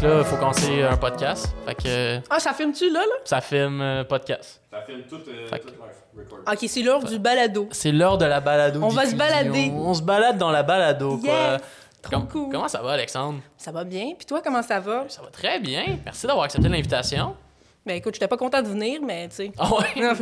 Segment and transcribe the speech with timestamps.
[0.00, 1.54] que là, il faut commencer un podcast.
[1.66, 3.14] Fait que Ah, ça filme-tu là, là?
[3.24, 4.60] ça filme euh, podcast.
[4.70, 6.38] Ça filme tout, euh, Fait que- tout live, record.
[6.52, 7.68] Ok, c'est l'heure du balado.
[7.72, 8.80] C'est l'heure de la balado.
[8.82, 9.18] On va se diffusion.
[9.26, 9.72] balader.
[9.74, 11.58] On se balade dans la balado, quoi.
[12.02, 12.48] Trop Com- cool.
[12.50, 13.40] Comment ça va, Alexandre?
[13.58, 14.12] Ça va bien.
[14.16, 15.04] Puis toi, comment ça va?
[15.08, 15.98] Ça va très bien.
[16.04, 17.36] Merci d'avoir accepté l'invitation.
[17.84, 19.52] Ben écoute, j'étais pas content de venir, mais tu sais.
[19.58, 20.08] Ah ouais?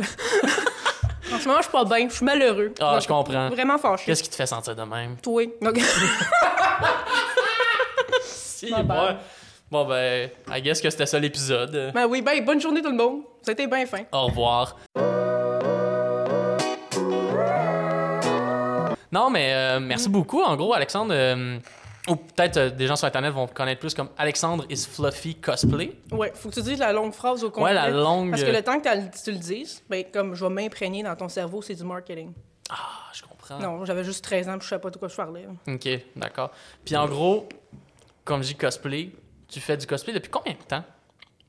[1.31, 2.09] En ce moment, je suis pas bien.
[2.09, 2.73] Je suis malheureux.
[2.81, 3.49] Ah, je comprends.
[3.49, 4.05] Vraiment fâché.
[4.07, 5.15] Qu'est-ce qui te fait sentir de même?
[5.17, 5.43] Toi.
[5.61, 5.77] Donc,
[8.23, 8.81] Si, moi.
[8.83, 9.17] bad.
[9.71, 11.91] Bon, ben, I guess que c'était ça l'épisode.
[11.93, 13.21] ben oui, ben bonne journée tout le monde.
[13.43, 14.01] Ça a été bien fin.
[14.11, 14.75] Au revoir.
[19.11, 20.41] Non, mais euh, merci beaucoup.
[20.41, 21.59] En gros, Alexandre, euh,
[22.07, 25.93] ou peut-être euh, des gens sur Internet vont connaître plus comme Alexandre is Fluffy Cosplay.
[26.11, 27.65] Ouais, faut que tu dises la longue phrase au complet.
[27.65, 28.31] Ouais, la longue.
[28.31, 31.29] Parce que le temps que tu le dises, ben comme je vais m'imprégner dans ton
[31.29, 32.33] cerveau, c'est du marketing.
[32.71, 33.59] Ah, je comprends.
[33.59, 35.47] Non, j'avais juste 13 ans, puis je savais pas de quoi je parlais.
[35.67, 36.51] Ok, d'accord.
[36.85, 37.47] Puis en gros,
[38.23, 39.11] comme je dis cosplay,
[39.49, 40.83] tu fais du cosplay depuis combien de temps?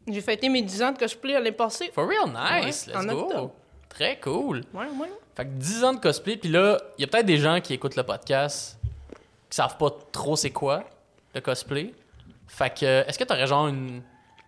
[0.09, 1.91] J'ai fêté mes 10 ans de cosplay l'année passée.
[1.95, 2.29] For real,
[2.65, 2.87] nice.
[2.89, 3.21] Ouais, Let's go.
[3.21, 3.53] octobre.
[3.89, 4.65] Très cool.
[4.73, 5.11] Ouais, ouais.
[5.37, 7.75] Fait que 10 ans de cosplay, puis là, il y a peut-être des gens qui
[7.75, 8.79] écoutent le podcast
[9.49, 10.85] qui savent pas trop c'est quoi
[11.35, 11.93] le cosplay.
[12.47, 14.03] Fait que, est-ce que t'aurais genre une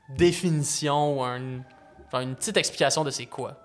[0.08, 1.62] définition ou un-
[2.10, 3.56] genre une petite explication de c'est quoi?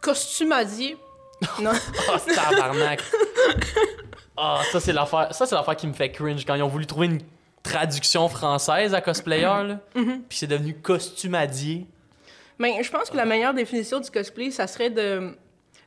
[0.00, 0.96] Costumadier.
[1.60, 1.72] non.
[2.12, 3.02] Oh, tabarnak!
[4.40, 6.86] Ah, ça c'est l'affaire, ça c'est l'affaire qui me fait cringe quand ils ont voulu
[6.86, 7.20] trouver une
[7.62, 9.80] traduction française à cosplayer, là.
[9.94, 10.20] Mm-hmm.
[10.28, 11.86] Puis c'est devenu costumadier.
[12.58, 15.36] Mais je pense que la meilleure définition du cosplay, ça serait de.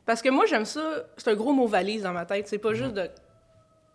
[0.06, 1.06] Parce que moi, j'aime ça.
[1.18, 2.48] C'est un gros mot valise dans ma tête.
[2.48, 3.10] C'est pas juste de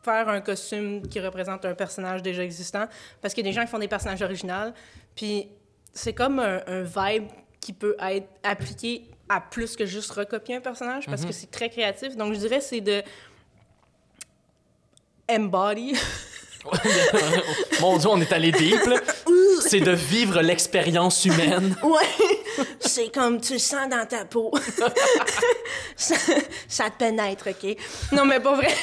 [0.03, 2.87] faire un costume qui représente un personnage déjà existant.
[3.21, 4.73] Parce qu'il y a des gens qui font des personnages originaux.
[5.15, 5.49] Puis
[5.93, 7.29] c'est comme un, un vibe
[7.61, 11.69] qui peut être appliqué à plus que juste recopier un personnage parce que c'est très
[11.69, 12.17] créatif.
[12.17, 13.03] Donc je dirais c'est de
[15.31, 15.95] embody.
[17.81, 18.97] Mon dieu, on est allé deep, là.
[19.67, 21.75] C'est de vivre l'expérience humaine.
[21.83, 24.51] Ouais, c'est comme tu le sens dans ta peau.
[25.97, 26.17] ça,
[26.67, 27.77] ça te pénètre, OK?
[28.13, 28.75] Non, mais pas vrai.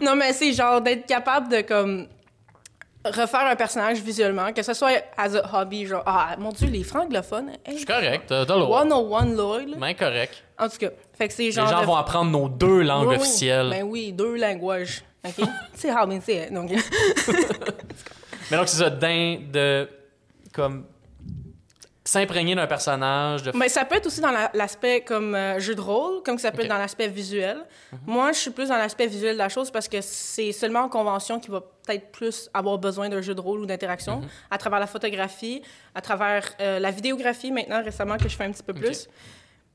[0.00, 2.06] non, mais c'est genre d'être capable de comme
[3.04, 6.82] refaire un personnage visuellement, que ce soit as a hobby, genre, ah, mon Dieu, les
[6.84, 8.82] francophones, hey, C'est correct, t'as le droit.
[8.82, 9.78] 101 Lloyd.
[9.78, 10.42] Ben correct.
[10.58, 11.68] En tout cas, fait que c'est Les genre.
[11.68, 13.20] gens de- vont apprendre nos deux langues Oui, oui.
[13.20, 13.68] officielles.
[13.70, 15.04] Ben oui, deux langages.
[15.24, 15.46] OK?
[15.74, 16.52] c'est we say it.
[16.52, 16.70] Donc,
[18.50, 19.88] Mais donc, c'est ça, d'un, de.
[20.52, 20.86] Comme.
[22.06, 23.52] S'imprégner d'un personnage, de.
[23.56, 26.52] Mais ça peut être aussi dans la- l'aspect comme euh, jeu de rôle, comme ça
[26.52, 27.64] peut être dans l'aspect visuel.
[28.06, 30.88] Moi, je suis plus dans l'aspect visuel de la chose parce que c'est seulement en
[30.90, 34.20] convention qu'il va peut-être plus avoir besoin d'un jeu de rôle ou d'interaction,
[34.50, 35.62] à travers la photographie,
[35.94, 39.08] à travers euh, la vidéographie maintenant récemment que je fais un petit peu plus.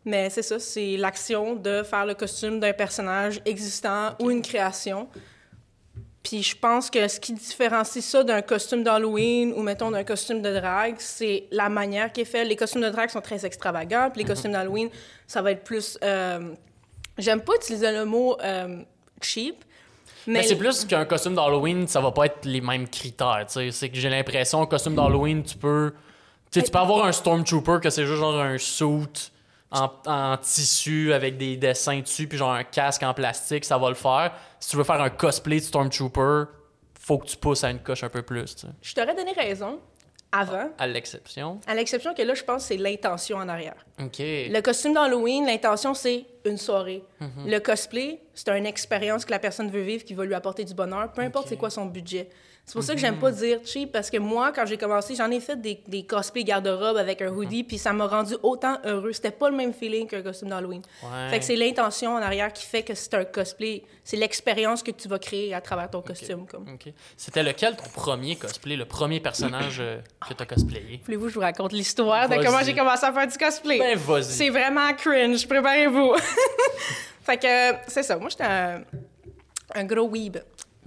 [0.05, 5.09] Mais c'est ça, c'est l'action de faire le costume d'un personnage existant ou une création.
[6.29, 10.43] Puis je pense que ce qui différencie ça d'un costume d'Halloween ou, mettons, d'un costume
[10.43, 12.45] de drague, c'est la manière qui est fait.
[12.45, 14.89] Les costumes de drague sont très extravagants, puis les costumes d'Halloween,
[15.25, 15.97] ça va être plus...
[16.03, 16.51] euh,
[17.17, 18.83] J'aime pas utiliser le mot euh,
[19.23, 19.55] cheap,
[20.27, 20.43] Mais mais...
[20.43, 23.47] c'est plus qu'un costume d'Halloween, ça va pas être les mêmes critères.
[23.51, 23.71] tu.
[23.71, 25.93] C'est que j'ai l'impression, costume d'Halloween, tu peux.
[26.51, 29.31] Tu peux avoir un Stormtrooper que c'est juste genre un suit
[29.71, 33.89] en, en tissu avec des dessins dessus, puis genre un casque en plastique, ça va
[33.89, 34.33] le faire.
[34.59, 36.45] Si tu veux faire un cosplay de Stormtrooper,
[36.99, 38.55] faut que tu pousses à une coche un peu plus.
[38.55, 38.73] tu sais.
[38.81, 39.79] Je t'aurais donné raison
[40.31, 41.59] avant, À l'exception?
[41.65, 43.75] à l'exception que là, je pense que c'est l'intention en arrière.
[43.99, 44.17] OK.
[44.19, 47.03] Le costume d'Halloween, l'intention, c'est une soirée.
[47.19, 47.47] Mhm.
[47.49, 50.73] Le cosplay, c'est une expérience que la personne veut vivre qui va lui apporter du
[50.75, 52.29] bonheur, peu importe c'est quoi son budget.
[52.65, 53.19] C'est pour ça que j'aime Mhm.
[53.21, 56.43] pas dire cheap, parce que moi, quand j'ai commencé, j'en ai fait des, des cosplays
[56.43, 57.37] garde-robe avec un Mhm.
[57.37, 59.11] hoodie, puis ça m'a rendu autant heureux.
[59.11, 60.83] C'était pas le même feeling qu'un costume d'Halloween.
[61.01, 61.29] Ouais.
[61.31, 63.81] Fait que c'est l'intention en arrière qui fait que c'est un cosplay.
[64.03, 66.45] C'est l'expérience que tu vas créer à travers ton costume.
[66.45, 66.67] Comme.
[66.71, 66.93] OK.
[67.17, 71.01] C'était lequel ton premier cosplay, le premier personnage euh, que t'as cosplayé?
[71.05, 73.79] Voulez-vous que je vous raconte l'histoire de comment j'ai commencé à faire du cosplay?
[73.79, 74.23] Ben, vas-y.
[74.25, 76.13] C'est vraiment cringe, préparez-vous.
[77.23, 78.83] fait que euh, c'est ça, moi j'étais un,
[79.73, 80.37] un gros weeb.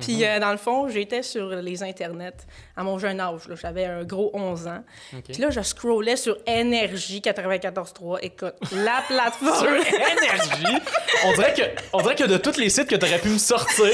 [0.01, 0.23] Puis Mhm.
[0.25, 2.33] euh, dans le fond, j'étais sur les internets
[2.77, 4.83] à mon jeune âge, j'avais un gros 11 ans.
[5.13, 5.23] OK.
[5.33, 8.19] Puis là, je scrollais sur Énergie 94.3.
[8.23, 9.59] Écoute, la plateforme.
[9.59, 10.83] Sur énergie?
[11.25, 11.63] On dirait que,
[11.93, 13.93] on dirait que de tous les sites que t'aurais pu me sortir,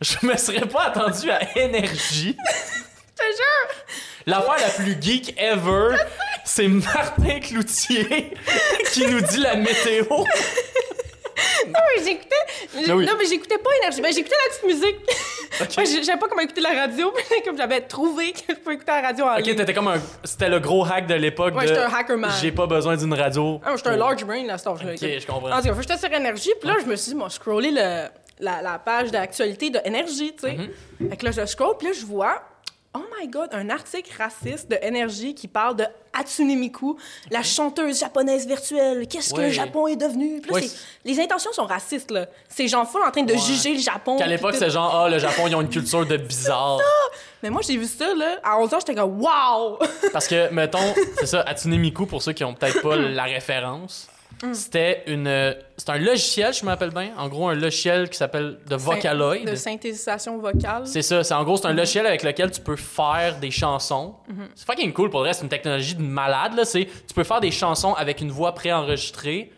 [0.00, 2.36] je me serais pas attendu à énergie.
[2.36, 3.84] Je te jure!
[4.26, 5.96] L'affaire la plus geek ever,
[6.44, 8.32] c'est Martin Cloutier
[8.92, 10.04] qui nous dit la météo.
[11.66, 12.36] Non, mais j'écoutais.
[12.88, 13.06] Ah oui.
[13.06, 14.00] Non, mais j'écoutais pas Énergie.
[14.00, 14.96] Ben, j'écoutais la petite musique.
[15.60, 15.68] Ok.
[15.76, 18.54] Moi, j'ai- je savais pas comment écouter la radio, mais comme j'avais trouvé que je
[18.54, 19.56] pouvais écouter la radio en Ok, ligne.
[19.56, 20.00] t'étais comme un.
[20.24, 21.54] C'était le gros hack de l'époque.
[21.54, 22.30] Ouais, de, j'étais un hacker man.
[22.40, 23.60] J'ai pas besoin d'une radio.
[23.64, 24.92] Ah, j'étais un large brain à cet âge-là.
[24.92, 25.50] Ok, je comprends.
[25.52, 28.04] En tout cas, j'étais sur Énergie, puis là, je me suis dit, moi, scroller le,
[28.40, 30.52] la, la page d'actualité de Énergie, tu sais.
[31.00, 31.10] Mhm.
[31.10, 32.42] Fait que là, je scroll, puis là, je vois
[32.96, 35.84] oh my god, un article raciste de énergie qui parle de
[36.18, 36.96] Hatsune Miku,
[37.30, 39.06] la chanteuse japonaise virtuelle.
[39.06, 40.40] Qu'est-ce que le Japon est devenu?
[40.40, 42.26] Puis là, Ouais, c'est- c'est- les intentions sont racistes, là.
[42.48, 43.38] C'est genre full en train de Ouais.
[43.38, 44.16] juger le Japon.
[44.16, 44.58] Qu'à puis l'époque, tout.
[44.58, 46.78] c'est genre, ah, le Japon, ils ont une culture de bizarre.
[47.42, 48.38] Mais moi, j'ai vu ça, là.
[48.42, 49.78] À 11 ans, j'étais comme, wow!
[50.12, 54.08] Parce que, mettons, c'est ça, Hatsune Miku, pour ceux qui ont peut-être pas la référence,
[54.42, 54.54] Mm.
[54.54, 55.56] c'était une.
[55.76, 57.12] C'est un logiciel, je me rappelle bien.
[57.16, 59.44] En gros, un logiciel qui s'appelle de Vocaloid.
[59.44, 60.86] De synthétisation vocale.
[60.86, 64.14] C'est ça, c'est en gros, c'est un logiciel avec lequel tu peux faire des chansons.
[64.30, 64.48] Mm-hmm.
[64.54, 66.64] C'est fucking cool pour le reste, c'est une technologie de malade, là.
[66.64, 69.52] C'est, tu peux faire des chansons avec une voix préenregistrée,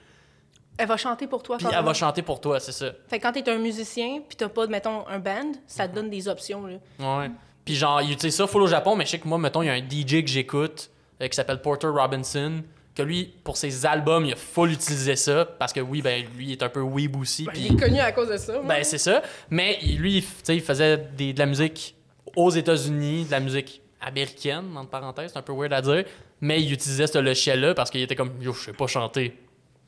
[0.77, 1.57] Elle va chanter pour toi.
[1.59, 2.93] puis elle va chanter pour toi, c'est ça.
[3.09, 6.11] Fait que quand t'es un musicien, puis t'as pas, mettons, un band, ça te donne
[6.11, 6.77] des options, là.
[7.01, 7.31] Ouais.
[7.65, 9.67] Puis genre, il utilise ça full au Japon, mais je sais que moi, mettons, il
[9.67, 12.63] y a un DJ que j'écoute euh, qui s'appelle Porter Robinson,
[12.99, 16.47] que lui, pour ses albums, il a full utilisé ça, parce que oui, ben lui,
[16.47, 17.45] il est un peu weeb aussi.
[17.45, 18.75] Ben, il est connu à cause de ça, moi.
[18.75, 19.23] Ben, c'est ça.
[19.51, 21.95] Mais lui, il f- tu sais, il faisait des- de la musique
[22.37, 26.05] aux États-Unis, de la musique américaine, entre parenthèses, c'est un peu weird à dire.
[26.41, 29.37] Mais il utilisait ce logiciel-là parce qu'il était comme, yo, je sais pas chanter.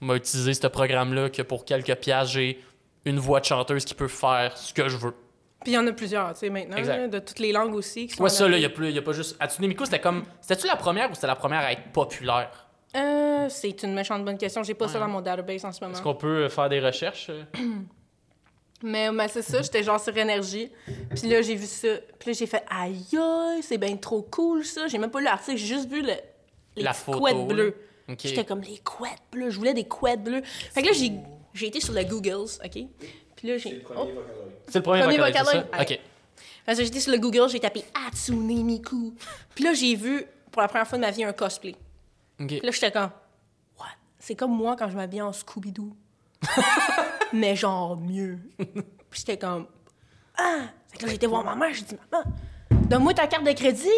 [0.01, 2.59] M'a utilisé ce programme-là que pour quelques piastres, j'ai
[3.05, 5.15] une voix de chanteuse qui peut faire ce que je veux.
[5.63, 8.06] Puis il y en a plusieurs, tu sais, maintenant, là, de toutes les langues aussi.
[8.06, 8.63] Qui sont Ouais, ça, là, il adaptées.
[8.63, 9.37] y a, plus- il y a pas juste.
[9.39, 10.25] Hatsune Miku, c'était comme.
[10.41, 12.67] C'était-tu la première ou c'était la première à être populaire?
[12.97, 14.63] Euh, c'est une méchante bonne question.
[14.63, 15.95] J'ai pas ça dans mon database en ce moment.
[15.95, 17.31] Est-ce qu'on peut euh, faire des recherches?
[17.31, 17.45] euh?
[18.83, 20.71] Mais, mais c'est ça, j'étais genre sur énergie.
[21.15, 21.89] Puis là, j'ai vu ça.
[22.19, 24.89] Puis là, j'ai fait aïe, aïe, c'est bien trop cool ça.
[24.89, 26.15] J'ai même pas lu l'article, j'ai juste vu le,
[26.77, 27.75] les La photo, couettes bleues.
[28.19, 29.51] J'étais comme les couettes bleues.
[29.51, 30.41] Je voulais des couettes bleues.
[30.43, 31.13] Fait que là, j'ai,
[31.53, 32.85] j'ai été sur le Googles, OK?
[33.37, 33.85] Puis là, j'ai.
[33.95, 34.09] Oh.
[34.67, 35.83] C'est le premier, Premier Vocaloid, c'est ça?
[35.83, 36.01] Ok.
[36.67, 39.15] Fait que été sur le Google, j'ai tapé Hatsune Miku.
[39.55, 41.75] Puis là, j'ai vu pour la première fois de ma vie un cosplay.
[42.41, 42.47] Ok.
[42.49, 43.11] Puis là, j'étais comme,
[43.79, 43.87] what?
[44.19, 45.95] C'est comme moi quand je m'habille en Scooby-Doo.
[47.33, 48.39] Mais genre mieux.
[48.57, 49.67] Puis j'étais comme,
[50.37, 50.63] ah!
[50.89, 52.25] Fait que là, j'étais voir ma mère, j'ai dit, maman,
[52.89, 53.89] donne-moi ta carte de crédit.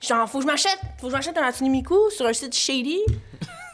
[0.00, 3.00] Genre, faut que je m'achète, faut que je m'achète un Miku sur un site shady.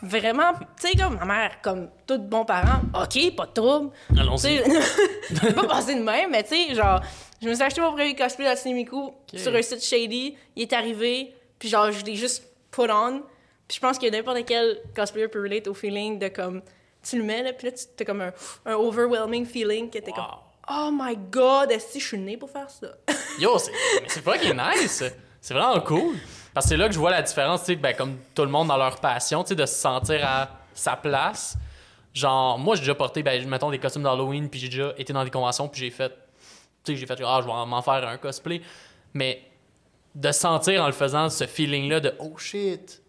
[0.02, 3.90] Vraiment, tu sais, comme ma mère, comme tout bon parent, OK, pas de trouble.
[4.12, 4.60] Tu Allons-y.
[5.54, 7.00] pas passé de même, mais tu sais, genre,
[7.42, 10.36] je me suis acheté mon premier cosplay d'Hatsune Miku sur un site shady.
[10.54, 13.22] Il est arrivé, puis genre, je l'ai juste put on.
[13.68, 16.62] Puis je pense que n'importe quel cosplayer peut relate au feeling de comme,
[17.02, 18.32] tu le mets, là, puis là, tu t'as comme un,
[18.64, 20.24] un overwhelming feeling que t'es comme,
[20.70, 22.88] oh my god, est-ce que je suis née pour faire ça?
[23.38, 23.72] Yo, c'est
[24.06, 25.04] c'est fucking nice.
[25.40, 26.16] C'est vraiment cool.
[26.52, 28.48] Parce que c'est là que je vois la différence, tu sais, ben, comme tout le
[28.48, 31.56] monde dans leur passion, tu sais, de se sentir à sa place.
[32.14, 35.22] Genre, moi, j'ai déjà porté, ben, mettons, des costumes d'Halloween, puis j'ai déjà été dans
[35.22, 36.08] des conventions, puis j'ai fait,
[36.82, 38.60] tu sais, j'ai fait, ah, je vais m'en faire un cosplay.
[39.14, 39.42] Mais
[40.14, 43.02] de sentir en le faisant ce feeling-là de, oh shit,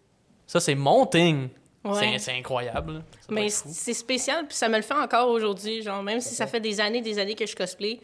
[0.50, 1.48] ça, c'est mon thing.
[1.84, 2.18] Ouais.
[2.18, 3.02] C'est- incroyable.
[3.30, 5.82] Mais c'est spécial, puis ça me le fait encore aujourd'hui.
[5.82, 8.00] Genre, même si ça fait des années, des années que je cosplay,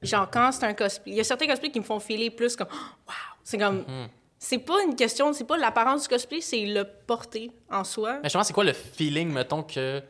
[0.00, 2.56] genre, quand c'est un cosplay, il y a certains cosplays qui me font filer plus
[2.56, 3.12] comme, wow!
[3.44, 4.08] C'est comme, Mhm.
[4.38, 8.14] c'est pas une question, c'est pas l'apparence du cosplay, c'est le porter en soi.
[8.14, 10.02] Mais justement, c'est quoi le feeling, mettons, que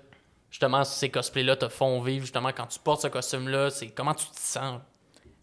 [0.51, 3.71] justement ces cosplays-là te font vivre, justement, quand tu portes ce costume-là?
[3.71, 4.81] C'est comment tu te sens?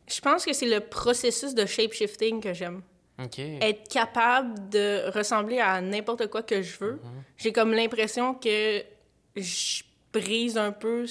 [0.08, 2.82] Je pense que c'est le processus de shape-shifting que j'aime.
[3.62, 7.02] Être capable de ressembler à n'importe quoi que je veux.
[7.38, 8.84] J'ai comme l'impression que
[9.36, 11.06] je brise un peu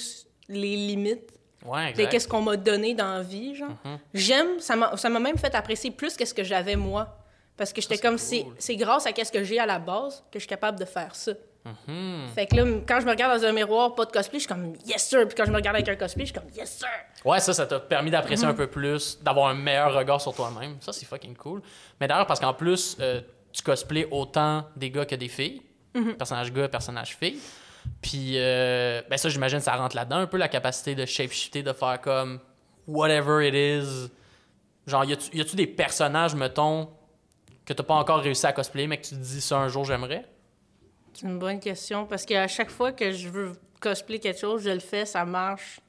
[0.47, 1.31] les limites
[1.65, 3.71] Ouais, de qu'est-ce qu'on m'a donné dans la vie, genre.
[3.83, 3.99] Mhm.
[4.13, 7.17] J'aime, ça m'a même fait apprécier plus qu'est-ce que j'avais moi.
[7.57, 8.19] Parce que j'étais comme, cool.
[8.19, 10.85] c'est c'est grâce à qu'est-ce que j'ai à la base que je suis capable de
[10.85, 11.31] faire ça.
[11.65, 12.27] Mhm.
[12.35, 14.47] Fait que là, quand je me regarde dans un miroir, pas de cosplay, je suis
[14.53, 15.25] comme, yes sir.
[15.27, 16.87] Puis quand je me regarde avec un cosplay, je suis comme, yes sir.
[17.25, 18.53] Ouais, ça, ça t'a permis d'apprécier Mhm.
[18.53, 20.77] un peu plus, d'avoir un meilleur regard sur toi-même.
[20.79, 21.61] Ça, c'est fucking cool.
[21.99, 25.61] Mais d'ailleurs, parce qu'en plus, euh, tu cosplays autant des gars que des filles.
[25.95, 26.15] Mhm.
[26.17, 27.39] Personnage gars, personnage fille.
[28.01, 31.73] Puis, euh, ben ça, j'imagine, ça rentre là-dedans un peu la capacité de shapeshifter, de
[31.73, 32.39] faire comme
[32.87, 34.09] whatever it is.
[34.87, 36.89] Genre, y a-tu y a-tu des personnages, mettons,
[37.65, 39.83] que t'as pas encore réussi à cosplayer, mais que tu te dis ça un jour
[39.85, 40.25] j'aimerais?
[41.15, 44.69] C'est une bonne question parce qu'à chaque fois que je veux cosplayer quelque chose, je
[44.69, 45.79] le fais, ça marche.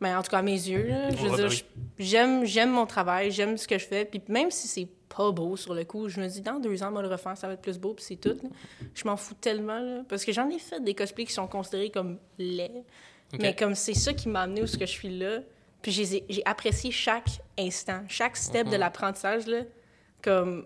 [0.00, 2.86] Mais en tout cas, à mes yeux, là, je veux dire, ben j'aime, j'aime mon
[2.86, 4.04] travail, j'aime ce que je fais.
[4.04, 6.90] Puis même si c'est pas beau sur le coup, je me dis, dans deux ans,
[6.90, 8.30] moi, le refaire, ça va être plus beau, puis c'est tout.
[8.42, 8.48] là.
[8.94, 11.90] Je m'en fous tellement, là, parce que j'en ai fait des cosplays qui sont considérés
[11.90, 12.82] comme laids.
[13.38, 15.40] Mais comme c'est ça qui m'a amené où ce que je suis là,
[15.82, 18.72] puis j'ai, j'ai apprécié chaque instant, chaque step Mhm.
[18.72, 19.60] de l'apprentissage, là,
[20.22, 20.64] comme...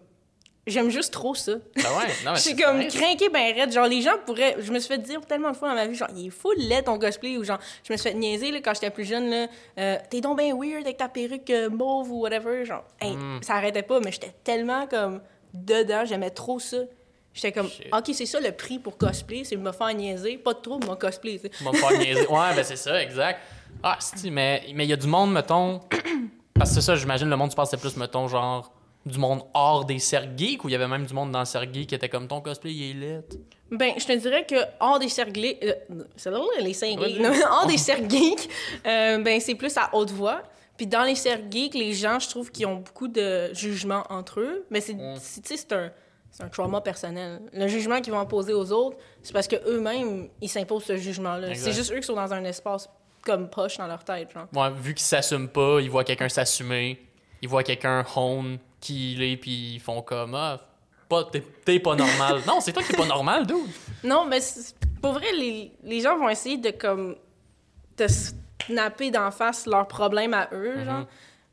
[0.71, 1.53] J'aime juste trop ça.
[1.77, 3.73] Ben ouais, non, mais Je suis c'est comme craqué ben raide.
[3.73, 4.57] Genre, les gens pourraient.
[4.59, 6.53] Je me suis fait dire tellement de fois dans ma vie, genre, il est fou
[6.57, 7.37] laid ton cosplay.
[7.37, 9.47] Ou genre, je me suis fait niaiser là, quand j'étais plus jeune, là.
[9.79, 12.65] euh, T'es donc ben weird avec ta perruque euh, mauve ou whatever.
[12.65, 13.41] Genre, hey, Mm.
[13.43, 15.21] ça arrêtait pas, mais j'étais tellement comme
[15.53, 16.79] dedans, j'aimais trop ça.
[17.33, 17.87] J'étais comme, Shit.
[17.93, 20.37] OK, c'est ça le prix pour cosplay, c'est de me faire niaiser.
[20.37, 21.39] Pas de trouble, mon cosplay.
[21.39, 21.51] tu sais.
[21.61, 22.27] On va me faire niaiser.
[22.29, 23.41] Ouais, ben c'est ça, exact.
[23.83, 25.81] Ah, si, mais mais il y a du monde, mettons.
[26.55, 28.73] Parce que c'est ça, j'imagine, le monde, tu penses, c'est plus, mettons, genre
[29.07, 31.45] du monde hors des cercles geeks ou il y avait même du monde dans le
[31.47, 33.39] cercle geek qui était comme ton cosplay, il est lit?
[33.71, 35.73] Ben, je te dirais que hors des cercles geeks, euh,
[36.17, 38.49] c'est drôle, les Ouais, geeks, non, hors des cercles geeks,
[38.87, 40.43] euh, ben, c'est plus à haute voix.
[40.77, 44.41] Puis dans les cercles geeks, les gens, je trouve qu'ils ont beaucoup de jugements entre
[44.41, 45.17] eux, mais c'est, Mm.
[45.21, 45.91] c'est- tu sais, c'est un,
[46.31, 47.41] c'est un trauma personnel.
[47.53, 51.55] Le jugement qu'ils vont imposer aux autres, c'est parce qu'eux-mêmes, ils s'imposent ce jugement-là.
[51.55, 52.89] C'est juste eux qui sont dans un espace
[53.23, 54.47] comme poche dans leur tête, genre.
[54.55, 56.99] Ouais, vu qu'ils s'assument pas, ils voient quelqu'un s'assumer,
[57.43, 60.59] ils voient quelqu'un hone qui il est, puis ils font comme ah,
[61.09, 61.25] pas,
[61.65, 62.41] t'es, pas normal.
[62.47, 63.57] non, c'est toi qui es pas normal, dude.
[64.05, 64.39] Non, mais
[65.03, 67.17] pour vrai, les, les gens vont essayer de comme
[67.97, 68.05] te
[68.67, 70.85] snapper d'en face leurs problèmes à eux, Mm-hmm.
[70.85, 71.05] genre.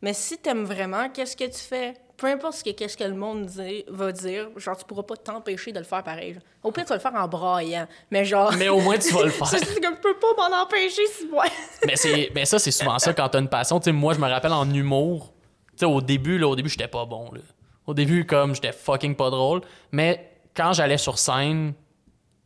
[0.02, 1.96] Mais si t'aimes vraiment, qu'est-ce que tu fais?
[2.18, 5.16] Peu importe ce que, qu'est-ce que le monde dit- va dire, genre, tu pourras pas
[5.18, 6.34] t'empêcher de le faire pareil.
[6.36, 6.44] genre.
[6.64, 7.88] Au pire, tu vas le faire en braillant.
[8.12, 8.54] Mais genre...
[8.58, 9.48] Mais au moins, tu vas le faire.
[9.48, 11.26] c'est comme, je peux pas m'en empêcher, si...
[11.32, 11.48] Ouais.
[11.86, 13.80] mais, c'est, mais ça, c'est souvent ça quand t'as une passion.
[13.80, 15.32] Tu sais, moi, je me rappelle en humour,
[15.80, 17.42] sais, au début, là, au début, j'étais pas bon, là.
[17.86, 19.62] Au début, comme, j'étais fucking pas drôle.
[19.92, 21.74] Mais quand j'allais sur scène,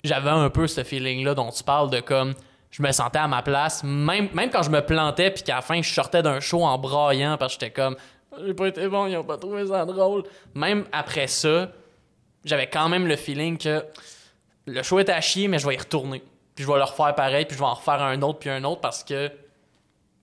[0.03, 2.35] j'avais un peu ce feeling-là dont tu parles de comme,
[2.69, 5.61] je me sentais à ma place, même, même quand je me plantais, puis qu'à la
[5.61, 7.95] fin, je sortais d'un show en braillant parce que j'étais comme,
[8.45, 10.23] j'ai pas été bon, ils ont pas trouvé ça drôle.
[10.55, 11.69] Même après ça,
[12.45, 13.83] j'avais quand même le feeling que
[14.65, 16.23] le show était à chier, mais je vais y retourner.
[16.55, 18.63] Puis je vais le refaire pareil, puis je vais en refaire un autre, puis un
[18.63, 19.29] autre parce que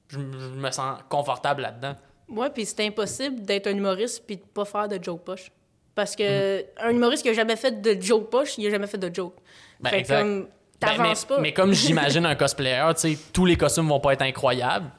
[0.09, 1.95] je, me sens confortable là-dedans.
[2.29, 5.51] Ouais, puis c'est impossible d'être un humoriste puis de pas faire de joke poche.
[5.95, 8.99] Parce que un humoriste qui a jamais fait de joke poche, il a jamais fait
[8.99, 9.35] de joke.
[9.81, 10.21] Ben, fait exact.
[10.21, 10.49] comme,
[10.81, 11.41] Ben, mais, pas.
[11.41, 14.91] mais comme j'imagine un cosplayer, tu sais, tous les costumes vont pas être incroyables,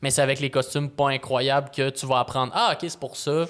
[0.00, 3.16] mais c'est avec les costumes pas incroyables que tu vas apprendre Ah, ok, c'est pour
[3.16, 3.44] ça,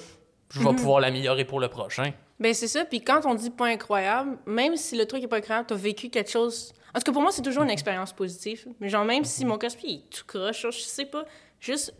[0.51, 2.11] je vais pouvoir l'améliorer pour le prochain.
[2.39, 2.85] Ben c'est ça.
[2.85, 6.09] Puis quand on dit pas incroyable, même si le truc est pas incroyable, t'as vécu
[6.09, 6.73] quelque chose.
[6.95, 8.65] En tout cas, pour moi, c'est toujours une expérience positive.
[8.79, 11.25] Mais genre, même si mon cosplay est tout croche, je sais pas,
[11.59, 11.93] juste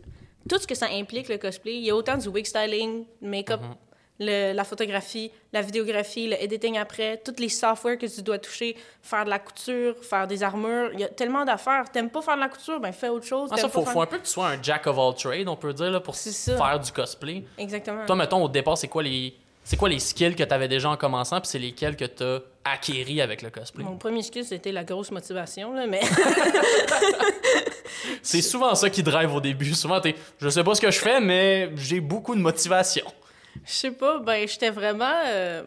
[0.48, 3.60] tout ce que ça implique, le cosplay, il y a autant du wig styling, make-up,
[4.18, 8.76] le- la photographie, la vidéographie, le editing après, tous les softwares que tu dois toucher,
[9.02, 10.90] faire de la couture, faire des armures.
[10.92, 11.84] Il y a tellement d'affaires.
[11.90, 13.48] T'aimes pas faire de la couture, ben fais autre chose.
[13.52, 15.48] Ah, ça, faut, faire- faut un peu que tu sois un jack of all trades,
[15.48, 17.44] on peut dire, là, pour faire du cosplay.
[17.56, 18.04] Exactement.
[18.06, 19.34] Toi, mettons, au départ, c'est quoi les.
[19.70, 22.24] C'est quoi les skills que tu avais déjà en commençant, puis c'est lesquels que tu
[22.24, 23.84] as acquéris avec le cosplay?
[23.84, 26.00] Mon premier skill, c'était la grosse motivation, là, mais...
[28.20, 29.72] C'est souvent ça qui drive au début.
[29.74, 33.04] Souvent, t'es, je sais pas ce que je fais, mais j'ai beaucoup de motivation.
[33.64, 35.22] Je sais pas, ben j'étais vraiment.
[35.28, 35.62] euh,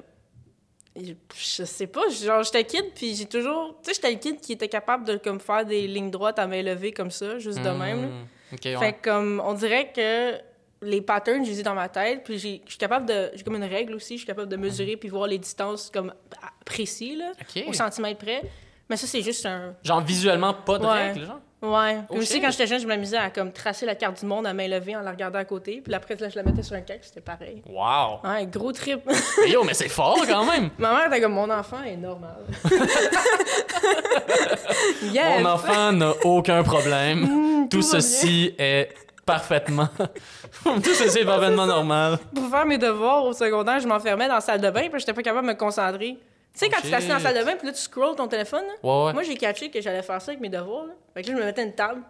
[0.97, 3.79] Je sais pas, genre j'étais kid, puis j'ai toujours.
[3.85, 6.47] Tu sais, j'étais le kid qui était capable de comme, faire des lignes droites à
[6.47, 8.25] main levée comme ça, juste de même.
[8.51, 8.77] Hmm, ouais.
[8.77, 10.52] Fait comme, on dirait que
[10.83, 13.31] les patterns, je les ai dans ma tête, puis j'ai- je suis capable de.
[13.35, 16.09] J'ai comme une règle aussi, je suis capable de mesurer puis voir les distances comme
[16.41, 17.63] à- précis, là, Ok.
[17.67, 18.41] au centimètre près.
[18.89, 19.73] Mais ça, c'est juste un.
[19.83, 21.07] Genre visuellement pas de Ouais.
[21.11, 21.39] règles, genre?
[21.61, 21.99] Ouais.
[22.09, 24.53] Oh, aussi, quand j'étais jeune, je m'amusais à comme tracer la carte du monde à
[24.53, 26.81] main levée en la regardant à côté, puis après, là, je la mettais sur un
[26.81, 27.63] cake, c'était pareil.
[27.65, 28.19] Wow.
[28.29, 28.99] Ouais, gros trip.
[29.41, 30.69] Mais yo, mais c'est fort quand même.
[30.77, 32.43] Ma mère était comme mon enfant est normal.
[35.03, 35.41] yes.
[35.41, 37.21] Mon enfant n'a aucun problème.
[37.21, 38.89] Mm, Tout ceci est
[39.25, 39.89] parfaitement.
[40.63, 42.19] Tout ceci est parfaitement normal.
[42.33, 45.13] Pour faire mes devoirs au secondaire, je m'enfermais dans la salle de bain puis j'étais
[45.13, 46.17] pas capable de me concentrer.
[46.53, 48.27] Tu sais, quand tu t'assis dans la salle de bain puis là, tu scrolls ton
[48.27, 48.73] téléphone, là.
[48.83, 49.13] Ouais, ouais.
[49.13, 50.85] moi j'ai catché que j'allais faire ça avec mes devoirs.
[50.85, 50.93] Là.
[51.13, 52.01] Fait que là, je me mettais une table.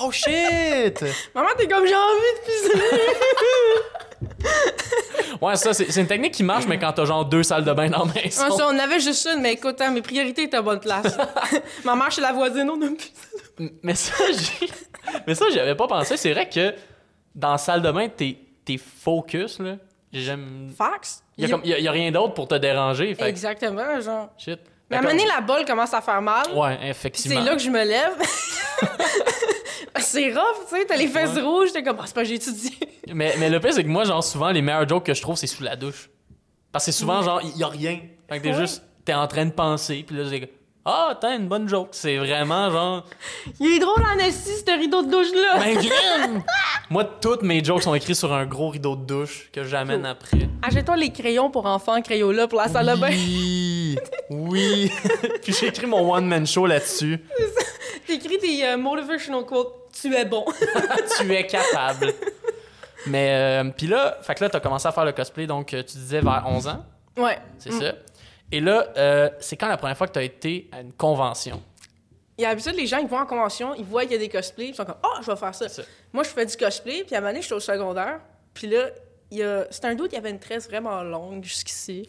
[0.00, 1.04] Oh shit!
[1.34, 2.80] Maman, t'es comme j'ai envie de pisser.
[5.40, 7.88] Ouais, ça, c'est une technique qui marche, mais quand t'as genre deux salles de bain
[7.90, 8.44] dans la maison.
[8.44, 11.16] Ouais, ça, on avait juste une, mais écoute, hein, mes priorités étaient à bonne place.
[11.84, 13.12] Ma mère chez la voisine, on a plus.
[13.82, 14.68] Mais ça, j'ai...
[15.26, 16.16] Mais ça, j'y avais pas pensé.
[16.16, 16.74] C'est vrai que
[17.34, 19.76] dans la salle de bain, t'es, t'es focus, là.
[20.12, 20.70] J'aime...
[20.76, 21.22] Fax?
[21.38, 24.00] Il y, a comme- y a- y a rien d'autre pour te déranger, fait Exactement,
[24.00, 24.28] genre.
[24.38, 24.60] Shit.
[24.90, 26.44] Mais à un moment donné, la balle commence à faire mal.
[26.54, 27.40] Ouais, effectivement.
[27.40, 28.12] c'est là que je me lève.
[29.98, 31.42] c'est rough, tu sais, t'as les fesses Ouais.
[31.42, 32.70] rouges, t'es comme, ah, c'est pas, j'ai étudié.
[33.12, 35.36] Mais, mais le pire, c'est que moi, genre, souvent, les meilleurs jokes que je trouve,
[35.36, 36.08] c'est sous la douche.
[36.70, 38.00] Parce que c'est souvent, genre, il y a rien.
[38.28, 38.60] Fait que t'es Ouais.
[38.60, 38.82] juste...
[39.04, 40.48] T'es en train de penser, puis là, c'est...
[40.84, 41.90] Ah, t'as une bonne joke.
[41.92, 43.04] C'est vraiment, genre...
[43.60, 45.58] Il est drôle en esti, ce rideau de douche-là.
[45.60, 46.42] Ben, crème!
[46.90, 50.48] Moi, toutes mes jokes sont écrits sur un gros rideau de douche que j'amène après.
[50.60, 53.10] Achète-toi les crayons pour enfants, Crayola pour la salle de bain.
[53.10, 53.98] Oui!
[54.28, 54.90] Oui!
[55.42, 57.24] puis j'ai écrit mon one-man show là-dessus.
[58.06, 59.88] T'écris tes euh, motivational quotes.
[59.92, 60.44] Tu es bon.
[61.20, 62.12] tu es capable.
[63.06, 65.82] Mais, euh, puis là, fait que là, t'as commencé à faire le cosplay, donc euh,
[65.82, 66.84] tu disais vers 11 ans,
[67.18, 67.38] ouais.
[67.58, 67.92] c'est ça?
[68.52, 71.62] Et là, euh, c'est quand la première fois que t'as été à une convention?
[72.36, 74.18] Il y a l'habitude, les gens, ils vont en convention, ils voient qu'il y a
[74.18, 75.66] des cosplays, ils sont comme, ah, je vais faire ça.
[76.12, 78.20] Moi, je fais du cosplay, puis à un moment donné, j'étais au secondaire,
[78.54, 78.88] puis là.
[79.70, 82.08] C'est un doute, il y avait une tresse vraiment longue jusqu'ici.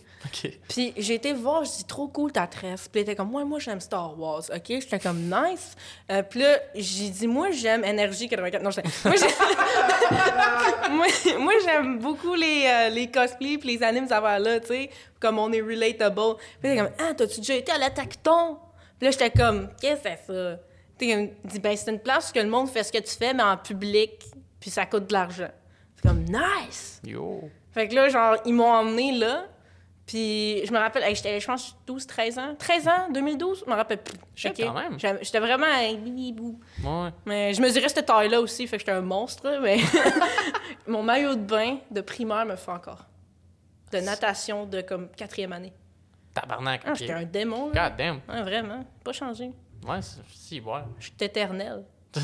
[0.68, 2.88] Puis j'ai été voir, je dis trop cool ta tresse.
[2.89, 4.63] Puis il était comme moi, moi j'aime Star Wars, ok?
[4.68, 5.75] J'étais comme nice.
[6.12, 8.62] Euh, puis là j'ai dit moi j'aime Energy 84.
[8.62, 9.15] Non, j'étais- moi
[10.89, 11.08] moi,
[11.39, 14.89] moi, j'aime beaucoup les, euh, les cosplays puis les animes ça là, tu sais,
[15.20, 16.36] comme on est relatable.
[16.62, 18.58] Puis il était comme ah t'as-tu déjà été à la Tacton?
[19.00, 20.60] Puis là j'étais comme qu'est-ce que c'est ça?
[20.98, 23.00] Puis il me dit ben c'est une place où que le monde fait ce que
[23.00, 24.12] tu fais mais en public
[24.60, 25.50] puis ça coûte de l'argent.
[26.03, 27.01] Comme nice.
[27.03, 27.50] Yo.
[27.72, 29.45] Fait que là, genre, ils m'ont emmené là.
[30.05, 32.55] Puis je me rappelle, j'étais, je pense, 12, 13 ans.
[32.60, 34.17] 13 ans, 2012, je me rappelle plus.
[34.36, 34.60] Shit, Ok?
[34.65, 35.00] quand même.
[35.00, 36.60] J'étais vraiment un bibibou.
[36.83, 37.10] Ouais.
[37.25, 39.60] Mais je mesurais cette taille-là aussi, fait que j'étais un monstre.
[39.62, 39.77] Mais
[40.88, 43.05] mon maillot de bain de primaire me fait encore.
[43.93, 45.72] De natation de comme quatrième année.
[46.33, 46.81] Tabarnak.
[46.86, 47.69] Ah, j'étais un démon.
[47.72, 47.89] Là.
[47.89, 48.19] God damn.
[48.27, 49.51] Ah, vraiment, pas changé.
[49.88, 50.81] Ouais, c'est- si, ouais.
[51.00, 51.86] Je suis éternelle.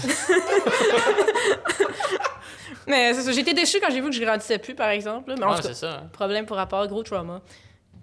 [2.89, 5.29] Mais c'est ça, j'ai été déçue quand j'ai vu que je grandissais plus, par exemple.
[5.29, 5.35] là.
[5.39, 5.91] Mais en tout cas, c'est ça.
[6.03, 6.09] hein.
[6.11, 7.39] problème pour rapport, gros trauma.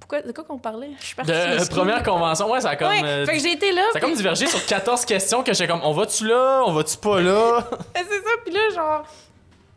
[0.01, 0.91] Pourquoi, de quoi qu'on parlait?
[1.01, 1.75] Je suis partie De ski.
[1.75, 2.89] première convention, ouais, ça a comme.
[2.89, 3.83] Ouais, euh, fait que j'ai été là.
[3.83, 6.63] ça a puis- comme divergé sur 14 questions que j'étais comme, on va-tu là?
[6.67, 7.67] On va-tu pas là?
[7.97, 9.05] c'est ça, puis là, genre...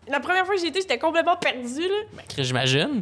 [0.07, 1.95] La première fois que j'y étais, j'étais complètement perdue, là.
[2.13, 3.01] Ben, Chris, j'imagine.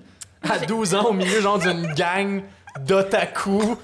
[0.50, 2.44] À 12 ans, au milieu, genre, d'une gang
[2.82, 3.76] d'otaku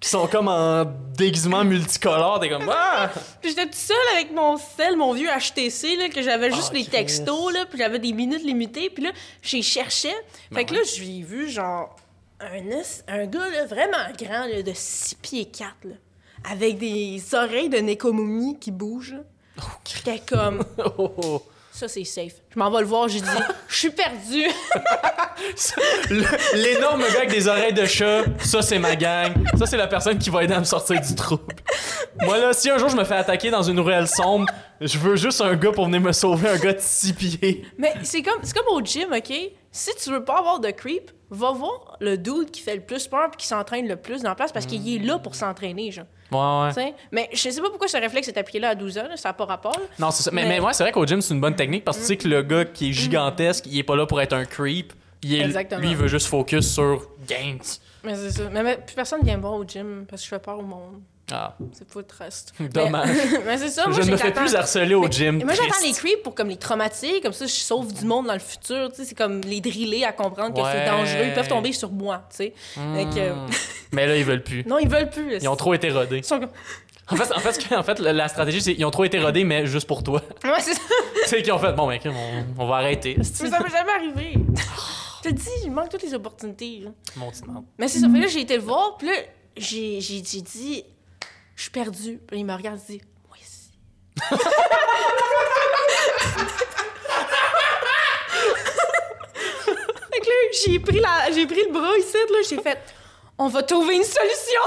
[0.00, 0.84] qui sont comme en
[1.16, 2.38] déguisement multicolore.
[2.40, 3.10] T'es comme, ah!
[3.40, 6.76] Puis j'étais toute seule avec mon sel, mon vieux HTC, là, que j'avais juste Ah,
[6.76, 8.90] les textos, là, puis j'avais des minutes limitées.
[8.90, 9.10] Puis là,
[9.42, 10.14] j'y cherchais.
[10.50, 11.96] Fait Ben que là, j'ai vu, genre,
[12.40, 12.60] un,
[13.08, 15.94] un gars, là, vraiment grand, là, de 6 pieds 4, là,
[16.50, 19.14] avec des oreilles de Nekomomi qui bougent.
[19.14, 19.22] là.
[19.84, 20.62] J'étais comme...
[20.98, 21.42] Oh, oh.
[21.78, 22.32] Ça, c'est safe.
[22.54, 23.28] Je m'en vais le voir, j'ai dit,
[23.68, 24.46] je suis perdue.
[26.08, 29.32] Le- L'énorme gars avec des oreilles de chat, ça c'est ma gang.
[29.58, 31.54] Ça c'est la personne qui va aider à me sortir du trouble.
[32.22, 34.46] Moi là, si un jour je me fais attaquer dans une ruelle sombre,
[34.80, 37.66] je veux juste un gars pour venir me sauver, un gars de six pieds.
[37.78, 39.32] Mais c'est comme, c'est comme au gym, OK?
[39.70, 43.06] Si tu veux pas avoir de creep, va voir le dude qui fait le plus
[43.06, 45.90] peur puis qui s'entraîne le plus dans la place parce qu'il est là pour s'entraîner,
[45.90, 46.06] genre.
[46.32, 46.94] Ouais, ouais.
[47.12, 49.28] Mais je sais pas pourquoi ce réflexe est appliqué là à 12 ans, là, ça
[49.28, 49.72] n'a pas rapport.
[49.78, 49.84] là.
[49.98, 50.30] Non, c'est ça.
[50.32, 52.08] Mais, Mais- mais ouais, c'est vrai qu'au gym, c'est une bonne technique parce que tu
[52.08, 54.92] sais que le gars qui est gigantesque, il est pas là pour être un creep.
[55.22, 55.80] Il est, Exactement.
[55.80, 57.58] lui, il veut juste focus sur gains.
[58.04, 58.42] Mais c'est ça.
[58.52, 60.62] Mais, mais plus personne vient me voir au gym parce que je fais peur au
[60.62, 61.00] monde.
[61.32, 62.52] Ah, C'est de trust.
[62.72, 63.08] dommage.
[63.08, 65.42] Mais, mais c'est ça, moi, je ne me fais plus harceler au gym.
[65.44, 68.32] Moi, j'attends les creeps pour comme les traumatiser, comme ça, je sauve du monde dans
[68.32, 68.90] le futur.
[68.90, 71.24] Tu sais, c'est comme les driller à comprendre que c'est dangereux.
[71.26, 72.54] Ils peuvent tomber sur moi, tu sais.
[72.76, 72.96] Hmm.
[73.92, 74.64] Mais là, ils veulent plus.
[74.66, 75.38] non, ils veulent plus.
[75.40, 76.18] Ils ont trop été rodés.
[76.18, 76.50] Ils sont comme-
[77.08, 77.32] En fait,
[77.74, 80.22] en fait, en la stratégie, c'est qu'ils ont trop été rodés, mais juste pour toi.
[80.44, 80.80] Ouais, c'est ça.
[81.24, 83.14] tu sais, qu'ils ont fait, bon, ben, on, on va arrêter.
[83.16, 84.34] Mais ça m'est jamais arrivé.
[85.24, 86.84] Je te dis, il manque toutes les opportunités.
[87.16, 87.42] Mon petit.
[87.78, 88.08] Mais c'est ça.
[88.08, 89.14] Fait là, j'ai été le voir, puis là,
[89.56, 90.84] j'ai dit,
[91.56, 92.20] je suis perdue.
[92.28, 93.36] Puis il me regarde et dit, moi
[100.12, 102.78] là, j'ai pris, la, j'ai pris le bras ici, là, j'ai fait,
[103.38, 104.62] on va trouver une solution.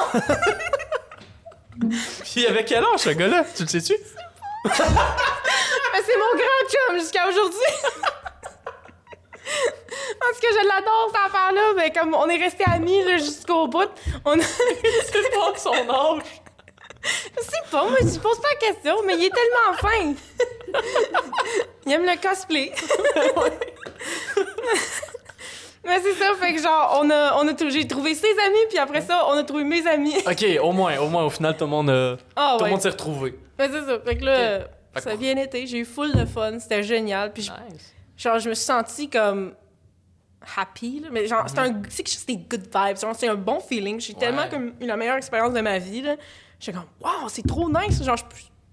[1.80, 3.46] Puis, il avait quel âge, ce gars-là?
[3.56, 3.94] Tu le sais-tu?
[4.66, 7.74] Mais c'est mon grand chum jusqu'à aujourd'hui.
[10.20, 11.74] Parce que je l'adore, cette affaire-là.
[11.78, 13.90] Mais comme on est restés amis là, jusqu'au bout,
[14.26, 14.44] on a...
[14.44, 16.24] C'est pas son âge.
[17.72, 20.14] Je pas, moi, je pose pas la question, mais il est tellement fin.
[21.86, 22.72] il aime le cosplay.
[25.86, 28.78] mais c'est ça, fait que genre, on a, on a j'ai trouvé ses amis, puis
[28.78, 30.16] après ça, on a trouvé mes amis.
[30.28, 32.72] Ok, au moins, au moins, au final, tout le monde, a- Ah tout le ouais.
[32.72, 33.40] monde s'est retrouvé.
[33.58, 34.60] Mais c'est ça, fait que là,
[34.98, 35.66] ça a bien été.
[35.68, 37.32] J'ai eu full de fun, c'était génial.
[37.34, 37.94] Puis je- Nice.
[38.18, 39.54] genre, je me suis sentie comme
[40.58, 41.10] happy, là.
[41.12, 41.46] mais genre,
[41.90, 44.00] c'est que c'était good vibes, c'est un bon feeling.
[44.00, 44.20] J'ai Ouais.
[44.20, 46.16] tellement comme eu la meilleure expérience de ma vie, là.
[46.60, 48.18] J'étais comme, wow, c'est trop nice, genre,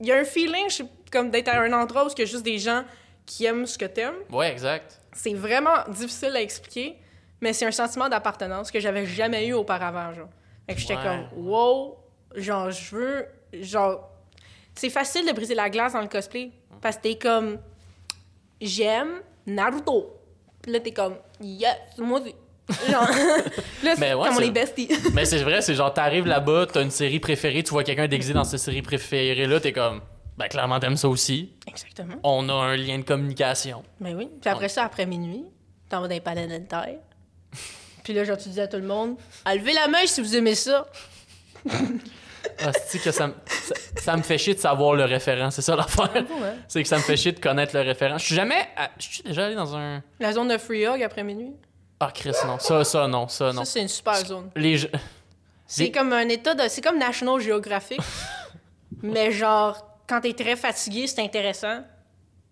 [0.00, 0.68] il y a un feeling,
[1.12, 2.84] comme d'être à un endroit où il y a juste des gens
[3.24, 4.16] qui aiment ce que t'aimes.
[4.30, 5.00] Ouais, exact.
[5.12, 6.96] C'est vraiment difficile à expliquer,
[7.40, 10.28] mais c'est un sentiment d'appartenance que j'avais jamais eu auparavant, genre.
[10.66, 11.02] Fait que j'étais Ouais.
[11.32, 11.96] comme, wow,
[12.34, 14.10] genre, je veux, genre,
[14.74, 16.50] c'est facile de briser la glace dans le cosplay,
[16.82, 17.58] parce que t'es comme,
[18.60, 20.12] j'aime Naruto.
[20.62, 22.20] Puis là, t'es comme, yes, moi.
[22.90, 23.00] Genre,
[23.84, 24.88] là, c'est ouais, comme on est besties.
[25.12, 28.32] Mais c'est vrai, c'est genre, t'arrives là-bas, t'as une série préférée, tu vois quelqu'un déguisé
[28.32, 30.00] dans cette série préférée-là, t'es comme,
[30.36, 31.52] ben clairement, t'aimes ça aussi.
[31.68, 32.14] Exactement.
[32.24, 33.84] On a un lien de communication.
[34.00, 34.28] Mais oui.
[34.40, 35.44] Puis après ça, après minuit,
[35.88, 36.98] t'en vas dans les palais de taille.
[38.02, 40.54] Puis là, genre, tu dis à tout le monde, levez la main si vous aimez
[40.56, 40.86] ça.
[42.64, 45.62] Ah, c'est que ça, me- ça, ça me fait chier de savoir le référent, c'est
[45.62, 46.12] ça l'affaire.
[46.14, 46.54] Ouais.
[46.68, 48.18] C'est que ça me fait chier de connaître le référent.
[48.18, 48.68] Je suis jamais.
[48.76, 50.00] à- Je suis déjà allé dans un.
[50.20, 51.50] La zone de free hug après minuit,
[51.98, 52.58] Ah, Chris, non.
[52.58, 53.28] Ça, ça, non.
[53.28, 53.64] Ça, non.
[53.64, 54.50] ça, c'est une super zone.
[54.54, 54.78] Les
[55.66, 56.68] C'est comme un état de.
[56.68, 58.00] C'est comme National Geographic.
[59.02, 61.80] mais genre, quand t'es très fatigué, c'est intéressant.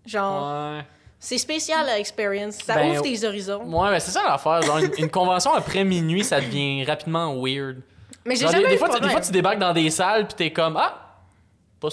[0.07, 0.85] Genre, Ouais.
[1.19, 2.57] C'est spécial, l'expérience.
[2.57, 3.63] Ça Ben, ouvre tes horizons.
[3.65, 4.61] Ouais, ben c'est ça l'affaire.
[4.61, 7.81] Genre, une, une convention après minuit, ça devient rapidement weird.
[8.27, 10.35] Mais j'ai jamais des, eu fois, de des fois, tu débarques dans des salles pis
[10.35, 11.17] t'es comme Ah,
[11.81, 11.89] pas,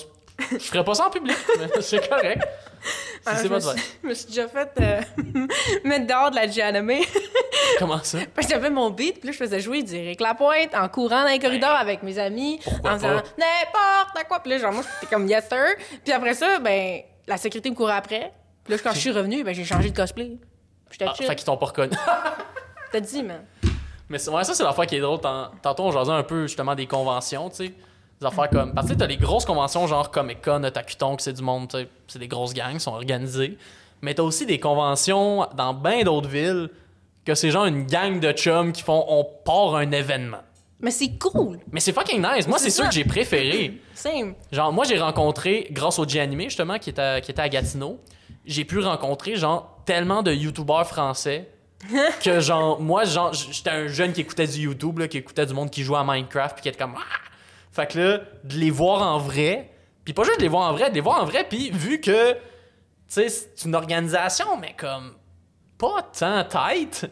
[0.51, 2.45] je ferais pas ça en public, mais c'est correct.
[2.83, 3.69] Si Ah, c'est je, pas me suis,
[4.03, 5.01] je me suis déjà fait euh,
[5.83, 6.91] mettre dehors de la Gianame.
[7.79, 8.19] Comment ça?
[8.33, 11.23] Parce que j'avais mon beat, puis là, je faisais jouer du Eric Lapointe en courant
[11.23, 13.23] dans les corridors avec mes amis, Pourquoi en faisant pas?
[13.37, 14.39] n'importe quoi.
[14.39, 15.65] Puis là, genre, moi, j'étais comme yes sir.
[16.03, 18.33] Puis après ça, ben, la sécurité me courait après.
[18.63, 20.37] Puis là, quand je suis revenue, ben, j'ai changé de cosplay.
[20.89, 21.25] J'étais Ah, chill.
[21.27, 21.93] fait qu'ils t'ont pas reconnu.
[22.91, 23.45] T'as dit, man.
[24.09, 25.21] Mais ouais, ça, c'est l'affaire qui est drôle.
[25.21, 27.73] Tant- Tantôt, on jasait un peu justement des conventions, tu sais.
[28.21, 28.73] Des affaires comme.
[28.73, 31.88] Parce que t'as les grosses conventions genre Comic Con, Otakuton, que c'est du monde.
[32.07, 33.57] C'est des grosses gangs, sont organisées.
[34.01, 36.69] Mais t'as aussi des conventions dans bien d'autres villes
[37.25, 40.41] que c'est genre une gang de chums qui font on part un événement.
[40.79, 41.60] Mais c'est cool.
[41.71, 42.47] Mais c'est fucking nice.
[42.47, 43.79] Moi, C'est sûr que j'ai préféré.
[43.93, 44.34] Same.
[44.51, 47.99] Genre, moi, j'ai rencontré, grâce au G-Animé, justement, qui était, à, qui était à Gatineau,
[48.45, 51.49] j'ai pu rencontrer, genre, tellement de YouTubeurs français
[52.23, 55.53] que, genre, moi, genre, j'étais un jeune qui écoutait du YouTube, là, qui écoutait du
[55.53, 56.95] monde qui jouait à Minecraft, puis qui était comme...
[56.97, 57.30] Ah!
[57.71, 59.71] Fait que là, de les voir en vrai,
[60.03, 62.01] puis pas juste de les voir en vrai, de les voir en vrai, puis vu
[62.01, 62.38] que, tu
[63.07, 65.13] sais, c'est une organisation, mais comme,
[65.77, 67.10] pas tant tight...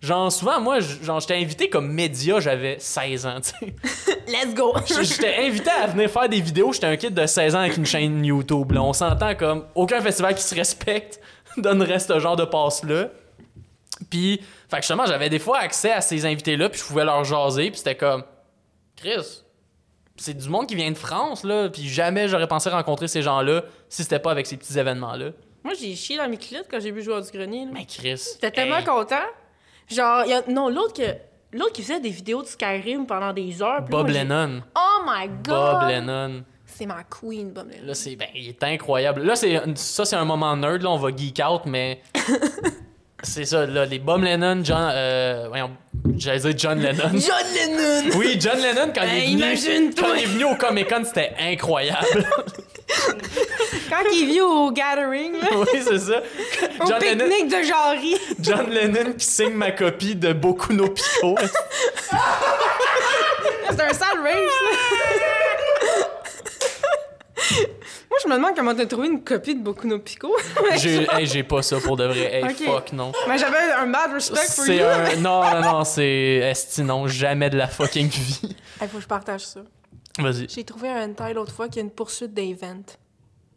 [0.00, 4.16] Genre, souvent, moi, genre, j'étais invité comme média, j'avais 16 ans, tu sais.
[4.28, 4.72] Let's go.
[4.86, 6.72] J'étais invité à venir faire des vidéos.
[6.72, 8.70] J'étais un kid de 16 ans avec une chaîne YouTube.
[8.70, 8.82] Là.
[8.82, 11.20] On s'entend comme aucun festival qui se respecte
[11.56, 13.08] donnerait ce genre de passe-là.
[14.08, 17.24] Puis, fait que justement, j'avais des fois accès à ces invités-là, puis je pouvais leur
[17.24, 18.22] jaser, puis c'était comme,
[18.94, 19.42] Chris,
[20.18, 23.62] c'est du monde qui vient de France, là, puis jamais j'aurais pensé rencontrer ces gens-là
[23.88, 25.30] si c'était pas avec ces petits événements-là.
[25.64, 27.64] Moi, j'ai chié dans mes clittes quand j'ai vu jouer du grenier.
[27.64, 27.70] là.
[27.72, 28.22] Mais Chris.
[28.34, 29.16] J'étais tellement hey, content.
[29.88, 30.42] Genre, y a...
[30.48, 31.16] non, l'autre que...
[31.50, 33.80] L'autre qui faisait des vidéos de Skyrim pendant des heures.
[33.82, 34.62] Bob moi, Lennon.
[34.76, 35.80] Oh my god!
[35.80, 36.44] Bob Lennon.
[36.66, 37.86] C'est ma queen, Bob Lennon.
[37.86, 39.22] Là, c'est ben, il est incroyable.
[39.22, 40.82] Là, c'est ça, c'est un moment nerd.
[40.82, 42.02] Là, on va geek out, mais
[43.22, 43.66] c'est ça.
[43.66, 45.70] Là, les Bob Lennon, John, euh, voyons,
[46.16, 47.10] j'allais dire John Lennon.
[47.12, 48.16] John Lennon!
[48.16, 51.34] Oui, John Lennon quand il est venu, quand il est venu au Comic Con, c'était
[51.40, 52.26] incroyable.
[53.90, 56.22] Quand il vit au Gathering, là, oui, c'est ça.
[56.80, 58.16] au John Lennon, pique-nique de Jarry.
[58.40, 61.34] John Lennon qui signe ma copie de Boku no Pico.
[63.70, 65.47] C'est un sale race, là.
[68.10, 70.34] Moi, je me demande comment t'as trouvé une copie de Boku no Pico.
[70.76, 72.42] J'ai hey, pas ça pour de vrai.
[72.42, 73.12] Hey, fuck non.
[73.28, 74.84] Mais j'avais un bad respect C'est you.
[74.84, 78.56] un non non non, c'est esti non, jamais de la fucking vie.
[78.80, 79.60] Il faut que je partage ça.
[80.18, 80.48] Vas-y.
[80.48, 82.82] J'ai trouvé un hentai l'autre fois qui a une poursuite d'event.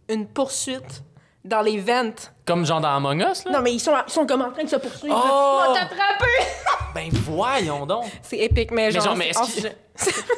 [0.10, 1.04] Une poursuite
[1.44, 2.32] dans les ventes.
[2.46, 3.52] Comme genre dans Among Us là?
[3.52, 5.16] Non, mais ils sont, ils sont comme en train de se poursuivre.
[5.18, 5.62] Oh!
[5.70, 6.26] On t'attraper!
[6.94, 8.04] Ben voyons donc.
[8.22, 9.02] C'est épique, mais genre...
[9.02, 9.70] genre, mais est-ce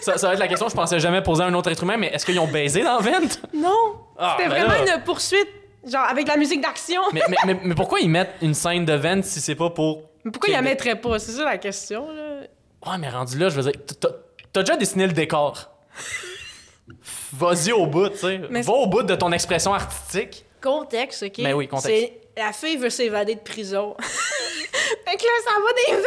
[0.03, 1.97] Ça, ça va être la question, je pensais jamais poser à un autre être humain,
[1.97, 3.09] mais est-ce qu'ils ont baisé dans Vent?
[3.55, 3.95] Non!
[4.19, 4.97] Ah, C'était ben vraiment là.
[4.97, 5.47] une poursuite,
[5.83, 7.01] genre avec de la musique d'action.
[7.11, 10.03] Mais, mais, mais, mais pourquoi ils mettent une scène de Vent si c'est pas pour.
[10.23, 11.17] Mais pourquoi ils la mettraient pas?
[11.17, 12.41] C'est ça la question, là.
[12.85, 15.71] Ouais, mais rendu là, je veux dire, t'as- déjà dessiné le décor.
[17.33, 18.41] Vas-y au bout, tu sais.
[18.51, 20.45] Mais- Va au bout de ton expression artistique.
[20.63, 21.43] Contexte, OK?
[21.43, 21.89] Ben oui, contexte.
[22.35, 23.95] C'est la fille veut s'évader de prison.
[23.99, 26.03] fait que là, ça va des.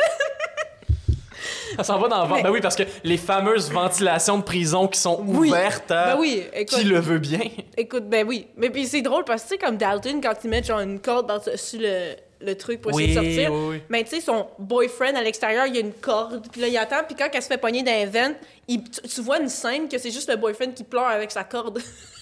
[1.76, 2.36] Ça s'en va dans le ventre.
[2.36, 5.48] Mais- Ben oui, parce que les fameuses ventilations de prison qui sont Oui.
[5.50, 6.78] ouvertes à Ben oui, écoute.
[6.78, 7.40] qui le veut bien.
[7.76, 8.46] Écoute, ben oui.
[8.56, 10.98] Mais puis c'est drôle parce que, tu sais, comme Dalton, quand ils mettent genre une
[11.00, 15.14] corde par-dessus le, le truc pour essayer de sortir, oui, mais tu sais, son boyfriend
[15.16, 17.48] à l'extérieur, il y a une corde, puis là, il attend, puis quand elle se
[17.48, 18.34] fait pogner dans un vent,
[18.68, 21.44] il- tu, tu vois une scène que c'est juste le boyfriend qui pleure avec sa
[21.44, 21.80] corde.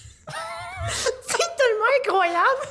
[0.89, 2.67] c'est tellement incroyable!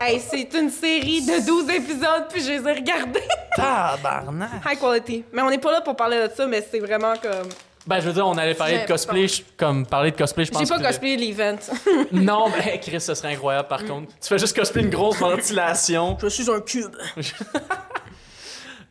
[0.00, 3.22] hey, c'est une série de 12 épisodes, puis je les ai regardés.
[3.56, 4.50] Tabarnak.
[4.70, 5.24] High quality.
[5.32, 7.48] Mais on n'est pas là pour parler de ça, mais c'est vraiment comme...
[7.86, 9.28] Ben, je veux dire, on allait parler de cosplay.
[9.28, 11.56] je- Comme parler de cosplay, je pense J'ai pas que- cosplayé l'event.
[12.12, 14.08] Non, ben, Chris, ce serait incroyable par contre.
[14.20, 16.18] Tu fais juste cosplay une grosse ventilation.
[16.20, 16.94] je suis un cube.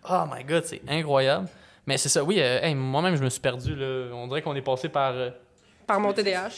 [0.09, 1.47] Oh my god, c'est incroyable.
[1.87, 3.75] Mais c'est ça, oui, euh, hey, moi-même, je me suis perdu.
[3.75, 4.07] Là.
[4.15, 5.11] On dirait qu'on est passé par.
[5.13, 5.29] euh,
[5.87, 6.49] Par mon TDAH.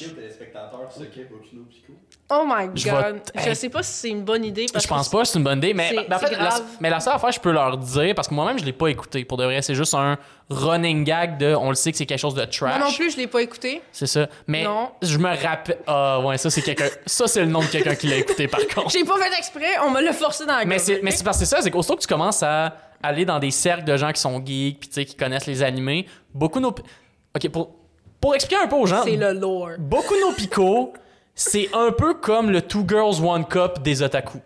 [2.29, 3.21] Oh my Je god.
[3.35, 4.65] Je sais pas si c'est une bonne idée.
[4.71, 6.59] Parce Je pense que pas que c'est une bonne idée, mais, ben, en fait, la,
[6.81, 9.23] mais la seule affaire, je peux leur dire, parce que moi-même, je l'ai pas écouté.
[9.23, 10.17] Pour de vrai, c'est juste un
[10.49, 11.55] running gag de.
[11.55, 12.77] On le sait que c'est quelque chose de trash.
[12.77, 13.81] Moi non plus, je l'ai pas écouté.
[13.93, 14.27] C'est ça.
[14.45, 14.91] Mais Non.
[15.01, 15.77] je me rappelle.
[15.87, 16.87] Ah, ouais, ça, c'est quelqu'un.
[17.05, 18.89] ça, c'est le nom de quelqu'un qui l'a écouté, par contre.
[18.89, 21.01] J'ai pas fait exprès, on me l'a forcé dans la Mais c'est, ok?
[21.03, 23.51] mais c'est parce que c'est ça, c'est qu'aussitôt que tu commences à aller dans des
[23.51, 26.69] cercles de gens qui sont geeks, puis tu sais, qui connaissent les animés, beaucoup nos.
[27.35, 27.76] Ok, pour,
[28.21, 29.71] pour expliquer un peu aux gens, C'est le lore.
[29.80, 30.93] Boku no Pico,
[31.36, 34.39] c'est un peu comme le Two Girls One Cup des otaku.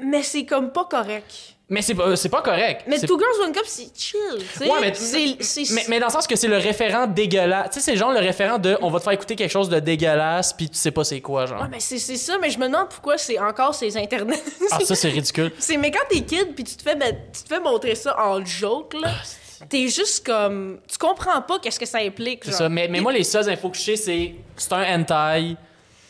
[0.00, 1.54] Mais c'est comme pas correct.
[1.70, 2.84] Mais c'est pas, c'est pas correct.
[2.86, 4.18] Mais Two Girls One Cup, c'est chill.
[4.38, 4.64] tu sais.
[4.70, 7.68] Ouais, mais- c'est, c'est- mais, mais dans le sens que c'est le référent dégueulasse.
[7.72, 9.78] Tu sais, c'est genre le référent de on va te faire écouter quelque chose de
[9.78, 11.60] dégueulasse, puis tu sais pas c'est quoi, genre.
[11.60, 14.42] Ouais, mais c'est, c'est ça, mais je me demande pourquoi c'est encore ces internets.
[14.70, 15.52] Ah, ça, c'est ridicule.
[15.58, 18.16] c'est, mais quand t'es kid, puis tu te fais, ben, tu te fais montrer ça
[18.18, 19.10] en joke, là,
[19.68, 20.78] t'es juste comme.
[20.90, 22.44] Tu comprends pas qu'est-ce que ça implique.
[22.44, 22.58] C'est genre.
[22.60, 22.68] ça.
[22.68, 25.56] Mais, mais moi, les seules infos que je sais, c'est c'est un hentai,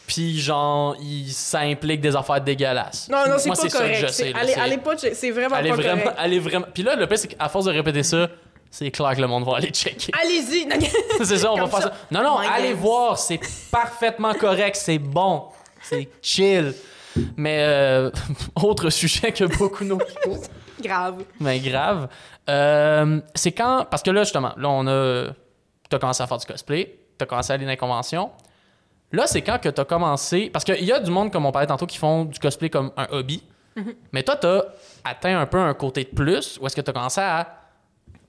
[0.07, 3.09] puis genre, il, ça implique des affaires dégueulasses.
[3.11, 3.99] Non, non, c'est Moi, pas ça que correct.
[4.01, 4.33] je C'est- sais.
[4.33, 4.39] là.
[4.41, 6.17] allez, C'est- allez pas, c'est vraiment allez pas vraiment, correct.
[6.19, 6.67] allez vraiment.
[6.73, 8.29] Puis là, le pire, c'est qu'à force de répéter ça,
[8.71, 10.13] c'est clair que le monde va aller checker.
[10.23, 10.67] Allez-y.
[10.67, 10.77] Non,
[11.25, 11.89] c'est ça, on va Comme faire ça.
[11.89, 11.95] ça.
[12.11, 12.83] Non, non, My allez goodness.
[12.83, 15.45] voir, c'est parfaitement correct, c'est bon,
[15.83, 16.75] c'est chill.
[17.37, 18.11] Mais euh,
[18.63, 19.99] autre sujet que beaucoup nos
[20.81, 21.25] Grave.
[21.41, 22.09] mais grave.
[22.49, 23.87] Euh, c'est quand.
[23.91, 25.27] Parce que là, justement, là, on a.
[25.89, 28.31] T'as commencé à faire du cosplay, t'as commencé à aller dans les conventions.
[29.13, 30.51] Là, c'est quand que t'as commencé.
[30.53, 32.93] Parce qu'il y a du monde, comme on parlait tantôt, qui font du cosplay comme
[32.97, 33.43] un hobby.
[34.13, 34.63] Mais toi, t'as
[35.05, 37.47] atteint un peu un côté de plus, ou est-ce que t'as commencé à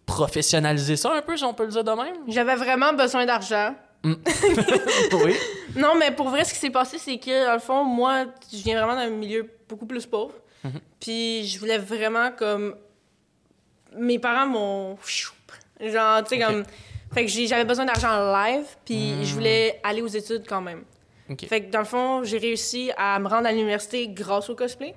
[0.05, 2.15] professionnaliser ça un peu, si on peut le dire de même?
[2.27, 3.75] J'avais vraiment besoin d'argent.
[4.03, 5.35] oui.
[5.75, 8.57] Non, mais pour vrai, ce qui s'est passé, c'est que, dans le fond, moi, je
[8.57, 10.33] viens vraiment d'un milieu beaucoup plus pauvre.
[11.00, 12.76] Puis je voulais vraiment, comme.
[13.98, 14.98] Mes parents m'ont.
[15.82, 16.63] Genre, tu sais, comme.
[17.13, 20.84] Fait que j'avais besoin d'argent en live, puis je voulais aller aux études quand même.
[21.28, 21.48] Ok.
[21.48, 24.93] Fait que, dans le fond, j'ai réussi à me rendre à l'université grâce au cosplay.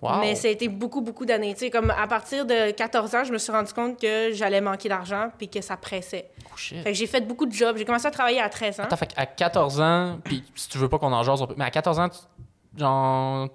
[0.00, 0.20] Wow.
[0.20, 1.54] Mais ça a été beaucoup, beaucoup d'années.
[1.54, 4.60] Tu sais, comme à partir de 14 ans, je me suis rendu compte que j'allais
[4.60, 6.30] manquer d'argent puis que ça pressait.
[6.44, 6.80] Oh, shit.
[6.84, 7.76] Fait que j'ai fait beaucoup de jobs.
[7.76, 8.84] J'ai commencé à travailler à 13 ans.
[8.84, 11.70] Attends, fait qu'à 14 ans, puis si tu veux pas qu'on en jase, mais à
[11.72, 13.48] 14 ans, tu- genre,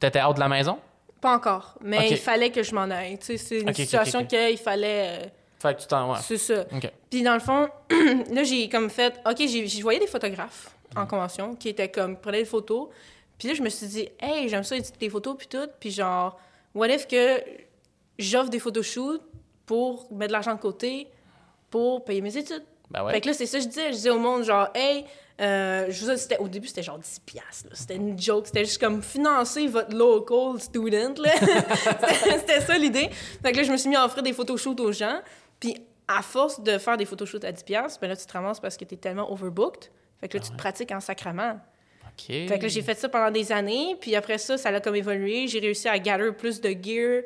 [0.00, 0.78] t'étais hors de la maison?
[1.20, 3.18] Pas encore, mais il fallait que je m'en aille.
[3.18, 4.30] Tu sais, c'est une situation ok, ok.
[4.48, 5.22] qu'il fallait.
[5.22, 5.26] euh,
[5.58, 6.12] Fait que tu t'en.
[6.12, 6.18] Ouais.
[6.22, 6.64] C'est ça.
[7.08, 7.68] Puis dans le fond,
[8.30, 9.20] là, j'ai comme fait.
[9.28, 12.16] OK, j'ai voyais des photographes en convention qui étaient comme.
[12.18, 12.88] prenaient des photos.
[13.38, 15.66] Puis là, je me suis dit, hey, j'aime ça éditer des photos, puis tout.
[15.80, 16.38] Puis genre,
[16.74, 17.42] what if que
[18.18, 19.20] j'offre des photoshoots
[19.66, 21.08] pour mettre de l'argent de côté
[21.70, 22.64] pour payer mes études?
[22.90, 23.12] Ben ouais.
[23.14, 23.86] Fait que là, c'est ça que je disais.
[23.88, 25.04] Je disais au monde, genre, hey,
[25.40, 27.68] euh, je vous c'était, au début, c'était genre 10 piastres.
[27.72, 28.46] C'était une joke.
[28.46, 31.14] C'était juste comme financer votre local student.
[32.38, 33.08] C'était, ça l'idée.
[33.42, 35.20] Fait que là, je me suis mis à offrir des photoshoots aux gens.
[35.58, 38.60] Puis à force de faire des photoshoots à 10 piastres, ben là, tu te ramasses
[38.60, 39.90] parce que t'es tellement overbooked.
[40.20, 41.58] Fait que là, tu te pratiques en sacrament.
[42.16, 43.96] Fait que là, j'ai fait ça pendant des années.
[44.00, 45.48] Puis après ça, ça a comme évolué.
[45.48, 47.22] J'ai réussi à gather plus de gear.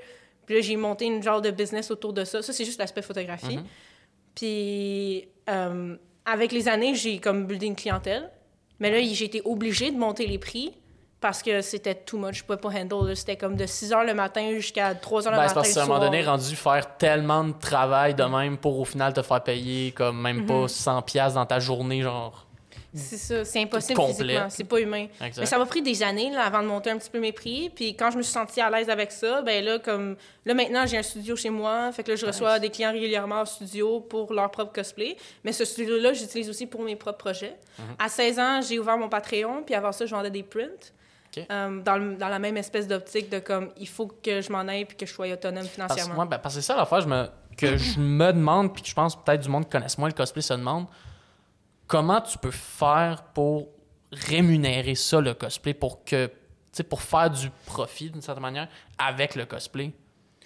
[0.46, 2.40] Puis là, j'ai monté une genre de business autour de ça.
[2.40, 3.60] Ça, c'est juste l'aspect photographie.
[4.34, 5.96] Puis euh,
[6.32, 8.30] avec les années, j'ai comme buildé une clientèle.
[8.80, 10.72] Mais là, j'ai été obligée de monter les prix
[11.20, 12.36] parce que c'était too much.
[12.38, 13.16] Je pouvais pas handle.
[13.16, 15.48] C'était comme de 6 h le matin jusqu'à 3 h le Ben, matin.
[15.48, 18.84] c'est parce qu'à un moment donné, rendu faire tellement de travail de même pour au
[18.84, 20.46] final te faire payer comme même Mhm.
[20.46, 22.46] pas 100 pièces dans ta journée, genre.
[22.94, 25.06] C'est ça, c'est impossible physiquement, c'est pas humain.
[25.20, 25.38] Exact.
[25.40, 27.70] Mais ça m'a pris des années là, avant de monter un petit peu mes prix.
[27.74, 30.86] Puis quand je me suis sentie à l'aise avec ça, ben là, comme là maintenant
[30.86, 34.00] j'ai un studio chez moi, fait que là je reçois des clients régulièrement au studio
[34.00, 35.16] pour leur propre cosplay.
[35.44, 37.56] Mais ce studio-là, j'utilise aussi pour mes propres projets.
[37.78, 37.84] Mhm.
[37.98, 40.92] À 16 ans, j'ai ouvert mon Patreon, puis avant ça, je vendais des prints.
[41.52, 44.66] Euh, dans, le- dans la même espèce d'optique de comme il faut que je m'en
[44.66, 46.22] aille puis que je sois autonome Parce, financièrement.
[46.22, 48.88] ouais, ben, parce que c'est ça l'affaire je me, que je me demande, puis que
[48.88, 50.86] je pense peut-être du monde qui connaisse moins le cosplay se demande,
[51.88, 53.68] comment tu peux faire pour
[54.12, 56.30] rémunérer ça, le cosplay, pour que,
[56.88, 59.92] pour faire du profit d'une certaine manière avec le cosplay?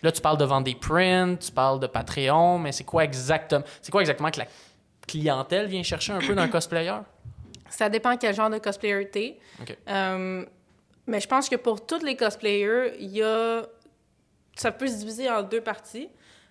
[0.02, 3.64] Là, tu parles de vendre des prints, tu parles de Patreon, mais c'est quoi exactement,
[3.81, 4.46] c'est quoi exactement que la
[5.07, 6.98] clientèle vient chercher un peu d'un cosplayer?
[7.68, 9.38] Ça dépend quel genre de cosplayer t'es.
[9.61, 9.76] Ok.
[9.88, 10.44] Euh,
[11.07, 13.62] mais je pense que pour tous les cosplayers, il y a...
[14.55, 16.09] Ça peut se diviser en deux parties.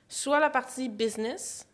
[0.09, 1.67] Soit la partie business,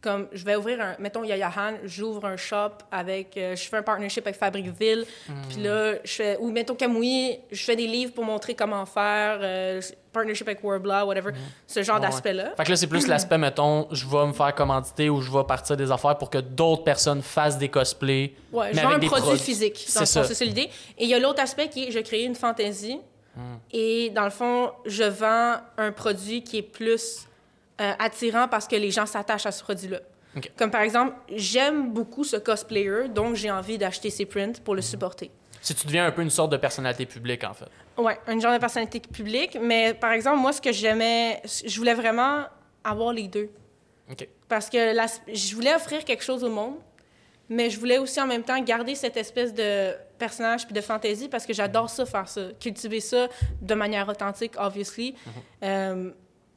[0.00, 0.96] comme je vais ouvrir un...
[0.98, 3.36] Mettons, Yaya Han, j'ouvre un shop avec...
[3.36, 5.04] euh, je fais un partnership avec Fabricville.
[5.48, 6.36] Puis là, je fais...
[6.40, 9.38] Ou mettons Kamui, je fais des livres pour montrer comment faire.
[9.42, 9.80] euh,
[10.12, 11.30] partnership avec Warbla, whatever.
[11.66, 12.52] Ce genre Ouais, d'aspect-là.
[12.56, 15.44] Fait que là, c'est plus l'aspect, mettons, je vais me faire commanditer ou je vais
[15.44, 18.34] partir des affaires pour que d'autres personnes fassent des cosplays.
[18.52, 19.84] Ouais, mais je vends un des produit physique.
[19.86, 20.24] C'est ça.
[20.24, 20.68] c'est l'idée.
[20.98, 22.98] Et il y a l'autre aspect qui est, je crée une fantaisie.
[23.72, 27.26] Et dans le fond, je vends un produit qui est plus
[27.80, 30.00] euh, attirant parce que les gens s'attachent à ce produit-là.
[30.56, 34.82] Comme par exemple, j'aime beaucoup ce cosplayer, donc j'ai envie d'acheter ses prints pour le
[34.82, 35.30] supporter.
[35.60, 37.66] Si tu deviens un peu une sorte de personnalité publique, en fait.
[37.98, 39.58] Ouais, un genre de personnalité publique.
[39.60, 42.44] Mais par exemple, moi, ce que j'aimais, je voulais vraiment
[42.84, 43.50] avoir les deux.
[44.48, 46.76] Parce que la- je voulais offrir quelque chose au monde,
[47.48, 51.28] mais je voulais aussi en même temps garder cette espèce de personnage puis de fantaisie
[51.28, 52.42] parce que j'adore ça, faire ça.
[52.60, 53.28] Cultiver ça
[53.60, 55.14] de manière authentique, obviously.
[55.62, 56.10] Euh,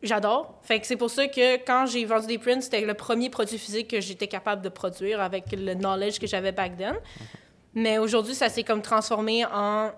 [0.04, 0.60] j'adore.
[0.62, 3.58] Fait que c'est pour ça que quand j'ai vendu des prints, c'était le premier produit
[3.58, 6.96] physique que j'étais capable de produire avec le knowledge que j'avais back then.
[7.74, 9.92] Mais aujourd'hui, ça s'est comme transformé en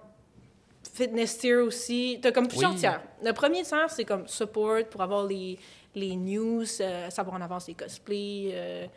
[0.94, 2.20] fitness tier aussi.
[2.22, 2.78] T'as comme plusieurs Oui.
[2.78, 3.02] tiers.
[3.24, 5.60] Le premier tiers, c'est comme support pour avoir les,
[5.94, 8.52] les news, euh, savoir en avance les cosplays.
[8.54, 8.88] euh,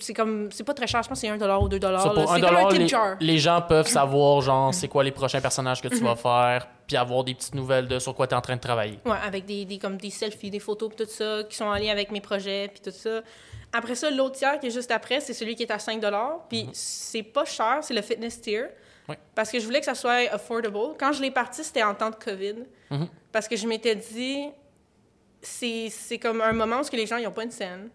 [0.00, 1.80] c'est comme, c'est pas très cher, je pense que c'est 1$ ou 2$.
[1.80, 1.98] Ça, là.
[2.10, 5.12] pour un C'est comme un dollar, tip les, gens peuvent savoir, genre, c'est quoi les
[5.12, 6.04] prochains personnages que tu Mhm.
[6.04, 8.60] vas faire, puis avoir des petites nouvelles de sur quoi tu es en train de
[8.60, 8.98] travailler.
[9.04, 11.74] Ouais, avec des, des, comme des selfies, des photos, puis tout ça, qui sont en
[11.74, 13.20] lien avec mes projets, puis tout ça.
[13.72, 16.02] Après ça, l'autre tiers qui est juste après, c'est celui qui est à 5
[16.48, 18.64] Puis c'est pas cher, c'est le fitness tier.
[19.08, 19.18] Ouais.
[19.34, 20.94] Parce que je voulais que ça soit affordable.
[20.98, 22.56] Quand je l'ai parti, c'était en temps de COVID.
[22.90, 23.08] Mhm.
[23.32, 24.48] Parce que je m'étais dit,
[25.42, 27.88] c'est c'est comme un moment où ce que les gens n'ont pas une scène.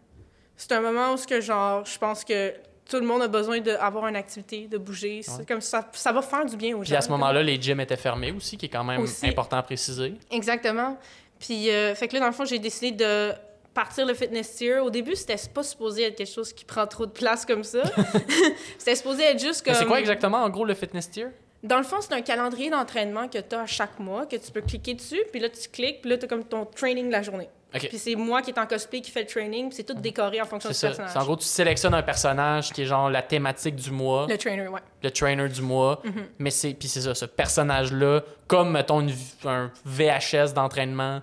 [0.58, 2.54] C'est un moment où ce que, genre, je pense que
[2.90, 5.22] tout le monde a besoin d'avoir une activité, de bouger.
[5.28, 5.46] Ouais.
[5.46, 6.90] comme ça, ça va faire du bien aux gens.
[6.90, 9.28] Puis à ce moment-là, les gyms étaient fermés aussi, qui est quand même Aussi.
[9.28, 10.14] important à préciser.
[10.32, 10.98] Exactement.
[11.40, 13.32] Puis, euh, fait que là, dans le fond, j'ai décidé de
[13.74, 14.80] partir le fitness tier.
[14.80, 17.82] Au début, c'était pas supposé être quelque chose qui prend trop de place comme ça.
[18.78, 19.74] c'était supposé être juste comme...
[19.74, 21.28] c'est quoi exactement, en gros, le fitness tier?
[21.64, 24.52] Dans le fond, c'est un calendrier d'entraînement que tu as à chaque mois, que tu
[24.52, 27.12] peux cliquer dessus, puis là, tu cliques, puis là, tu as comme ton training de
[27.12, 27.50] la journée.
[27.76, 27.88] OK.
[27.90, 30.42] Puis c'est moi qui est en cosplay qui fait le training, puis c'est tout décoré
[30.42, 30.74] en fonction Mhm.
[30.74, 30.98] C'est du ça.
[31.04, 31.12] personnage.
[31.14, 34.38] C'est en gros, tu sélectionnes un personnage qui est genre la thématique du mois, Le
[34.38, 34.80] trainer, ouais.
[35.04, 36.02] le trainer du mois.
[36.04, 36.26] Mhm.
[36.40, 39.12] Mais c'est puis c'est ça, ce personnage-là, comme mettons une
[39.46, 41.22] un VHS d'entraînement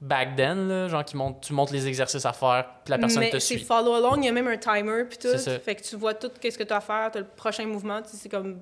[0.00, 3.20] back then, là, genre qui montre, tu montres les exercices à faire, puis la personne
[3.20, 3.64] Mais te c'est suit.
[3.64, 5.28] follow along, il y a même un timer puis tout.
[5.30, 5.58] C'est ça.
[5.58, 7.64] Fait que tu vois tout qu'est-ce que tu as à faire, tu as le prochain
[7.64, 8.60] mouvement, c'est comme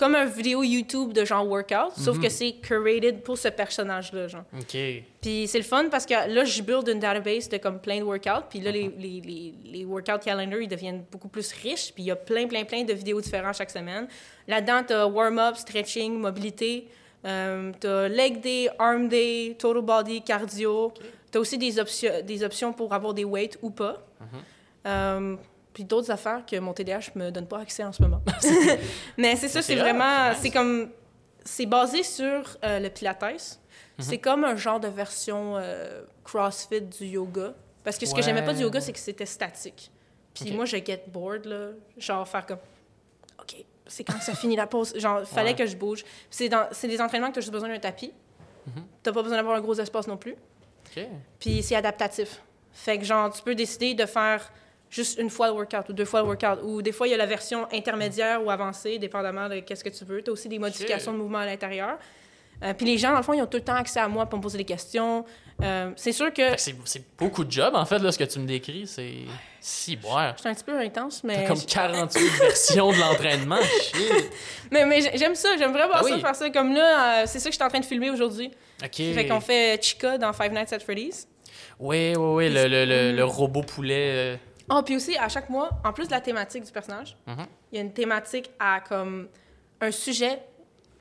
[0.00, 2.22] comme un vidéo YouTube de genre workout, sauf Mhm.
[2.22, 4.44] que c'est curated pour ce personnage là, genre.
[4.58, 4.76] OK.
[5.20, 8.04] Puis c'est le fun parce que là je build une database de comme plein de
[8.04, 8.94] workouts, puis là les, Mhm.
[8.98, 12.46] les, les, les workout calendar ils deviennent beaucoup plus riches, puis il y a plein
[12.46, 14.08] plein plein de vidéos différentes chaque semaine.
[14.48, 16.88] Là-dedans tu as warm-up, stretching, mobilité,
[17.26, 20.92] euh, tu as leg day, arm day, total body, cardio.
[21.30, 24.02] Tu as aussi des, options des options pour avoir des weights ou pas.
[24.20, 24.26] Mhm.
[24.86, 25.36] Euh,
[25.80, 28.20] puis d'autres affaires que mon TDAH me donne pas accès en ce moment.
[29.16, 30.28] Mais c'est ça, c'est vraiment...
[30.34, 30.38] c'est nice.
[30.42, 30.90] C'est comme...
[31.42, 33.22] C'est basé sur euh, le Pilates.
[33.22, 33.38] Mhm.
[33.98, 37.54] C'est comme un genre de version euh, CrossFit du yoga.
[37.82, 38.84] Parce que ce que j'aimais pas du yoga, Ouais.
[38.84, 39.90] c'est que c'était statique.
[40.34, 41.68] Puis moi, je get bored, là.
[41.96, 42.58] Genre, faire comme...
[43.40, 44.92] OK, c'est quand ça finit la pause?
[44.98, 45.56] Genre, fallait Ouais.
[45.56, 46.04] que je bouge.
[46.28, 48.12] C'est dans- c'est des entraînements que tu as juste besoin d'un tapis.
[48.66, 48.82] Mhm.
[49.02, 50.32] T'as pas besoin d'avoir un gros espace non plus.
[50.94, 51.06] OK.
[51.38, 52.42] Puis c'est adaptatif.
[52.74, 54.52] Fait que genre, tu peux décider de faire
[54.90, 56.58] juste une fois le workout ou deux fois le workout.
[56.64, 59.88] Ou des fois, il y a la version intermédiaire ou avancée, dépendamment de qu'est-ce que
[59.90, 60.22] tu veux.
[60.22, 61.96] Tu as aussi des modifications de mouvement à l'intérieur.
[62.62, 64.26] Euh, puis les gens, dans le fond, ils ont tout le temps accès à moi
[64.26, 65.24] pour me poser des questions.
[65.62, 66.74] Euh, c'est sûr que C'est
[67.16, 68.86] beaucoup de job, en fait, là, ce que tu me décris.
[68.86, 69.12] C'est
[69.62, 70.34] si boire.
[70.36, 73.56] je suis un petit peu intense, mais, comme 48 versions de l'entraînement.
[74.70, 75.56] Mais, mais j'ai- j'aime ça.
[75.58, 76.20] J'aime vraiment Ah ça, oui.
[76.20, 76.50] faire ça.
[76.50, 78.50] Comme là, euh, c'est ça que je suis en train de filmer aujourd'hui.
[78.84, 78.94] OK.
[78.96, 81.26] Fait qu'on fait Chica dans Five Nights at Freddy's.
[81.78, 84.38] Oui, oui, oui, le, le, le, le robot poulet.
[84.70, 87.46] Oh, puis aussi, à chaque mois, en plus de la thématique du personnage, Mhm.
[87.72, 89.28] il y a une thématique à comme
[89.80, 90.40] un sujet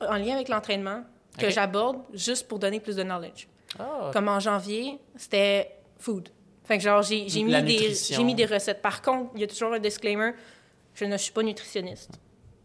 [0.01, 1.03] en lien avec l'entraînement
[1.37, 3.47] que j'aborde juste pour donner plus de knowledge.
[3.77, 6.29] Ah, Comme en janvier, c'était food.
[6.65, 8.81] Fait que genre, j'ai mis, des- mis recettes.
[8.81, 10.31] Par contre, il y a toujours un disclaimer,
[10.95, 12.11] je ne suis pas nutritionniste.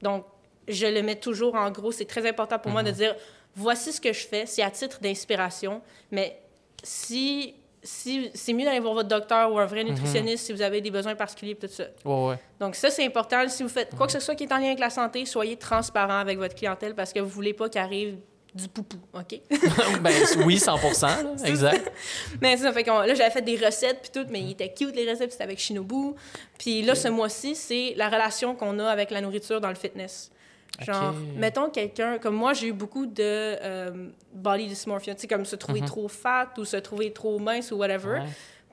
[0.03, 0.25] Donc,
[0.69, 1.93] je le mets toujours en gros.
[1.93, 2.89] C'est très important pour moi Mhm.
[2.89, 3.17] de dire,
[3.55, 6.41] voici ce que je fais, c'est à titre d'inspiration, mais
[6.83, 7.55] si...
[7.85, 10.91] Si, c'est mieux d'aller voir votre docteur ou un vrai nutritionniste si vous avez des
[10.91, 11.85] besoins particuliers tout ça.
[12.05, 12.39] ouais, ouais.
[12.59, 13.47] Donc ça, c'est important.
[13.49, 15.57] Si vous faites quoi que ce soit qui est en lien avec la santé, soyez
[15.57, 18.17] transparent avec votre clientèle parce que vous voulez pas qu'il arrive
[18.55, 19.41] du poupou, OK?
[20.01, 20.13] ben
[20.45, 21.93] oui, 100%, là, exact.
[22.41, 24.95] mais ça fait que là, j'avais fait des recettes puis tout, mais ils étaient cute,
[24.95, 26.15] les recettes, c'était avec Shinobu.
[26.59, 30.31] Puis là, ce mois-ci, c'est la relation qu'on a avec la nourriture dans le fitness.
[30.81, 35.45] Genre, mettons quelqu'un, comme moi, j'ai eu beaucoup de euh, body dysmorphia, tu sais, comme
[35.45, 35.87] se trouver Mhm.
[35.87, 38.21] trop fat ou se trouver trop mince ou whatever.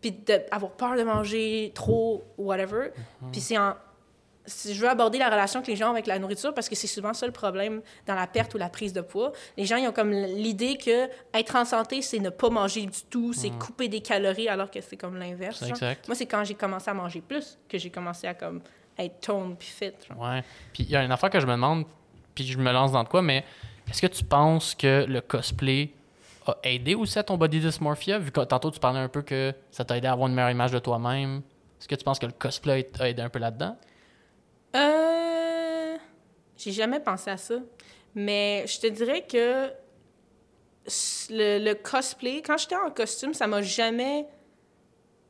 [0.01, 2.89] Puis d'avoir peur de manger trop ou whatever.
[3.21, 3.31] Mhm.
[3.31, 3.75] Puis c'est en...
[4.47, 6.75] si je veux aborder la relation que les gens ont avec la nourriture parce que
[6.75, 9.31] c'est souvent ça le problème dans la perte ou la prise de poids.
[9.55, 12.99] Les gens ils ont comme l'idée que être en santé c'est ne pas manger du
[13.11, 15.63] tout, c'est couper des calories alors que c'est comme l'inverse.
[16.07, 18.61] Moi c'est quand j'ai commencé à manger plus que j'ai commencé à comme
[18.97, 19.91] être tone puis fit.
[20.09, 20.19] genre.
[20.19, 20.43] Ouais.
[20.73, 21.85] Puis il y a une affaire que je me demande,
[22.35, 23.43] puis je me lance dans de quoi, mais
[23.89, 25.91] est-ce que tu penses que le cosplay
[26.47, 29.53] a aidé aussi à ton body dysmorphia, vu que tantôt tu parlais un peu que
[29.71, 31.41] ça t'a aidé à avoir une meilleure image de toi-même?
[31.79, 33.77] Est-ce que tu penses que le cosplay a aidé un peu là-dedans?
[34.75, 35.97] Euh,
[36.57, 37.55] j'ai jamais pensé à ça,
[38.15, 39.69] mais je te dirais que
[41.29, 44.25] le, le cosplay, quand j'étais en costume, ça m'a jamais.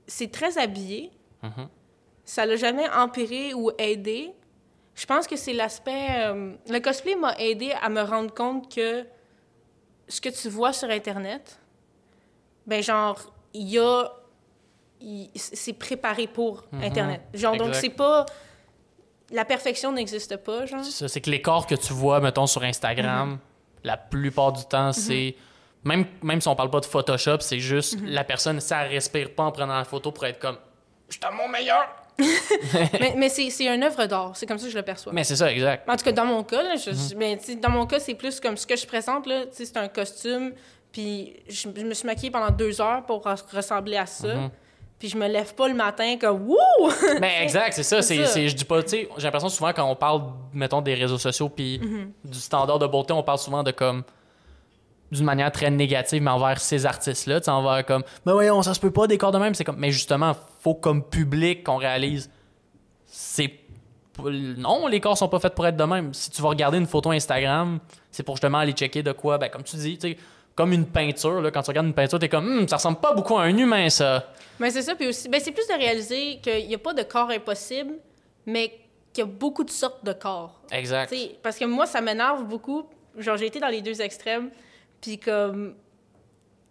[0.07, 1.11] C'est très habillé.
[1.41, 1.67] Mhm.
[2.25, 4.31] Ça l'a jamais empiré ou aidé.
[4.95, 6.07] Je pense que c'est l'aspect.
[6.11, 9.05] euh, le cosplay m'a aidé à me rendre compte que
[10.07, 11.59] ce que tu vois sur Internet,
[12.67, 13.19] ben genre,
[13.53, 14.11] il y a.
[15.35, 16.83] C'est préparé pour Mhm.
[16.83, 17.21] Internet.
[17.33, 18.25] Genre, donc c'est pas.
[19.31, 20.83] La perfection n'existe pas, genre.
[20.83, 23.39] C'est ça, c'est que les corps que tu vois, mettons, sur Instagram,
[23.83, 25.35] la plupart du temps, c'est.
[25.83, 29.43] Même, même si on parle pas de Photoshop, c'est juste la personne, ça respire pas
[29.43, 30.57] en prenant la photo pour être comme.
[31.09, 31.87] Je suis à mon meilleur!
[32.99, 34.31] mais mais c'est une œuvre d'art.
[34.35, 35.13] C'est comme ça que je le perçois.
[35.13, 35.89] Mais c'est ça, exact.
[35.89, 37.17] En tout cas, dans mon cas, là, je- Mhm.
[37.17, 39.87] mais, tu sais, dans mon cas, c'est plus comme ce que je présente, c'est un
[39.87, 40.53] costume,
[40.91, 44.35] puis je, je me suis maquillée pendant deux heures pour res- ressembler à ça.
[44.35, 44.49] Mhm.
[44.99, 46.91] Puis je me lève pas le matin comme «Wouh!
[47.19, 48.03] Mais exact, c'est ça.
[48.03, 50.21] C'est je dis pas, tu sais, j'ai l'impression souvent quand on parle,
[50.53, 52.11] mettons, des réseaux sociaux puis Mhm.
[52.25, 54.03] du standard de beauté, on parle souvent de comme
[55.11, 58.73] d'une manière très négative, mais envers ces artistes-là, tu sais, envers comme, mais voyons, ça
[58.73, 61.77] se peut pas des corps de même, c'est comme, mais justement, faut comme public qu'on
[61.77, 62.29] réalise,
[63.05, 63.51] c'est
[64.57, 66.13] non, les corps sont pas faits pour être de même.
[66.13, 67.79] Si tu vas regarder une photo Instagram,
[68.11, 70.15] c'est pour justement aller checker de quoi, ben comme tu dis, tu
[70.53, 73.13] comme une peinture, là, quand tu regardes une peinture, t'es comme, Hum, ça ressemble pas
[73.13, 76.39] beaucoup à un humain, ça.» Mais c'est ça, puis aussi, ben, c'est plus de réaliser
[76.43, 77.93] qu'il n'y a pas de corps impossible,
[78.45, 78.67] mais
[79.13, 80.61] qu'il y a beaucoup de sortes de corps.
[80.71, 81.09] Exact.
[81.09, 82.85] Tu sais, parce que moi, ça m'énerve beaucoup.
[83.17, 84.49] Genre, j'ai été dans les deux extrêmes.
[85.01, 85.75] Puis comme...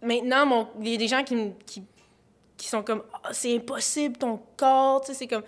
[0.01, 0.67] Maintenant, mon...
[0.81, 1.83] il y a des gens qui, me- qui,
[2.57, 5.43] qui sont comme Ah, c'est impossible, ton corps.» Tu sais, c'est comme...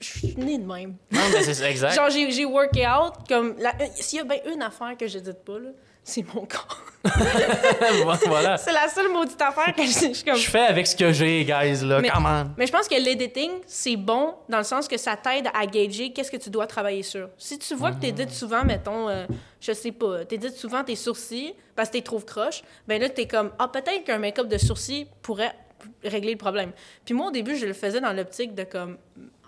[0.00, 0.94] Je suis née de même.
[1.10, 1.92] Non, mais c'est ça, exact.
[1.96, 3.14] Genre, j'ai j'ai worké out.
[3.28, 3.56] Comme...
[3.58, 5.70] la- S'il y a bien une affaire que je n'édite pas, là,
[6.08, 6.84] c'est mon corps.
[8.26, 8.56] voilà.
[8.56, 10.36] c'est la seule maudite affaire que je, je comme...
[10.36, 12.00] Je fais avec ce que j'ai, guys, là.
[12.00, 12.10] Mais-.
[12.56, 16.12] Mais je pense que l'editing, c'est bon dans le sens que ça t'aide à gager
[16.12, 17.28] qu'est-ce que tu dois travailler sur.
[17.36, 19.26] Si tu vois que tu édites souvent, mettons, euh,
[19.60, 23.00] je sais pas, tu édites souvent tes sourcils parce que tu les trouves croches, ben
[23.00, 25.54] là, tu es comme, ah, peut-être qu'un make-up de sourcils pourrait
[26.02, 26.72] régler le problème.
[27.04, 28.96] Puis moi, au début, je le faisais dans l'optique de, comme,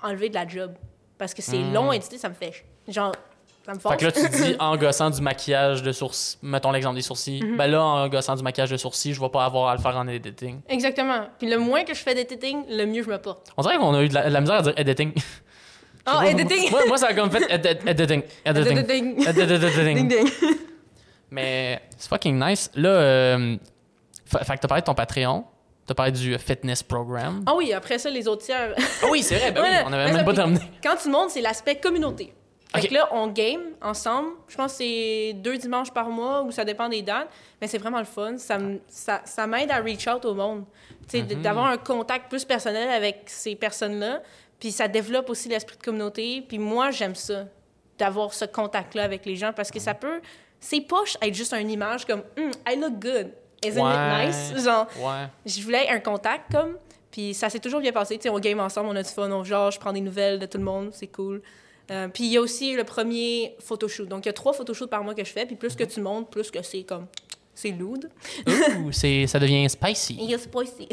[0.03, 0.75] enlever de la job.
[1.19, 3.13] Parce que c'est long à éditer, ça me fait, genre,
[3.79, 3.93] ça me.
[3.93, 7.43] Fait que là, tu dis en gossant du maquillage de sourcils, mettons l'exemple des sourcils,
[7.45, 7.57] Mhm.
[7.57, 9.97] ben là, en gossant du maquillage de sourcils, je vais pas avoir à le faire
[9.97, 10.61] en editing.
[10.69, 11.27] Exactement.
[11.39, 13.49] Puis le moins que je fais d'editing, le mieux je me porte.
[13.57, 15.13] On dirait qu'on a eu de la, de la misère à dire editing.
[16.07, 16.71] Oh, editing!
[16.71, 18.23] Moi, moi, ça a comme fait edi- editing.
[18.45, 18.79] Editing.
[18.79, 19.29] Editing.
[19.29, 19.95] Editing.
[19.95, 20.31] Ding, ding.
[21.31, 22.71] Mais c'est fucking nice.
[22.75, 23.57] Là, euh,
[24.25, 25.45] fa- fait que t'as parlé de ton Patreon,
[25.87, 27.43] t'as parlé du fitness program.
[27.47, 28.75] Ah oui, après ça, les autres tiers.
[29.03, 30.61] Ah oui, c'est vrai, ben oui, on avait même pas terminé.
[30.83, 32.33] Quand tu montes, c'est l'aspect communauté.
[32.75, 34.29] Fait que là, on game ensemble.
[34.49, 37.29] Je pense que c'est deux dimanches par mois ou ça dépend des dates.
[37.61, 38.39] Mais c'est vraiment le fun.
[38.39, 40.65] Ça, ça, ça m'aide à reach out au monde.
[41.09, 41.43] Tu sais, d- Mhm.
[41.43, 44.23] D'avoir un contact plus personnel avec ces personnes-là.
[44.61, 46.45] Puis ça développe aussi l'esprit de communauté.
[46.47, 47.47] Puis moi, j'aime ça,
[47.99, 50.21] d'avoir ce contact-là avec les gens parce que ça peut.
[50.61, 53.33] C'est poche être juste une image comme Hmm, I look good.
[53.65, 54.27] Isn't Ouais.
[54.29, 54.65] it nice?
[54.65, 55.27] Genre, Ouais.
[55.45, 56.77] je voulais un contact comme
[57.11, 59.29] puis ça s'est toujours bien passé tu sais on game ensemble on a du fun
[59.33, 61.43] on genre je prends des nouvelles de tout le monde c'est cool
[61.91, 64.89] Euh, puis il y a aussi le premier photoshoot donc il y a trois photoshoots
[64.89, 67.07] par mois que je fais puis plus que tu montes plus que c'est comme
[67.61, 67.99] c'est lourd
[68.47, 70.19] Ouh, ça devient spicy.
[70.39, 70.89] c'est pas ici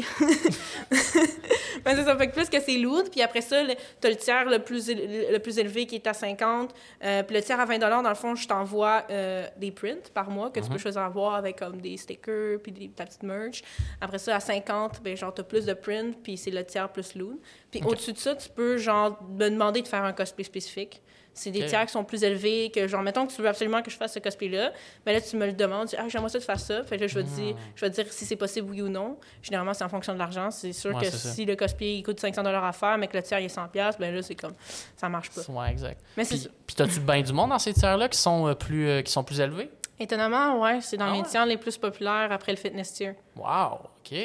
[1.84, 3.62] Ben, c'est ça fait que plus que c'est lourd puis après ça
[4.00, 7.42] t'as le tiers le plus le plus élevé qui est à 50 euh, puis le
[7.42, 10.68] tiers à 20 dans le fond je t'envoie euh, des prints par mois que tu
[10.68, 13.62] peux choisir à avoir avec comme des stickers puis des, ta petite merch.
[14.00, 17.14] Après ça à 50 ben genre t'as plus de prints puis c'est le tiers plus
[17.14, 17.38] lourd
[17.70, 21.00] puis au-dessus de ça tu peux genre me demander de faire un cosplay spécifique
[21.38, 23.90] c'est des tiers qui sont plus élevés que genre mettons que tu veux absolument que
[23.90, 24.72] je fasse ce cosplay là
[25.06, 26.96] ben là tu me le demandes tu dis, ah j'aimerais ça de faire ça fait
[26.96, 28.88] que là je vais te dire je vais te dire si c'est possible oui ou
[28.88, 29.16] non.
[29.42, 30.50] Généralement c'est en fonction de l'argent.
[30.50, 31.30] C'est sûr Ouais, que ça.
[31.30, 33.48] si le cosplay il coûte 500 dollars à faire mais que le tiers il est
[33.48, 34.54] 100 pièces ben là c'est comme
[34.96, 35.42] ça marche pas.
[35.50, 36.00] Ouais, exact.
[36.16, 39.02] mais Puis, puis t'as-tu bien du monde dans ces tiers-là qui sont euh, plus, euh,
[39.02, 39.70] qui sont plus élevés?
[40.00, 43.14] étonnamment ouais c'est dans Ah les tiers les plus populaires après le fitness tier.
[43.36, 44.16] Wow, ok.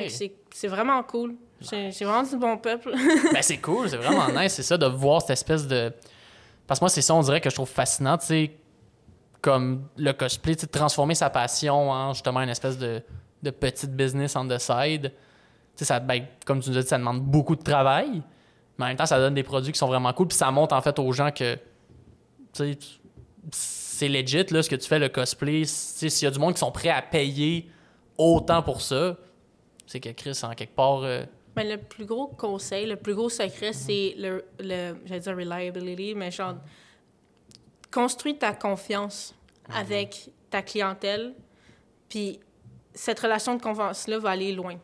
[0.51, 1.36] C'est vraiment cool.
[1.61, 2.91] C'est c'est vraiment du bon peuple.
[3.32, 5.91] Ben, c'est cool, c'est vraiment nice, c'est ça, de voir cette espèce de.
[6.68, 8.57] Parce que moi, c'est ça, on dirait que je trouve fascinant, tu sais,
[9.41, 13.01] comme le cosplay, de transformer sa passion en justement une espèce de,
[13.41, 15.11] de petite business on the side.
[15.11, 15.11] Tu
[15.76, 18.22] sais, ça, ben, comme tu nous as dit, ça demande beaucoup de travail,
[18.78, 20.76] mais en même temps, ça donne des produits qui sont vraiment cool, puis ça montre
[20.76, 21.57] en fait aux gens que,
[23.51, 25.66] c'est legit, là, ce que tu fais, le cosplay.
[25.66, 27.70] S'il y a du monde qui sont prêts à payer
[28.18, 29.18] autant pour ça,
[29.86, 31.03] c'est que Chris, en quelque part.
[31.03, 35.35] euh, Mais le plus gros conseil, le plus gros secret, c'est le, le j'allais dire
[35.35, 36.55] reliability, mais genre,
[37.91, 39.33] construis ta confiance
[39.69, 39.75] Mhm.
[39.75, 41.33] avec ta clientèle,
[42.09, 42.39] puis
[42.93, 44.75] cette relation de confiance-là va aller loin.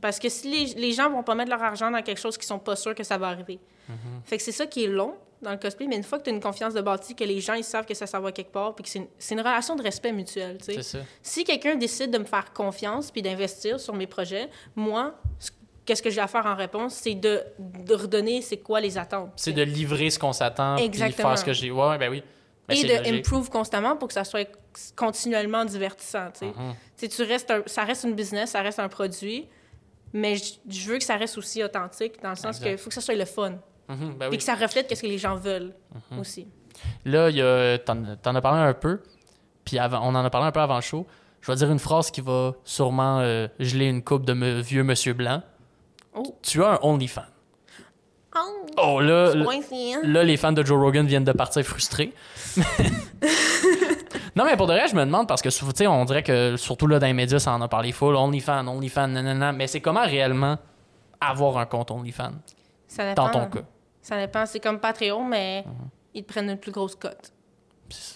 [0.00, 2.46] Parce que si les, les gens vont pas mettre leur argent dans quelque chose qu'ils
[2.46, 3.58] sont pas sûrs que ça va arriver.
[3.88, 3.96] Mhm.
[4.24, 6.30] Fait que c'est ça qui est long dans le cosplay, mais une fois que tu
[6.30, 8.52] as une confiance de bâti, que les gens ils savent que ça s'en va quelque
[8.52, 10.98] part, puis que c'est une, c'est une relation de respect mutuel, c'est ça.
[11.22, 15.50] Si quelqu'un décide de me faire confiance puis d'investir sur mes projets, moi, ce-
[15.86, 19.32] qu'est-ce que j'ai à faire en réponse, c'est de, de redonner c'est quoi les attentes.
[19.36, 21.70] C'est de livrer ce qu'on s'attend, puis faire ce que j'ai.
[21.70, 22.22] Ouais, ben oui.
[22.68, 23.26] Ben, et de logique.
[23.26, 24.48] improve constamment pour que ça soit
[24.96, 26.30] continuellement divertissant.
[26.32, 26.46] tu sais.
[26.46, 26.74] Mhm.
[26.98, 29.46] Tu tu restes un- ça reste une business, ça reste un produit,
[30.12, 32.94] mais je, je veux que ça reste aussi authentique dans le sens qu'il faut que
[32.94, 33.52] ça soit le fun.
[33.88, 34.36] Ben Et oui.
[34.38, 35.72] que ça reflète ce que les gens veulent
[36.10, 36.18] Mhm.
[36.18, 36.48] aussi.
[37.04, 39.00] Là, a, t'en, t'en as parlé un peu.
[39.64, 41.06] puis avant, on en a parlé un peu avant le show.
[41.40, 44.82] Je vais dire une phrase qui va sûrement euh, geler une coupe de me- vieux
[44.82, 45.42] monsieur blanc.
[46.16, 46.36] Oh.
[46.42, 47.22] Tu as un OnlyFans.
[48.34, 52.12] Oh, Oh, là, c'est là, les fans de Joe Rogan viennent de partir frustrés.
[54.36, 56.56] non, mais pour de vrai, je me demande parce que, tu sais, on dirait que
[56.56, 58.14] surtout là dans les médias, ça en a parlé full.
[58.14, 59.52] OnlyFans, OnlyFans, nanana.
[59.52, 60.58] Mais c'est comment réellement
[61.20, 62.32] avoir un compte OnlyFans
[62.88, 63.26] Ça dépend.
[63.26, 63.64] dans ton cas?
[64.02, 64.44] Ça dépend.
[64.44, 65.72] C'est comme Patreon, mais Mhm.
[66.14, 67.32] ils te prennent une plus grosse cote.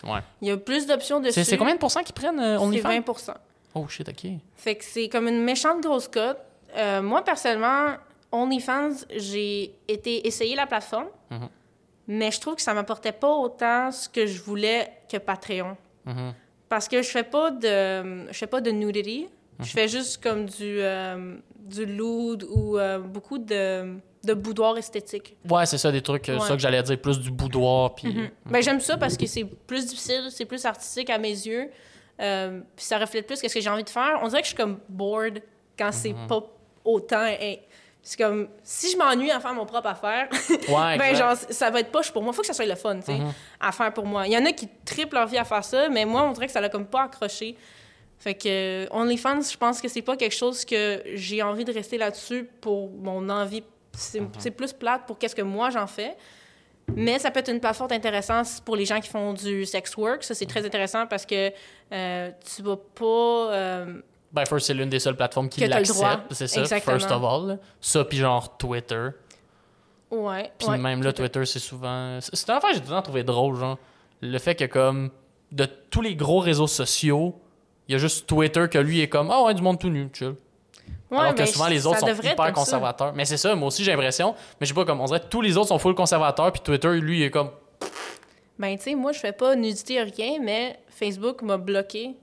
[0.04, 0.20] Ouais.
[0.42, 1.32] Il y a plus d'options dessus.
[1.32, 2.88] C'est c'est combien de pourcents qui prennent euh, C'est OnlyFans?
[2.88, 3.34] 20
[3.74, 4.30] Oh shit, ok.
[4.56, 6.38] Fait que c'est comme une méchante grosse cote.
[6.76, 7.94] Euh, moi, personnellement,
[8.32, 11.48] OnlyFans, j'ai été essayer la plateforme, Mhm.
[12.08, 15.76] mais je trouve que ça m'apportait pas autant ce que je voulais que Patreon.
[16.04, 16.34] Mhm.
[16.68, 19.28] Parce que je fais pas de, je fais pas de nudity.
[19.58, 19.64] Mhm.
[19.64, 25.36] Je fais juste comme du, euh, du lewd ou euh, beaucoup de, de boudoir esthétique.
[25.50, 26.46] Ouais, c'est ça, des trucs, euh, Ouais.
[26.46, 27.94] ça que j'allais dire, plus du boudoir.
[27.96, 28.14] Puis.
[28.14, 28.30] Mhm.
[28.46, 31.70] Ben, j'aime ça parce que c'est plus difficile, c'est plus artistique à mes yeux.
[32.18, 34.20] Puis ça reflète plus ce que j'ai envie de faire.
[34.22, 35.42] On dirait que je suis comme bored
[35.78, 36.26] quand c'est Mhm.
[36.28, 36.44] pas
[36.84, 37.26] autant.
[38.02, 40.28] C'est comme si je m'ennuie à faire mon propre affaire,
[40.68, 42.32] Ouais, ben genre ça va être poche pour moi.
[42.32, 43.32] Faut que ça soit le fun, tu sais, Mhm.
[43.60, 44.26] à faire pour moi.
[44.26, 46.46] Il y en a qui triplent leur vie à faire ça, mais moi on dirait
[46.46, 47.56] que ça l'a comme pas accroché.
[48.18, 48.48] Fait que
[48.84, 52.48] euh, OnlyFans, je pense que c'est pas quelque chose que j'ai envie de rester là-dessus
[52.60, 53.62] pour mon envie.
[53.92, 54.30] C'est Mhm.
[54.38, 56.16] c'est plus plate pour qu'est-ce que moi j'en fais.
[56.96, 60.24] Mais ça peut être une plateforme intéressante pour les gens qui font du sex work.
[60.24, 61.52] Ça, c'est très intéressant parce que
[61.92, 63.52] euh, tu vas pas.
[63.54, 64.00] euh,
[64.32, 66.98] Ben, First, c'est l'une des seules plateformes qui l'accepte, c'est ça, Exactement.
[66.98, 67.58] first of all.
[67.80, 69.08] Ça, puis genre Twitter.
[70.10, 70.52] ouais.
[70.58, 72.18] Puis ouais, même là, Twitter, c'est souvent.
[72.20, 73.78] C'est une affaire que j'ai temps trouvé drôle, genre.
[74.20, 75.10] Le fait que, comme,
[75.50, 77.40] de tous les gros réseaux sociaux,
[77.88, 80.08] il y a juste Twitter que lui est comme, ah ouais, du monde tout nu,
[80.12, 80.34] chill.
[81.10, 82.52] Ouais, Alors que ben, souvent, les autres sont hyper ça.
[82.52, 83.12] conservateurs.
[83.14, 84.34] Mais c'est ça, moi aussi, j'ai l'impression.
[84.60, 86.60] Mais je sais pas, comme, on dirait que tous les autres sont full conservateurs, puis
[86.60, 87.50] Twitter, lui, il est comme,
[88.58, 92.14] Ben, tu sais, moi, je fais pas nudité rien, mais Facebook m'a bloqué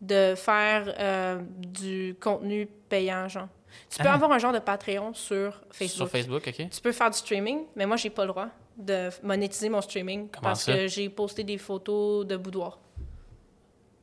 [0.00, 3.48] de faire euh, du contenu payant, genre.
[3.90, 4.14] Tu peux Ah.
[4.14, 5.96] avoir un genre de Patreon sur Facebook.
[5.96, 6.68] sur Facebook, ok?
[6.70, 10.28] Tu peux faire du streaming, mais moi, j'ai pas le droit de monétiser mon streaming
[10.28, 10.72] Comment parce ça?
[10.74, 12.78] que j'ai posté des photos de boudoir.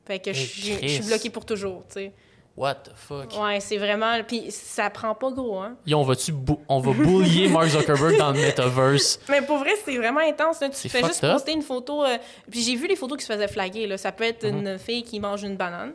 [0.06, 2.12] Fait que je Eh, suis- je suis bloquée pour toujours, tu sais.
[2.56, 3.38] What the fuck?
[3.38, 4.12] Ouais, c'est vraiment...
[4.26, 5.76] Puis ça prend pas gros, hein.
[5.86, 9.20] Yo, on va-tu bou- on va boulier Mark Zuckerberg dans le metaverse?
[9.28, 10.60] Mais pour vrai, c'est vraiment intense.
[10.62, 10.70] Là.
[10.70, 11.32] Tu fais juste up.
[11.34, 12.02] poster une photo.
[12.04, 12.16] euh,
[12.50, 13.86] Puis j'ai vu les photos qui se faisaient flaguer.
[13.86, 13.98] Là.
[13.98, 14.66] Ça peut être Mhm.
[14.66, 15.92] une fille qui mange une banane.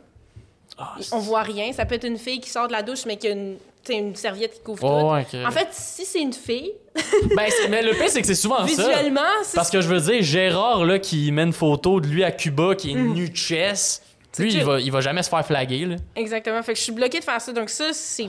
[0.78, 1.72] Ah, On voit rien.
[1.72, 3.56] Ça peut être une fille qui sort de la douche, mais qui a une,
[3.90, 5.36] une serviette qui couvre Oh, tout.
[5.44, 6.72] En fait, si c'est une fille,
[7.36, 8.64] Ben, mais le pire, c'est que c'est souvent ça.
[8.66, 12.22] visuellement, c'est Parce que je veux dire, Gérard, là, qui met une photo de lui
[12.22, 14.00] à Cuba, qui est nu de chess,
[14.38, 15.96] lui, il va, il va jamais se faire flaguer, là.
[16.16, 16.62] Exactement.
[16.62, 17.52] Fait que je suis bloquée de faire ça.
[17.52, 18.28] Donc ça, c'est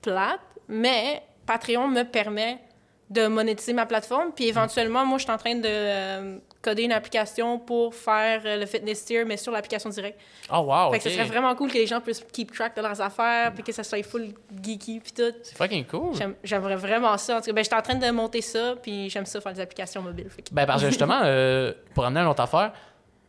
[0.00, 2.58] plate, mais Patreon me permet
[3.10, 4.30] de monétiser ma plateforme.
[4.34, 8.56] Puis éventuellement, moi, je suis en train de euh, coder une application pour faire euh,
[8.56, 10.18] le fitness tier, mais sur l'application directe.
[10.50, 12.80] Oh, wow, Fait que ce serait vraiment cool que les gens puissent keep track de
[12.80, 14.28] leurs affaires, puis que ça soit full
[14.62, 15.34] geeky, puis tout.
[15.42, 16.14] C'est fucking cool.
[16.16, 17.36] J'aime- J'aimerais vraiment ça.
[17.36, 19.60] En tout cas, ben, j'étais en train de monter ça, puis j'aime ça faire des
[19.60, 20.28] applications mobiles.
[20.34, 22.72] Que- Ben, parce que justement, euh, pour amener une autre affaire,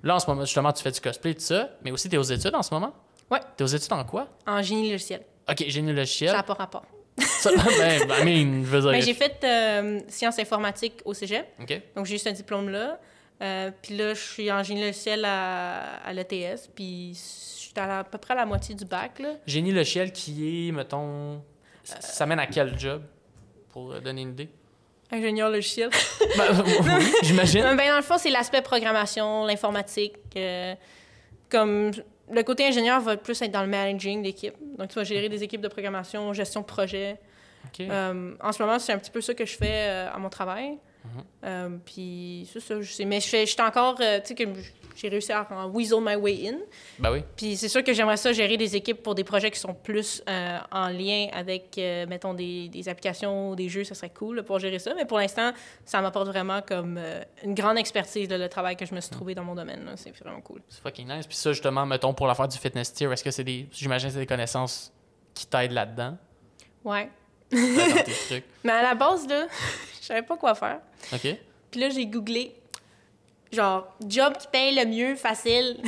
[0.03, 2.23] là, en ce moment, justement, tu fais du cosplay, tout ça, mais aussi, t'es aux
[2.23, 2.93] études en ce moment?
[3.31, 3.39] Ouais.
[3.57, 4.27] T'es aux études en quoi?
[4.45, 5.21] En génie logiciel.
[5.49, 6.31] Ok, génie Ça logiciel.
[6.33, 6.85] n'a pas rapport.
[7.17, 8.91] Ça, ben, I mean, je veux dire.
[8.91, 11.81] Ben, j'ai fait euh, sciences informatiques au cégep, Ok.
[11.95, 12.99] donc j'ai eu ce diplôme-là.
[13.41, 17.19] Euh, puis là, je suis en génie logiciel à, à l'ETS, puis je
[17.59, 19.19] suis à, la- à peu près à la moitié du bac.
[19.19, 19.33] Là.
[19.45, 21.41] Génie logiciel qui est, mettons.
[21.83, 23.01] Ça, ça mène à quel job?
[23.69, 24.49] Pour euh, donner une idée?
[25.13, 25.89] Ingénieur logiciel.
[26.37, 27.61] Ben, oui, j'imagine.
[27.61, 30.15] ben, dans le fond, c'est l'aspect programmation, l'informatique.
[30.35, 30.73] euh,
[31.49, 31.91] comme
[32.31, 34.55] le côté ingénieur va plus être dans le managing d'équipe.
[34.77, 37.17] Donc, tu vas gérer des équipes de programmation, gestion de projet.
[37.65, 37.81] Ok.
[37.81, 40.29] Euh, en ce moment, c'est un petit peu ça que je fais euh, à mon
[40.29, 40.77] travail.
[41.43, 43.05] Euh, puis c'est ça, je sais.
[43.05, 44.43] Mais je j'étais encore, euh, tu sais, que
[44.95, 46.57] j'ai réussi à en weasel my way in.
[46.99, 47.23] Ben oui.
[47.35, 50.21] Puis c'est sûr que j'aimerais ça gérer des équipes pour des projets qui sont plus
[50.29, 53.83] euh, en lien avec, euh, mettons, des, des applications ou des jeux.
[53.83, 54.93] Ça serait cool là, pour gérer ça.
[54.95, 55.51] Mais pour l'instant,
[55.83, 59.33] ça m'apporte vraiment comme euh, une grande expertise, le travail que je me suis trouvé
[59.35, 59.83] dans mon domaine.
[59.85, 59.93] là.
[59.97, 60.61] C'est vraiment cool.
[60.69, 61.25] C'est fucking nice.
[61.27, 63.67] Puis ça, justement, mettons, pour l'affaire du fitness tier, est-ce que c'est des.
[63.71, 64.93] J'imagine que c'est des connaissances
[65.33, 66.17] qui t'aident là-dedans,
[66.85, 67.09] Ouais.
[67.51, 68.43] dans tes trucs.
[68.63, 69.47] Mais à la base, là,
[70.03, 70.79] je savais pas quoi faire.
[71.13, 71.37] OK?
[71.71, 72.53] Puis là, j'ai googlé,
[73.53, 75.77] genre, job qui paye le mieux, facile.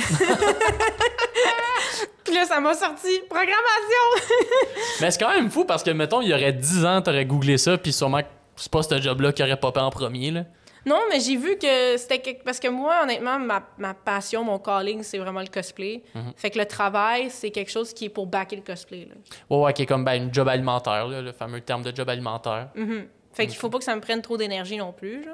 [2.24, 4.32] Puis là, ça m'a sorti programmation.
[5.02, 7.58] Mais c'est quand même fou parce que, mettons, il y aurait 10 ans, t'aurais googlé
[7.58, 8.22] ça, puis sûrement
[8.56, 10.44] c'est pas ce job-là qui aurait popé en premier, là.
[10.86, 12.42] Non, mais j'ai vu que c'était quelque...
[12.44, 16.02] parce que moi, honnêtement, ma, ma passion, mon calling, c'est vraiment le cosplay.
[16.36, 19.04] Fait que le travail, c'est quelque chose qui est pour backer le cosplay.
[19.04, 19.14] Là.
[19.50, 22.08] Ouais, ouais, qui est comme ben, une job alimentaire, là, le fameux terme de job
[22.08, 22.68] alimentaire.
[22.76, 23.08] Mhm.
[23.36, 25.26] Fait qu'il faut pas que ça me prenne trop d'énergie non plus.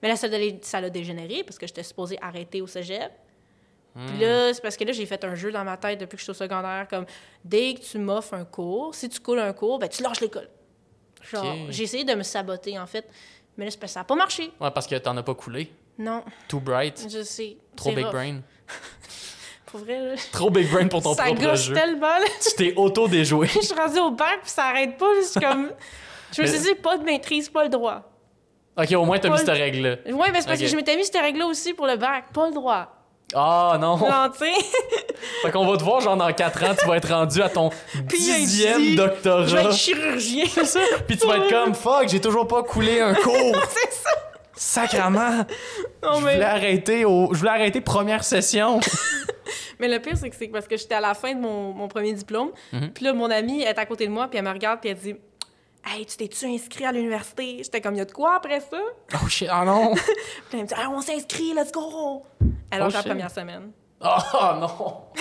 [0.00, 0.28] Mais là, ça,
[0.62, 3.10] ça l'a dégénéré parce que j'étais supposée arrêter au cégep.
[4.06, 6.20] Puis là, c'est parce que là, j'ai fait un jeu dans ma tête depuis que
[6.20, 7.04] je suis au secondaire, comme
[7.44, 10.48] dès que tu m'offres un cours, si tu coules un cours, ben tu lâches l'école.
[11.32, 13.08] Genre, j'ai essayé de me saboter, en fait.
[13.56, 14.52] Mais là, c'est parce que ça n'a pas marché.
[14.60, 15.72] Ouais, parce que t'en as pas coulé.
[15.98, 17.08] Non, Too bright.
[17.10, 17.56] je sais.
[17.74, 18.12] Trop big rough.
[18.12, 18.40] brain.
[19.66, 20.14] Pour vrai, là.
[20.30, 21.74] Trop big brain pour ton ça propre jeu.
[21.74, 22.24] tellement, là.
[22.40, 23.48] Tu t'es auto-déjoué.
[23.54, 25.10] je suis rendue au bac, puis ça arrête pas.
[25.20, 25.72] Je suis comme...
[26.36, 28.02] Je me suis dit, pas de maîtrise, pas le droit.
[28.76, 29.96] ok, au moins t'as mis cette règle-là.
[30.12, 32.48] Ouais, mais c'est parce que je m'étais mis cette règle-là aussi pour le bac, pas
[32.48, 32.94] le droit.
[33.34, 33.96] Ah non!
[33.98, 34.52] Non, tu sais.
[35.42, 37.70] Fait qu'on va te voir, genre, dans 4 ans, tu vas être rendu à ton
[37.94, 39.46] dixième doctorat.
[39.46, 40.44] Je vais être chirurgien.
[40.48, 40.80] C'est ça.
[41.06, 43.56] Puis tu vas être comme, fuck, j'ai toujours pas coulé un cours.
[43.68, 44.10] c'est ça.
[44.54, 45.44] Sacrement!
[46.02, 47.32] Non, je, voulais arrêter au...
[47.32, 48.80] je voulais arrêter première session.
[49.78, 51.86] mais le pire, c'est que c'est parce que j'étais à la fin de mon, mon
[51.86, 52.50] premier diplôme.
[52.72, 52.90] Mhm.
[52.92, 54.96] Puis là, mon amie est à côté de moi, puis elle me regarde, puis elle
[54.96, 55.14] dit
[55.90, 57.60] Hey, tu t'es-tu inscrit à l'université?
[57.62, 58.76] J'étais comme, il y a de quoi après ça?
[59.14, 59.94] Oh shit, ah non!
[59.94, 60.04] Puis
[60.52, 62.26] elle me dit Ah, on s'est inscrit, let's go
[62.70, 63.70] Alors, Oh, la première semaine.
[64.00, 64.96] Oh non!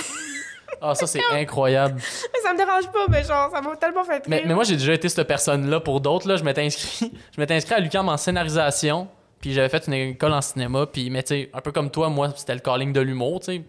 [0.79, 1.95] Ah, ça, c'est incroyable.
[1.95, 4.21] Mais ça me dérange pas, mais genre, ça m'a tellement fait rire.
[4.27, 6.27] Mais, mais moi, j'ai déjà été cette personne-là pour d'autres.
[6.27, 9.07] Là, je m'étais inscrit, je m'étais inscrit à l'UQAM en scénarisation.
[9.41, 10.85] Puis j'avais fait une école en cinéma.
[10.85, 13.45] Puis, mais tu sais, un peu comme toi, moi, c'était le calling de l'humour, tu
[13.45, 13.61] sais.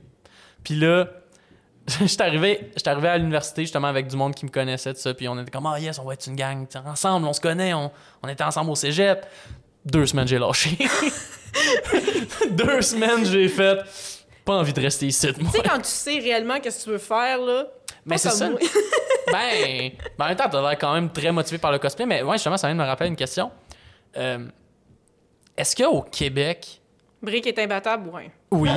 [0.62, 1.06] Puis là,
[2.00, 5.14] j'étais arrivé, arrivé à l'université justement avec du monde qui me connaissait, tout ça.
[5.14, 7.72] Puis on était comme, ah yes, on va être une gang, ensemble, on se connaît,
[7.74, 7.90] on,
[8.22, 9.26] on était ensemble au cégep.
[9.84, 10.76] Deux semaines, j'ai lâché.
[12.50, 13.78] Deux semaines, j'ai fait,
[14.44, 15.50] pas envie de rester ici, moi.
[15.50, 17.66] Tu sais, quand tu sais réellement qu'est-ce que tu veux faire, là.
[18.04, 18.48] Mais c'est ça.
[19.32, 22.22] ben, ben, en même temps, t'as l'air quand même très motivé par le cosplay, mais
[22.22, 23.50] ouais, justement, ça vient de me rappeler une question.
[24.16, 24.46] Euh,
[25.56, 26.80] Est-ce qu'au Québec,
[27.22, 28.30] Brick est imbattable, ouais.
[28.52, 28.70] oui,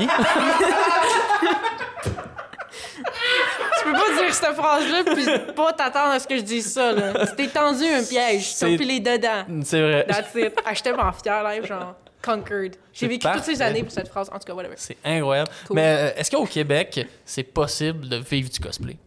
[3.92, 7.26] peux pas dire cette phrase-là puis pas t'attendre à ce que je dise ça, là.
[7.28, 9.46] Tu t'es tendu un piège, tu pilé dedans.
[9.64, 10.54] c'est vrai, That's it.
[10.66, 12.76] Ah, j'étais vraiment fière, là, genre, conquered.
[12.94, 14.30] J'ai vécu toutes ces années pour cette phrase.
[14.30, 14.76] En tout cas, whatever.
[14.78, 15.50] c'est incroyable.
[15.68, 15.76] Cool.
[15.76, 18.98] Mais euh, est-ce qu'au Québec, c'est possible de vivre du cosplay?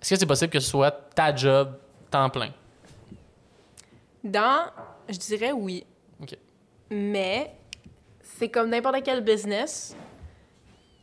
[0.00, 1.74] Est-ce que c'est possible que ce soit ta job
[2.10, 2.50] temps plein?
[4.22, 4.66] Dans,
[5.08, 5.84] je dirais oui.
[6.22, 6.36] Ok.
[6.90, 7.52] Mais
[8.22, 9.96] c'est comme n'importe quel business.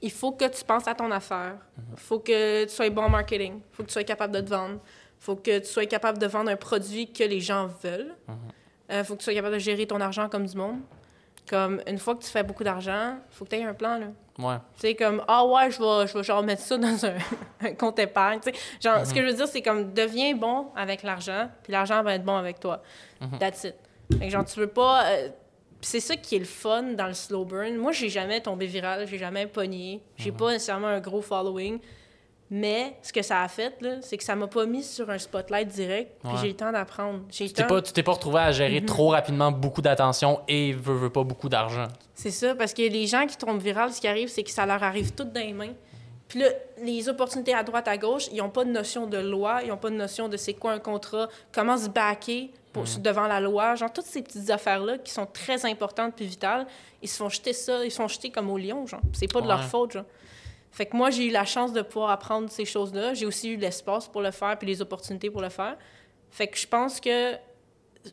[0.01, 1.55] Il faut que tu penses à ton affaire.
[1.93, 3.55] Il faut que tu sois bon en marketing.
[3.71, 4.75] Il faut que tu sois capable de te vendre.
[5.19, 8.13] Il faut que tu sois capable de vendre un produit que les gens veulent.
[8.89, 10.79] Il faut que tu sois capable de gérer ton argent comme du monde.
[11.49, 13.97] Comme une fois que tu fais beaucoup d'argent, il faut que tu aies un plan.
[13.97, 14.07] Là.
[14.37, 14.57] Ouais.
[14.75, 17.13] Tu sais, comme, ah ouais, je vais, je vais genre mettre ça dans un,
[17.61, 18.39] un compte épargne.
[18.41, 21.71] Tu sais, genre, ce que je veux dire, c'est comme, deviens bon avec l'argent, puis
[21.71, 22.81] l'argent va être bon avec toi.
[23.39, 23.75] That's it.
[24.19, 25.05] Fait que genre, tu veux pas.
[25.05, 25.29] euh,
[25.81, 27.75] c'est ça qui est le fun dans le slow burn.
[27.77, 31.79] Moi, j'ai jamais tombé viral, j'ai jamais pogné, j'ai pas nécessairement un gros following.
[32.49, 35.67] Mais ce que ça a fait, c'est que ça m'a pas mis sur un spotlight
[35.67, 36.37] direct, puis Ouais.
[36.39, 37.19] j'ai eu le temps d'apprendre.
[37.29, 40.93] Tu t'es pas, tu t'es pas retrouvé à gérer trop rapidement beaucoup d'attention et veux,
[40.95, 41.87] veux pas beaucoup d'argent.
[42.13, 44.65] C'est ça, parce que les gens qui tombent viral, ce qui arrive, c'est que ça
[44.65, 45.73] leur arrive tout dans les mains.
[46.27, 46.47] Puis là,
[46.81, 49.77] les opportunités à droite, à gauche, ils n'ont pas de notion de loi, ils n'ont
[49.77, 53.75] pas de notion de c'est quoi un contrat, comment se backer pour, devant la loi.
[53.75, 56.67] Genre, toutes ces petites affaires-là qui sont très importantes puis vitales,
[57.01, 59.01] ils se font jeter ça, ils se font jeter comme au lion, genre.
[59.13, 60.05] C'est pas de leur faute, genre.
[60.71, 63.13] Fait que moi, j'ai eu la chance de pouvoir apprendre ces choses-là.
[63.13, 65.77] J'ai aussi eu l'espace pour le faire puis les opportunités pour le faire.
[66.29, 67.35] Fait que je pense que,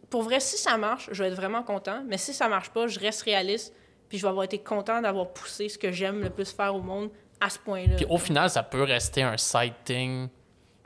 [0.09, 2.03] pour vrai, si ça marche, je vais être vraiment content.
[2.07, 3.75] Mais si ça marche pas, je reste réaliste
[4.09, 6.81] puis je vais avoir été content d'avoir poussé ce que j'aime le plus faire au
[6.81, 7.11] monde
[7.49, 7.97] ce point-là.
[7.97, 10.29] Puis au final, ça peut rester un side thing.
[10.29, 10.35] Tu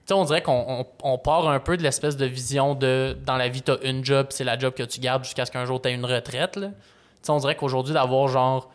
[0.06, 3.48] sais, on dirait qu'on on, part un peu de l'espèce de vision de dans la
[3.48, 5.94] vie, t'as une job, c'est la job que tu gardes jusqu'à ce qu'un jour t'aies
[5.94, 6.56] une retraite.
[6.56, 6.68] Là.
[6.68, 6.74] Tu
[7.22, 8.70] sais, on dirait qu'aujourd'hui, d'avoir genre.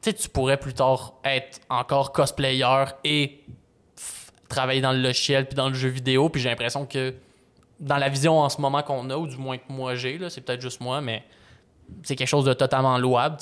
[0.00, 3.44] Tu sais, tu pourrais plus tard être encore cosplayer et
[4.48, 6.28] travailler dans le logiciel puis dans le jeu vidéo.
[6.28, 7.14] Puis j'ai l'impression que
[7.80, 10.40] dans la vision en ce moment qu'on a, ou du moins que moi j'ai, c'est
[10.40, 11.24] peut-être juste moi, mais
[12.02, 13.36] c'est quelque chose de totalement louable,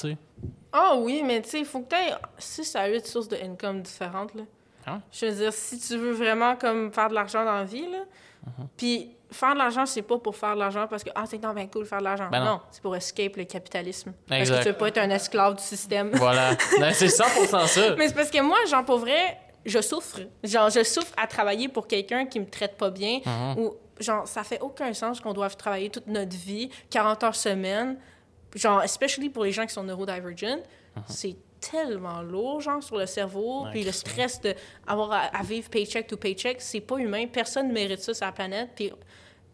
[0.72, 3.36] Ah oui, mais tu sais, il faut que tu aies 6 à 8 sources de
[3.36, 4.34] income différentes.
[4.34, 4.42] Là.
[4.86, 4.98] Ah.
[5.12, 7.98] Je veux dire, si tu veux vraiment comme faire de l'argent dans la vie, là,
[8.46, 8.64] Uh-huh.
[8.74, 11.56] puis faire de l'argent, c'est pas pour faire de l'argent parce que ah, c'est donc
[11.56, 12.30] bien cool faire de l'argent.
[12.32, 12.52] Ben non.
[12.52, 14.14] non, c'est pour escape le capitalisme.
[14.26, 14.56] Parce Exact.
[14.56, 16.10] que tu veux pas être un esclave du système.
[16.14, 16.52] Voilà.
[16.80, 17.96] Ben, c'est 100% ça.
[17.98, 19.36] Mais c'est parce que moi, genre, pour vrai,
[19.66, 20.20] je souffre.
[20.42, 23.20] Genre, je souffre à travailler pour quelqu'un qui me traite pas bien.
[23.26, 23.58] Mhm.
[23.58, 27.98] Ou, genre, ça fait aucun sens qu'on doive travailler toute notre vie, 40 heures semaine.
[28.54, 30.58] Genre, especially pour les gens qui sont neurodivergent.
[31.06, 33.64] C'est tellement lourd, genre, sur le cerveau.
[33.64, 37.26] Ouais, puis le stress d'avoir à, à vivre paycheck to paycheck, c'est pas humain.
[37.26, 38.70] Personne ne mérite ça sur la planète.
[38.74, 38.90] Puis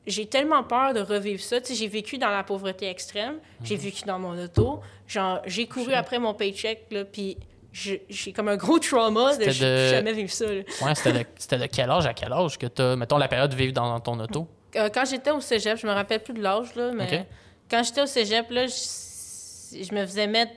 [0.07, 1.61] j'ai tellement peur de revivre ça.
[1.61, 3.81] Tu sais, j'ai vécu dans la pauvreté extrême, j'ai Mhm.
[3.83, 4.81] vécu dans mon auto.
[5.09, 7.37] Genre, j'ai couru après mon paycheck, là, puis
[7.73, 10.47] j'ai comme un gros trauma de C'était je de- jamais vivre ça.
[10.47, 10.63] là.
[10.83, 13.51] Ouais, c'était de, c'était de quel âge à quel âge que t'as, mettons, la période
[13.51, 14.47] de vivre dans, ton auto?
[14.77, 17.27] Euh, quand j'étais au cégep, je me rappelle plus de l'âge, là, mais.
[17.71, 20.53] Quand j'étais au cégep, là, je, je me faisais mettre.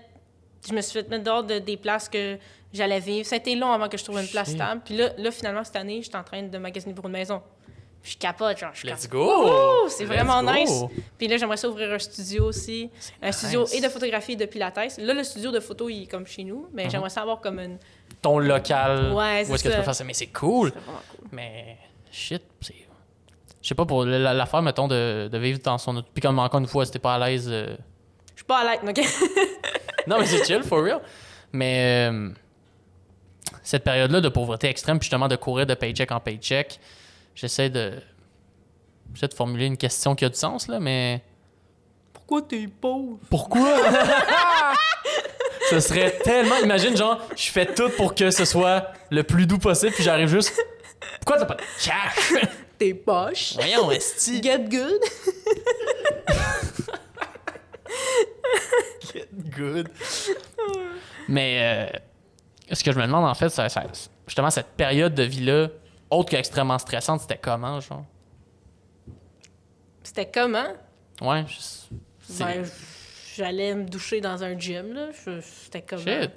[0.67, 2.37] Je me suis fait mettre dehors de, des places que
[2.73, 3.25] j'allais vivre.
[3.25, 4.81] Ça a été long avant que je trouve une place stable.
[4.83, 7.41] Puis là, là, finalement, cette année, j'étais en train de magasiner pour une maison.
[8.01, 9.09] Puis je capote, genre, je Let's capote.
[9.11, 9.87] go!
[9.89, 10.51] C'est vraiment go!
[10.53, 10.83] nice.
[11.17, 12.89] Puis là, j'aimerais ça ouvrir un studio aussi.
[13.21, 14.97] Un studio et de photographie et de pilates.
[14.99, 16.91] Là, le studio de photo, il est comme chez nous, mais Mhm.
[16.91, 17.77] j'aimerais ça avoir comme une...
[18.21, 19.13] Ton local.
[19.13, 20.03] Ouais, c'est Où est-ce que tu peux faire ça?
[20.03, 20.71] Mais c'est cool.
[20.71, 20.81] Cool.
[21.31, 21.77] Mais
[22.11, 22.75] shit, c'est.
[23.69, 25.95] Je sais pas, pour la- l'affaire, mettons, de, de vivre dans son.
[25.97, 27.47] auto- Puis comme encore une fois, si t'es pas à l'aise.
[27.51, 27.75] euh,
[28.31, 29.05] Je suis pas à l'aide, OK?
[30.07, 30.99] Non, mais c'est chill, for real.
[31.51, 32.29] Mais euh,
[33.61, 36.79] cette période-là de pauvreté extrême, puis justement de courir de paycheck en paycheck,
[37.35, 37.93] j'essaie de.
[39.13, 41.21] J'essaie de formuler une question qui a du sens, là, mais.
[42.11, 43.19] Pourquoi t'es pauvre?
[43.29, 43.69] Pourquoi?
[45.69, 46.55] ce serait tellement.
[46.63, 50.29] Imagine, genre, je fais tout pour que ce soit le plus doux possible, puis j'arrive
[50.29, 50.59] juste.
[51.19, 52.33] Pourquoi t'as pas de cash?
[52.79, 53.55] T'es poche.
[53.55, 54.41] Voyons, esti.
[54.43, 55.01] Get good.
[59.55, 59.89] Good.
[61.27, 63.67] Mais euh, ce que je me demande, en fait, c'est
[64.25, 65.67] justement cette période de vie-là,
[66.09, 68.05] autre qu'extrêmement stressante, c'était comment, genre?
[70.03, 70.73] C'était comment?
[71.21, 72.39] Ouais, je-.
[72.39, 72.63] Ben,
[73.35, 75.07] j'allais me doucher dans un gym, là.
[75.41, 76.01] C'était comment?
[76.01, 76.31] Shit.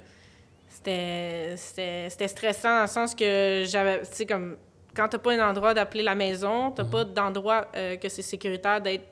[0.67, 4.57] C'était, c'était, c'était stressant dans le sens que j'avais, tu sais, comme,
[4.95, 8.81] quand t'as pas un endroit d'appeler la maison, t'as pas d'endroit euh, que c'est sécuritaire
[8.81, 9.05] d'être,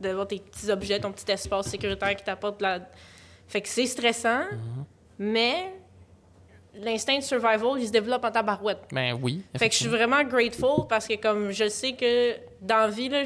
[0.00, 2.80] d'avoir tes petits objets, ton petit espace sécuritaire qui t'apporte la...
[3.46, 4.42] Fait que c'est stressant,
[5.18, 5.72] mais
[6.74, 8.82] l'instinct de survival, il se développe en tabarouette.
[8.92, 9.42] Ben oui.
[9.56, 13.08] Fait que je suis vraiment grateful parce que comme je sais que dans la vie,
[13.08, 13.22] là,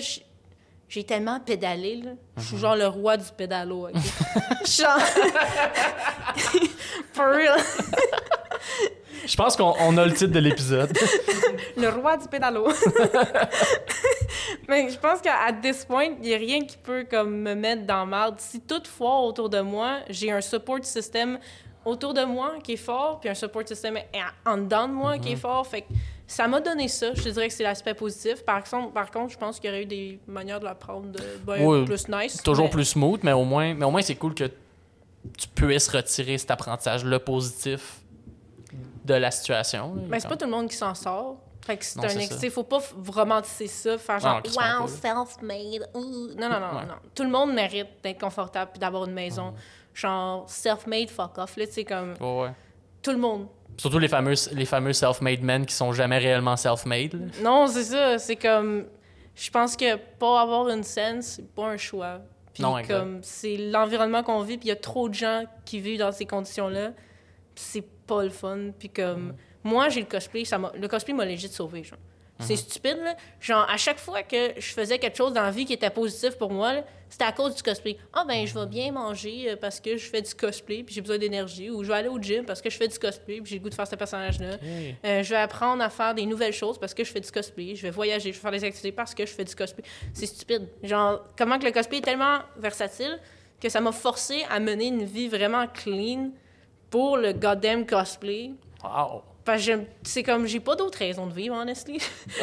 [0.89, 2.11] j'ai tellement pédalé, là.
[2.37, 2.47] Je Mhm.
[2.49, 3.95] suis genre le roi du pédalo, OK?
[4.67, 4.99] genre...
[7.13, 7.59] For real.
[9.27, 10.97] Je pense qu'on on a le titre de l'épisode.
[11.77, 12.67] Le roi du pédalo.
[14.69, 17.87] Mais je pense qu'à this point, il n'y a rien qui peut comme me mettre
[17.87, 18.37] dans marde.
[18.39, 21.39] Si toutefois autour de moi, j'ai un support system
[21.85, 23.99] autour de moi qui est fort, puis un support system
[24.47, 25.89] en dedans de moi qui est fort, fait que
[26.27, 27.13] ça m'a donné ça.
[27.15, 28.45] Je te dirais que c'est l'aspect positif.
[28.45, 31.09] Par contre, par contre, je pense qu'il y aurait eu des manières de la prendre
[31.09, 32.43] de ben Oui, plus nice.
[32.43, 35.89] Toujours mais- plus smooth, mais au moins, mais au moins c'est cool que tu puisses
[35.89, 37.99] retirer cet apprentissage-là positif
[39.05, 39.95] de la situation.
[39.95, 40.03] là.
[40.09, 41.37] Mais c'est pas tout le monde qui s'en sort.
[41.65, 42.37] Fait que c'est un c'est ex- ça.
[42.37, 45.89] t'sais, faut pas romantiser ça, faire genre crissement wow, self-made.
[45.95, 46.01] Non,
[46.49, 46.87] non, non, Ouais.
[46.87, 46.95] non.
[47.15, 49.55] Tout le monde mérite d'être confortable puis d'avoir une maison.
[49.95, 51.57] Genre self-made, fuck off.
[51.57, 52.51] Là, tu sais, comme ouais.
[53.01, 53.47] tout le monde.
[53.77, 57.31] Surtout les fameux, les fameux self-made men qui sont jamais réellement self-made.
[57.43, 58.19] Non, c'est ça.
[58.19, 58.87] C'est comme.
[59.35, 62.19] Je pense que pas avoir une scène, c'est pas un choix.
[62.53, 65.81] Puis Non, comme c'est l'environnement qu'on vit, puis il y a trop de gens qui
[65.81, 66.91] vivent dans ces conditions-là.
[67.55, 68.71] C'est pas le fun.
[68.79, 69.29] Puis comme.
[69.29, 69.37] Mm.
[69.65, 70.45] Moi, j'ai le cosplay.
[70.45, 71.99] Ça le cosplay m'a légit sauvé, genre.
[72.41, 72.57] C'est Mm-hmm.
[72.57, 73.17] stupide, là.
[73.41, 76.37] Genre, à chaque fois que je faisais quelque chose dans la vie qui était positif
[76.37, 77.97] pour moi, c'était à cause du cosplay.
[78.13, 81.03] Ah, ben, je vais bien manger euh, parce que je fais du cosplay puis j'ai
[81.03, 81.71] besoin d'énergie.
[81.71, 83.63] Ou je vais aller au gym parce que je fais du cosplay puis j'ai le
[83.63, 84.57] goût de faire ce personnage-là.
[85.05, 87.77] Euh, je vais apprendre à faire des nouvelles choses parce que je fais du cosplay.
[87.77, 89.85] Je vais voyager, je vais faire des activités parce que je fais du cosplay.
[90.15, 90.69] C'est stupide.
[90.83, 93.21] Genre, comment que le cosplay est tellement versatile
[93.61, 96.31] que ça m'a forcé à mener une vie vraiment clean
[96.93, 98.53] pour le goddamn cosplay.
[98.85, 99.23] Wow.
[99.45, 101.99] Parce que j'aime- c'est comme, j'ai pas d'autre raison de vivre, honestly.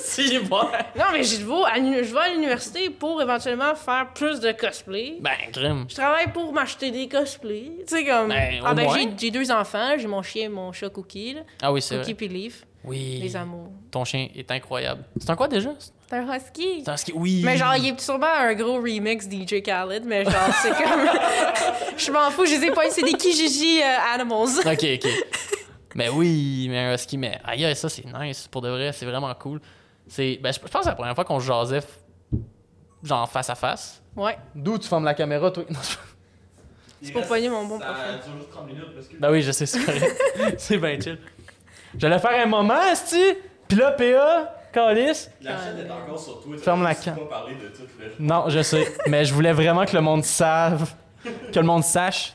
[0.00, 0.48] Si, ouais.
[0.48, 4.50] non, mais je vais à l'uni- je vais à l'université pour éventuellement faire plus de
[4.52, 5.16] cosplay.
[5.20, 5.84] Ben, crime.
[5.88, 7.72] Je travaille pour m'acheter des cosplays.
[7.86, 8.28] Tu sais, comme.
[8.28, 9.94] Ben, ah, ben, j'ai- j'ai deux enfants.
[9.98, 11.40] J'ai mon chien, mon chat Cookie, là.
[11.62, 12.64] Ah oui, c'est Cookie puis Leaf.
[12.84, 13.18] Oui.
[13.22, 13.68] Les amours.
[13.90, 15.04] Ton chien est incroyable.
[15.20, 15.70] C'est un quoi déjà?
[15.78, 16.82] C'est un husky.
[16.84, 17.12] C'est un ski.
[17.14, 17.42] Oui.
[17.44, 21.08] Mais genre, il est sûrement un gros remix DJ Khaled, mais genre, c'est comme.
[21.96, 22.88] je m'en fous, je les ai pas.
[22.90, 24.60] C'est des Kijiji euh, Animals.
[24.64, 25.10] Ok, ok.
[25.94, 28.46] mais oui, mais un husky, mais aïe, ça c'est nice.
[28.48, 29.60] Pour de vrai, c'est vraiment cool.
[30.08, 32.38] C'est, ben, je pense que c'est la première fois qu'on se jasait, f-
[33.02, 34.00] genre face à face.
[34.14, 34.38] Ouais.
[34.54, 35.64] D'où tu formes la caméra, toi?
[35.68, 35.96] Non, je-
[37.06, 38.04] C'est pour pogner mon bon Ça profil.
[38.24, 39.16] dure juste 30 minutes parce que.
[39.16, 40.22] ben oui, je sais, c'est correct.
[40.58, 41.18] c'est bien chill.
[41.98, 43.22] J'allais faire un moment, esti.
[43.68, 46.62] Puis là, PA, La chaîne est encore sur Twitter.
[46.62, 47.14] Ferme la cam.
[47.14, 48.24] peux pas parler de tout le.
[48.24, 48.94] Non, je sais.
[49.08, 52.34] mais je voulais vraiment que le monde save, que le monde sache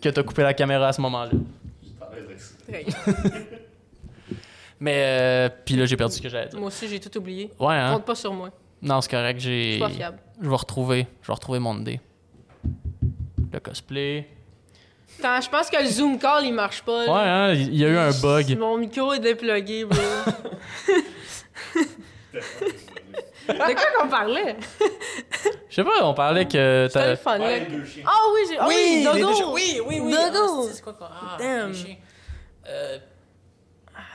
[0.00, 1.30] que t'as coupé la caméra à ce moment-là.
[1.32, 2.74] Je.
[4.80, 6.58] Mais, euh, puis là, j'ai perdu ce que j'allais dire.
[6.58, 7.52] Moi aussi, j'ai tout oublié.
[7.60, 7.92] Ouais, hein?
[7.94, 8.50] Compte pas sur moi.
[8.80, 9.70] Non, c'est correct, Je j'ai.
[9.72, 10.18] suis pas fiable.
[10.40, 11.06] Je vais retrouver.
[11.22, 12.00] Je vais retrouver mon idée.
[13.52, 14.26] Le cosplay.
[15.20, 17.02] Attends, je pense que le Zoom call, il marche pas.
[17.02, 17.44] Ouais, là.
[17.44, 18.58] hein, il y a eu un bug.
[18.58, 20.00] Mon micro est déplugué, bro.
[23.48, 24.56] De quoi qu'on parlait?
[25.68, 27.10] Je sais pas, on parlait que C'était t'as.
[27.10, 27.46] le fun, là.
[28.06, 28.58] Ah oui, j'ai...
[28.58, 29.28] Ah oui, les Dodo!
[29.28, 29.50] deux chiens.
[29.52, 30.12] oui, oui, oui.
[30.12, 30.66] Dodo!
[30.68, 31.10] Ah, c'est quoi quoi?
[31.12, 31.72] Ah, Damn.
[32.68, 32.98] Euh,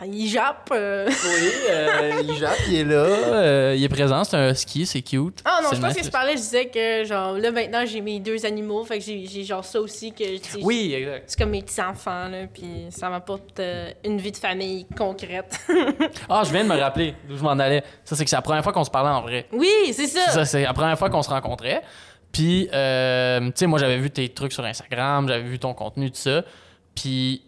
[0.05, 0.69] il jappe.
[0.71, 1.07] euh.
[1.07, 5.01] Oui, euh, il jappe, il est là, euh, il est présent, c'est un ski, c'est
[5.01, 5.41] cute.
[5.45, 8.19] Ah non, je pense que je parlais, je disais que genre là maintenant j'ai mes
[8.19, 10.23] deux animaux, fait que j'ai j'ai genre ça aussi que
[10.61, 11.23] Oui, exact.
[11.27, 15.59] c'est comme mes petits enfants là, puis ça m'apporte euh, une vie de famille concrète.
[16.29, 17.83] Ah, je viens de me rappeler d'où je m'en allais.
[18.03, 19.47] Ça, c'est que c'est la première fois qu'on se parlait en vrai.
[19.53, 20.19] oui, c'est ça.
[20.27, 21.81] C'est ça, c'est la première fois qu'on se rencontrait.
[22.31, 26.11] Puis, euh, tu sais, moi, j'avais vu tes trucs sur Instagram, j'avais vu ton contenu,
[26.11, 26.43] tout ça.
[26.93, 27.43] Puis,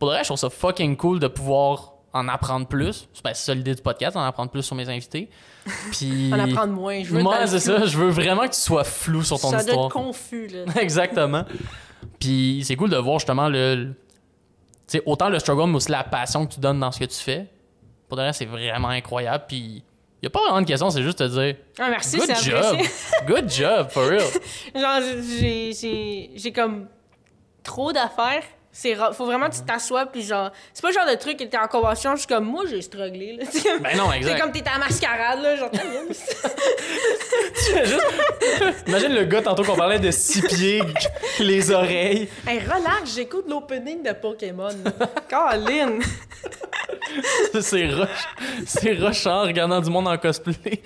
[0.00, 3.06] pour le reste, je trouve ça fucking cool de pouvoir en apprendre plus.
[3.12, 5.28] C'est ben, c'est ça l'idée du podcast, en apprendre plus sur mes invités.
[5.92, 6.32] Puis.
[6.32, 7.04] En apprendre moins.
[7.04, 7.84] Je veux Moi, le c'est ça.
[7.84, 9.86] Je veux vraiment que tu sois flou sur ton ça histoire.
[9.86, 10.64] être confus là.
[10.80, 11.44] Exactement.
[12.18, 13.74] Puis c'est cool de voir justement le.
[13.74, 13.94] le-
[14.88, 17.04] Tu sais, autant le struggle, mais aussi la passion que tu donnes dans ce que
[17.04, 17.46] tu fais.
[18.08, 19.44] Pour vrai, c'est vraiment incroyable.
[19.46, 19.84] Puis
[20.22, 22.76] y a pas vraiment de question, c'est juste te dire Ah merci, Good job!
[23.26, 24.24] Good job, for real!
[24.74, 26.88] Genre j'ai comme
[27.62, 28.42] trop d'affaires.
[28.72, 31.42] C'est faut vraiment que tu t'assoies puis genre c'est pas le genre de truc qui
[31.44, 33.44] était en convention, je suis comme moi j'ai strugglé là.
[33.50, 34.40] C'est comme- Ben non, C'est exact.
[34.40, 35.70] comme t'étais à la mascarade là, genre
[37.84, 38.06] juste-
[38.86, 40.82] Imagine le gars tantôt qu'on parlait de six pieds,
[41.40, 42.28] les oreilles.
[42.46, 44.68] Hey, relax, j'écoute l'opening de Pokémon.
[45.28, 45.98] Colin!
[47.60, 48.08] C'est rush.
[48.66, 50.80] C'est rushant en regardant du monde en cosplay.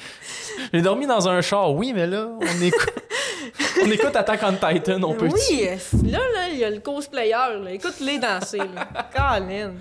[0.72, 2.92] J'ai dormi dans un char, oui, mais là, on écoute.
[3.82, 5.66] On écoute Attack on Titan, on peut Oui,
[6.10, 7.70] là, là, il y a le cosplayer, là.
[7.70, 8.88] Écoute-les danser, là.
[9.14, 9.72] Colin!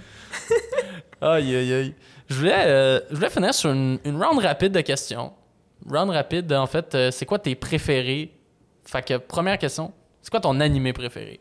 [1.22, 1.96] Aïe, aïe, aïe.
[2.30, 5.32] Je voulais, euh, je voulais finir sur une, une round rapide de questions.
[5.90, 8.32] Round rapide, en fait, euh, c'est quoi tes préférés?
[8.86, 11.40] Fait que, première question, c'est quoi ton animé préféré?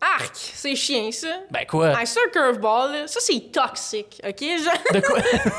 [0.00, 0.30] Arc!
[0.34, 1.26] C'est chien, ça.
[1.50, 1.92] Ben quoi?
[2.00, 4.40] Ah, ça, curveball, là, ça, c'est toxique, OK?
[4.40, 5.18] Genre, De quoi?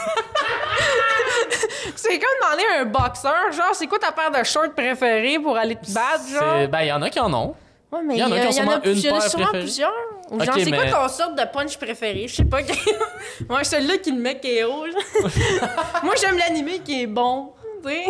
[1.96, 5.58] c'est comme demander à un boxeur, genre, c'est quoi ta paire de shorts préférée pour
[5.58, 6.68] aller te battre, genre?
[6.70, 7.56] Ben, il y en a qui en ont.
[7.92, 9.30] Ouais, mais il y en a qui ont sûrement une il y en a paire
[9.30, 9.64] sûrement préférée.
[9.64, 9.94] plusieurs.
[10.32, 12.28] Ou genre, Ok, c'est mais- quoi ton sorte de punch préféré?
[12.28, 12.60] Je sais pas.
[13.50, 14.86] ouais, celui-là qui le met KO.
[16.04, 17.52] Moi, j'aime l'animé qui est bon,
[17.84, 18.06] tu sais.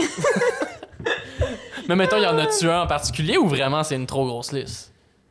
[1.87, 4.51] Mais mettons, il y en a-tu un en particulier ou vraiment c'est une trop grosse
[4.51, 4.88] liste?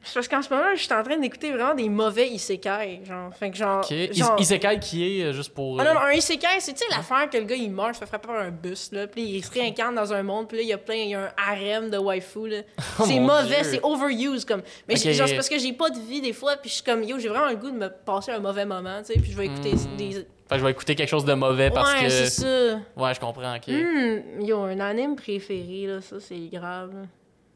[0.08, 3.32] C'est Parce qu'en ce moment, je suis en train d'écouter vraiment des mauvais isekai, genre.
[3.34, 3.84] Fait que genre.
[3.84, 3.90] Ok.
[3.90, 5.78] Is- genre- Isekai qui est, euh, juste pour...
[5.78, 8.06] Ah euh, non, non, un isekai, c'est l'affaire que le gars il meurt, se fait
[8.06, 10.68] frapper par un bus, là, puis il se réincarne dans un monde, puis là il
[10.68, 12.58] y a plein, il y a un harem de waifu, là.
[13.00, 14.62] Oh c'est mauvais, c'est overused, comme.
[14.88, 17.02] Mais genre, c'est parce que j'ai pas de vie des fois, puis je suis comme,
[17.04, 19.36] yo, j'ai vraiment le goût de me passer un mauvais moment, tu sais, puis je
[19.36, 19.96] vais écouter Hmm.
[19.96, 20.12] des.
[20.48, 22.08] Fait que je vais écouter quelque chose de mauvais parce ouais, que...
[22.10, 22.80] c'est ça.
[22.96, 23.68] Ouais, je comprends, ok.
[23.68, 26.92] Hmm, yo, un anime préféré, là, ça, c'est grave.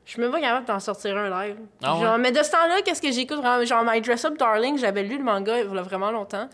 [0.04, 1.56] Je suis même pas capable d'en sortir un live.
[1.82, 2.02] Ah ouais?
[2.02, 3.38] genre, mais de ce temps-là, qu'est-ce que j'écoute?
[3.38, 3.64] Vraiment?
[3.64, 6.48] Genre, My Dress Up Darling, j'avais lu le manga il y a vraiment longtemps.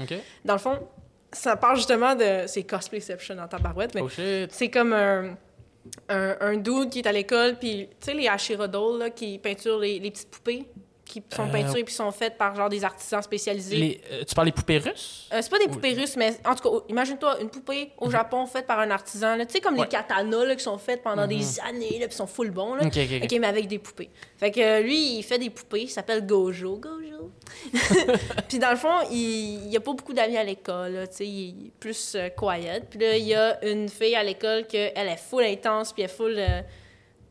[0.44, 0.78] Dans le fond,
[1.32, 2.44] ça parle justement de.
[2.46, 4.08] C'est Cosplayception en tabarouette, mais Oh
[4.50, 5.34] c'est comme un,
[6.10, 9.78] un, un dude qui est à l'école, puis tu sais, les Hashirodol, là, qui peinturent
[9.78, 10.66] les, les petites poupées,
[11.08, 13.76] qui sont Euh, peinturées puis sont faites par genre des artisans spécialisés.
[13.76, 15.26] Les, euh, tu parles des poupées russes?
[15.32, 18.46] Euh, c'est pas des poupées russes, mais en tout cas, imagine-toi une poupée au Japon
[18.46, 19.36] faite par un artisan.
[19.40, 19.80] Tu sais, comme Mhm.
[19.80, 19.86] Ouais.
[19.86, 22.74] les katanas là, qui sont faites pendant des années, là, puis sont full bons.
[22.74, 22.84] Là.
[22.86, 23.36] Ok, ok, ok.
[23.40, 24.10] mais avec des poupées.
[24.36, 26.76] Fait que lui, il fait des poupées, il s'appelle Gojo.
[26.76, 27.32] Gojo.
[28.48, 31.06] puis dans le fond, il il y a pas beaucoup d'amis à l'école.
[31.10, 32.82] Tu sais, il est plus euh, quiet.
[32.88, 36.10] Puis là, il y a une fille à l'école qu'elle est full intense, puis elle
[36.10, 36.34] est full.
[36.38, 36.60] euh,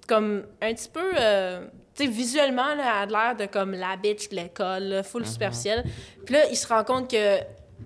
[0.07, 1.11] comme un petit peu.
[1.19, 1.65] euh,
[1.97, 5.83] tu sais, visuellement, là, elle a l'air de comme la bitch de l'école, full superficielle.
[6.25, 7.39] Puis là, il se rend compte que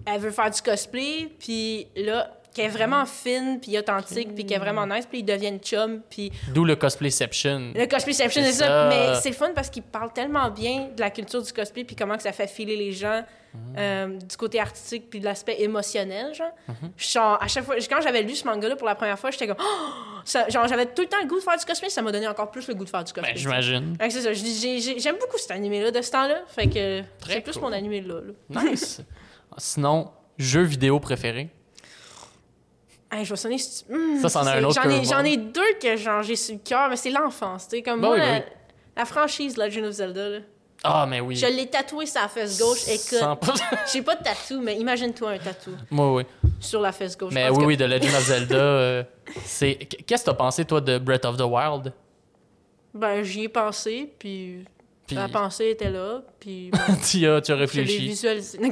[0.06, 4.58] elle veut faire du cosplay, puis là, qu'elle est vraiment fine, puis authentique, puis qu'elle
[4.58, 7.72] est vraiment nice, puis ils deviennent chum, puis D'où le cosplayception.
[7.76, 8.68] le cosplayception, c'est ça.
[8.68, 8.90] ça.
[8.90, 11.96] Mais c'est le fun parce qu'il parle tellement bien de la culture du cosplay, puis
[11.96, 13.24] comment que ça fait filer les gens
[13.78, 16.52] euh, du côté artistique, puis de l'aspect émotionnel, genre.
[16.98, 19.58] Genre, à chaque fois, quand j'avais lu ce manga-là pour la première fois, j'étais comme...
[19.60, 19.92] Oh!
[20.24, 22.28] Ça- genre, j'avais tout le temps le goût de faire du cosplay, ça m'a donné
[22.28, 23.34] encore plus le goût de faire du cosplay.
[23.34, 23.96] Ben, j'imagine.
[24.00, 24.98] Fait que c'est ça.
[25.00, 26.42] J'aime beaucoup cet animé-là de ce temps-là.
[26.48, 28.22] Fait que c'est plus mon animé là.
[28.50, 28.64] là.
[28.64, 29.02] Nice.
[29.58, 31.50] Sinon, jeu vidéo préféré?
[33.12, 33.58] Hey, je vais sonner.
[33.58, 36.88] stu- Hmm, Ça, c'en a un autre J'en ai, deux que j'ai sur le cœur,
[36.90, 37.68] mais c'est l'enfance.
[37.84, 38.42] Comme Ben moi, oui, la, oui.
[38.96, 40.40] la franchise Legend of Zelda, là,
[40.84, 41.36] Ah, mais oui.
[41.36, 42.88] je l'ai tatoué sur la fesse gauche.
[42.88, 43.62] Écoute, 100%.
[43.94, 46.24] j'ai pas de tatou, mais imagine-toi un tatou Moi, oui.
[46.60, 47.34] sur la fesse gauche.
[47.34, 49.04] Mais oui, oui, de Legend of Zelda, euh,
[49.46, 49.76] c'est...
[49.76, 51.94] Qu'est-ce que t'as pensé, toi, de Breath of the Wild?
[52.94, 54.66] Ben, j'y ai pensé, puis,
[55.06, 58.00] Puis, la pensée était là, puis bon, tu, as, tu as je l'ai réfléchi.
[58.08, 58.60] visualisé.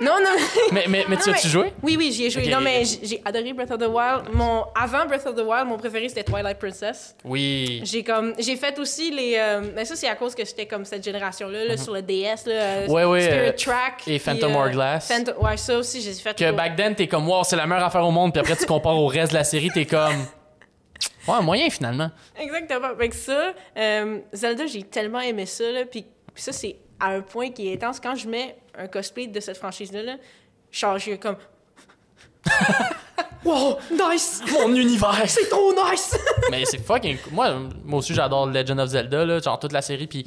[0.00, 0.30] non, non,
[0.72, 1.72] Mais, mais, mais tu as-tu mais- joué?
[1.82, 2.48] Oui, oui, j'y ai joué.
[2.48, 4.32] Non, mais j'ai adoré Breath of the Wild.
[4.34, 7.14] Mon, avant Breath of the Wild, mon préféré, c'était Twilight Princess.
[7.24, 7.80] Oui.
[7.84, 10.84] J'ai comme j'ai fait aussi les euh, mais ça c'est à cause que j'étais comme
[10.84, 12.92] cette génération là, là sur le DS là euh, Mhm.
[12.92, 15.08] Ouais, ouais, Spirit euh, Track et Phantom Hourglass.
[15.08, 17.84] Phantom- ouais ça aussi j'ai fait Que back then, t'es comme, wow, c'est la meilleure
[17.84, 20.26] affaire au monde, puis après, tu compares au reste de la série, t'es comme.
[21.28, 22.10] Ouais, moyen finalement.
[22.38, 27.08] exactement avec ça euh, Zelda j'ai tellement aimé ça là puis puis ça c'est à
[27.08, 27.98] un point qui est intense.
[28.00, 30.16] Quand je mets un cosplay de cette franchise-là, là,
[30.70, 31.36] genre, j'ai comme.
[33.44, 34.42] wow, nice!
[34.52, 35.22] Mon univers!
[35.28, 36.16] C'est trop nice!
[36.50, 37.32] mais c'est fucking cool.
[37.32, 40.06] Moi, moi aussi, j'adore Legend of Zelda, là, genre toute la série.
[40.06, 40.26] Puis...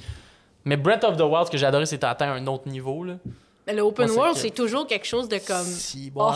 [0.66, 3.04] Mais Breath of the Wild, ce que j'ai adoré, c'est atteint un autre niveau.
[3.04, 3.16] Là.
[3.68, 5.64] Mais le open Moi, c'est world, que- c'est toujours quelque chose de comme.
[5.66, 6.20] Si, Oh.
[6.20, 6.32] bon.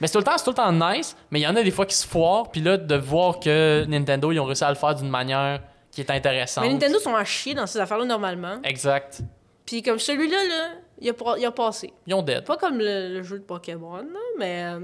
[0.00, 1.62] Mais c'est tout le temps, c'est tout le temps nice, mais il y en a
[1.62, 4.68] des fois qui se foirent, puis là, de voir que Nintendo, ils ont réussi à
[4.70, 5.60] le faire d'une manière
[5.92, 6.64] qui est intéressante.
[6.64, 8.56] Mais Nintendo sont à chier dans ces affaires-là normalement.
[8.64, 9.20] Exact.
[9.72, 10.68] Puis comme celui-là, là,
[11.00, 11.94] il a, pas- il a passé.
[12.06, 12.44] Ils ont dead.
[12.44, 14.04] Pas comme le, le jeu de Pokémon, là,
[14.38, 14.64] mais.
[14.66, 14.80] euh,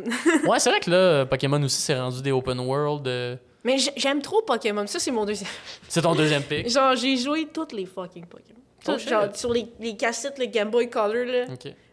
[0.49, 3.07] ouais, c'est vrai que là, Pokémon aussi s'est rendu des open world.
[3.07, 4.86] euh, mais j'ai- j'aime trop Pokémon.
[4.86, 5.51] Ça, c'est mon deuxième.
[5.89, 6.68] C'est ton deuxième pick.
[6.70, 8.58] Genre, j'ai joué toutes les fucking Pokémon.
[8.87, 11.45] Oh, genre, sur les, les cassettes, le Game Boy Color, là.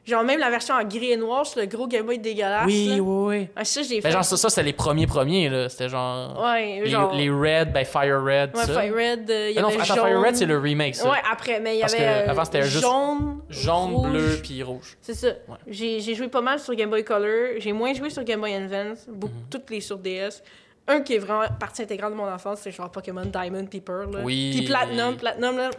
[0.05, 2.67] Genre, même la version en gris et noir sur le gros Game Boy dégueulasse.
[2.67, 2.95] Oui, là.
[3.01, 3.47] oui, oui.
[3.55, 4.01] Ah, ça, j'ai fait.
[4.07, 5.67] Ben, genre, ça, ça c'était les premiers premiers, là.
[5.67, 6.39] C'était genre.
[6.43, 7.11] Ouais, les, genre.
[7.15, 8.79] les Red, ben Fire Red, Ouais, ça.
[8.79, 10.05] Fire Red, euh, y Ah non, avait attends, jaune.
[10.05, 11.09] Fire Red, c'est le remake, ça.
[11.09, 14.09] Ouais, après, mais il y Parce avait que euh, avant, c'était juste jaune, Jaune, rouge.
[14.11, 14.95] bleu, puis rouge.
[15.01, 15.29] C'est ça.
[15.65, 17.55] J'ai j'ai joué pas mal sur Game Boy Color.
[17.57, 19.05] J'ai moins joué sur Game Boy Advance.
[19.07, 19.49] Beaucoup, Mhm.
[19.49, 20.43] Toutes les sur DS.
[20.87, 24.11] Un qui est vraiment partie intégrale de mon enfance, c'est genre Pokémon Diamond puis Pearl.
[24.13, 24.19] là.
[24.23, 24.51] Oui.
[24.55, 25.17] Puis Platinum.
[25.17, 25.71] Platinum, là,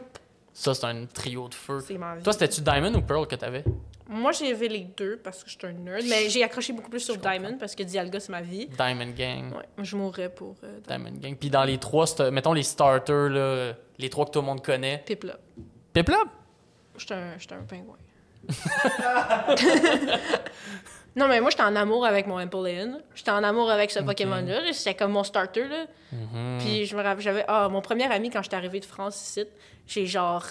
[0.59, 1.81] Ça, c'est un trio de feu.
[1.87, 2.23] c'est ma vie.
[2.23, 3.63] Toi, c'était-tu Diamond ou Pearl que t'avais?
[4.09, 6.03] Moi, j'ai vu les deux parce que je suis un nerd.
[6.09, 8.67] Mais j'ai accroché beaucoup plus sur Diamond parce que Dialga, c'est ma vie.
[8.67, 9.53] Diamond Gang.
[9.55, 11.11] Ouais, je mourrais pour euh, Diamond.
[11.11, 11.37] Diamond Gang.
[11.37, 15.03] Puis dans les trois, mettons les starters, là, les trois que tout le monde connaît.
[15.05, 15.37] Piplup.
[15.93, 16.29] Piplup?
[16.97, 17.99] J'étais un, un pingouin.
[21.17, 23.01] non, mais moi, j'étais en amour avec mon Empoleon.
[23.15, 24.71] J'étais en amour avec ce Pokémon-là.
[24.75, 25.87] C'était comme mon starter, là.
[26.13, 26.59] Mhm.
[26.61, 27.45] Puis je me rappelle, j'avais...
[27.49, 29.45] Ah, mon premier ami, quand j'étais arrivée de France ici,
[29.87, 30.45] j'ai genre...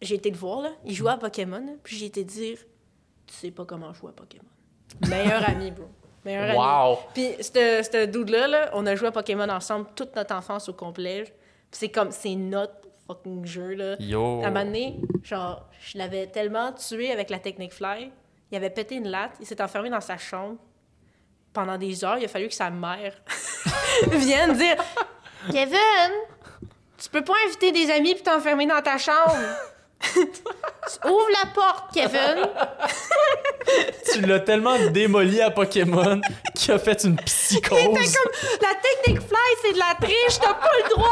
[0.00, 0.70] J'ai été le voir, là.
[0.84, 2.58] Il jouait à Pokémon, là, Puis j'ai été dire...
[3.26, 4.44] Tu sais pas comment jouer à Pokémon.
[5.08, 5.88] Meilleur ami, bro.
[6.24, 6.56] Meilleur ami.
[6.56, 6.98] Wow!
[7.12, 11.24] Puis ce dude-là, là, on a joué à Pokémon ensemble toute notre enfance au complet.
[11.24, 11.34] Puis
[11.72, 12.12] c'est comme...
[12.12, 12.76] C'est notre
[13.08, 13.96] fucking jeu, là.
[13.98, 14.42] Yo!
[14.42, 18.12] À un moment donné, genre, je l'avais tellement tué avec la technique fly.
[18.50, 20.56] Il avait pété une latte, il s'est enfermé dans sa chambre
[21.52, 22.18] pendant des heures.
[22.18, 23.14] Il a fallu que sa mère
[24.10, 24.76] vienne dire
[25.50, 26.12] Kevin,
[26.98, 29.36] tu peux pas inviter des amis puis t'enfermer dans ta chambre.
[31.04, 32.48] Ouvre la porte, Kevin.
[34.12, 36.20] Tu l'as tellement démoli à Pokémon
[36.54, 38.16] qu'il a fait une psychose.
[38.62, 41.08] La technique fly, c'est de la triche, t'as pas le droit.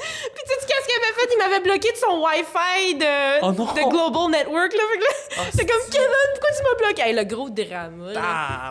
[0.00, 1.28] Puis tu sais qu'est-ce qu'il avait fait?
[1.32, 3.46] Il m'avait bloqué de son Wi-Fi de, Oh!
[3.48, 4.72] Ah, de Global Network.
[4.72, 4.82] Là.
[5.00, 7.02] Là, c'est comme Kevin, pourquoi tu m'as bloqué?
[7.02, 8.12] Hey, le gros drama.
[8.12, 8.20] là.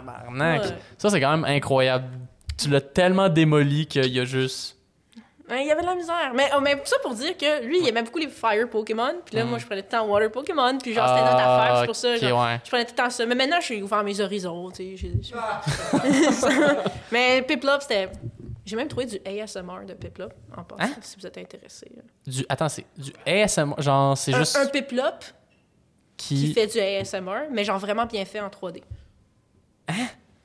[0.03, 0.61] Tabarnak!
[0.63, 0.67] Ouais.
[0.97, 2.05] Ça, c'est quand même incroyable.
[2.57, 4.75] Tu l'as tellement démoli qu'il y a juste.
[5.49, 6.32] Ouais, il y avait de la misère.
[6.36, 9.15] Mais, oh, mais ça pour dire que lui, il aimait beaucoup les Fire Pokémon.
[9.25, 10.77] Puis là, moi, je prenais tout le temps Water Pokémon.
[10.77, 11.38] Puis genre, c'était notre.
[11.39, 11.80] Ah, affaire.
[11.80, 12.13] C'est pour ça.
[12.15, 12.59] ok, genre, ouais.
[12.63, 13.25] Je prenais tout le temps ça.
[13.25, 14.69] Mais maintenant, je suis ouvert mes horizons.
[14.69, 14.97] Tu sais.
[14.97, 15.34] j'ai- j'ai-
[17.11, 18.09] mais Piplup, c'était.
[18.70, 20.95] J'ai même trouvé du ASMR de Piplup en passant, Hein?
[21.01, 21.91] si vous êtes intéressé.
[22.28, 22.45] Du...
[22.47, 23.74] Attends, c'est du ASMR.
[23.82, 24.55] Genre, c'est juste.
[24.55, 25.24] un Piplup
[26.17, 26.53] qui qui.
[26.53, 28.84] fait du ASMR, mais genre vraiment bien fait en 3D.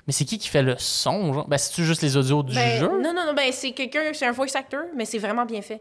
[0.07, 1.33] Mais c'est qui qui fait le son?
[1.33, 1.49] Genre?
[1.49, 2.89] Ben, c'est-tu juste les audios du Ben, jeu?
[2.89, 5.81] Non, non, non, ben c'est quelqu'un, c'est un voice actor, mais c'est vraiment bien fait.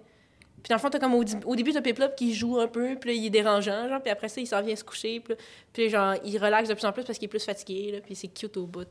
[0.62, 2.96] Puis dans le fond, t'as comme au, au début, t'as Piplup qui joue un peu,
[2.96, 5.34] puis là, il est dérangeant, genre, puis après ça, il s'en vient se coucher, puis,
[5.34, 5.40] là-
[5.74, 8.16] puis genre, il relaxe de plus en plus parce qu'il est plus fatigué, là, puis
[8.16, 8.88] c'est cute au bout.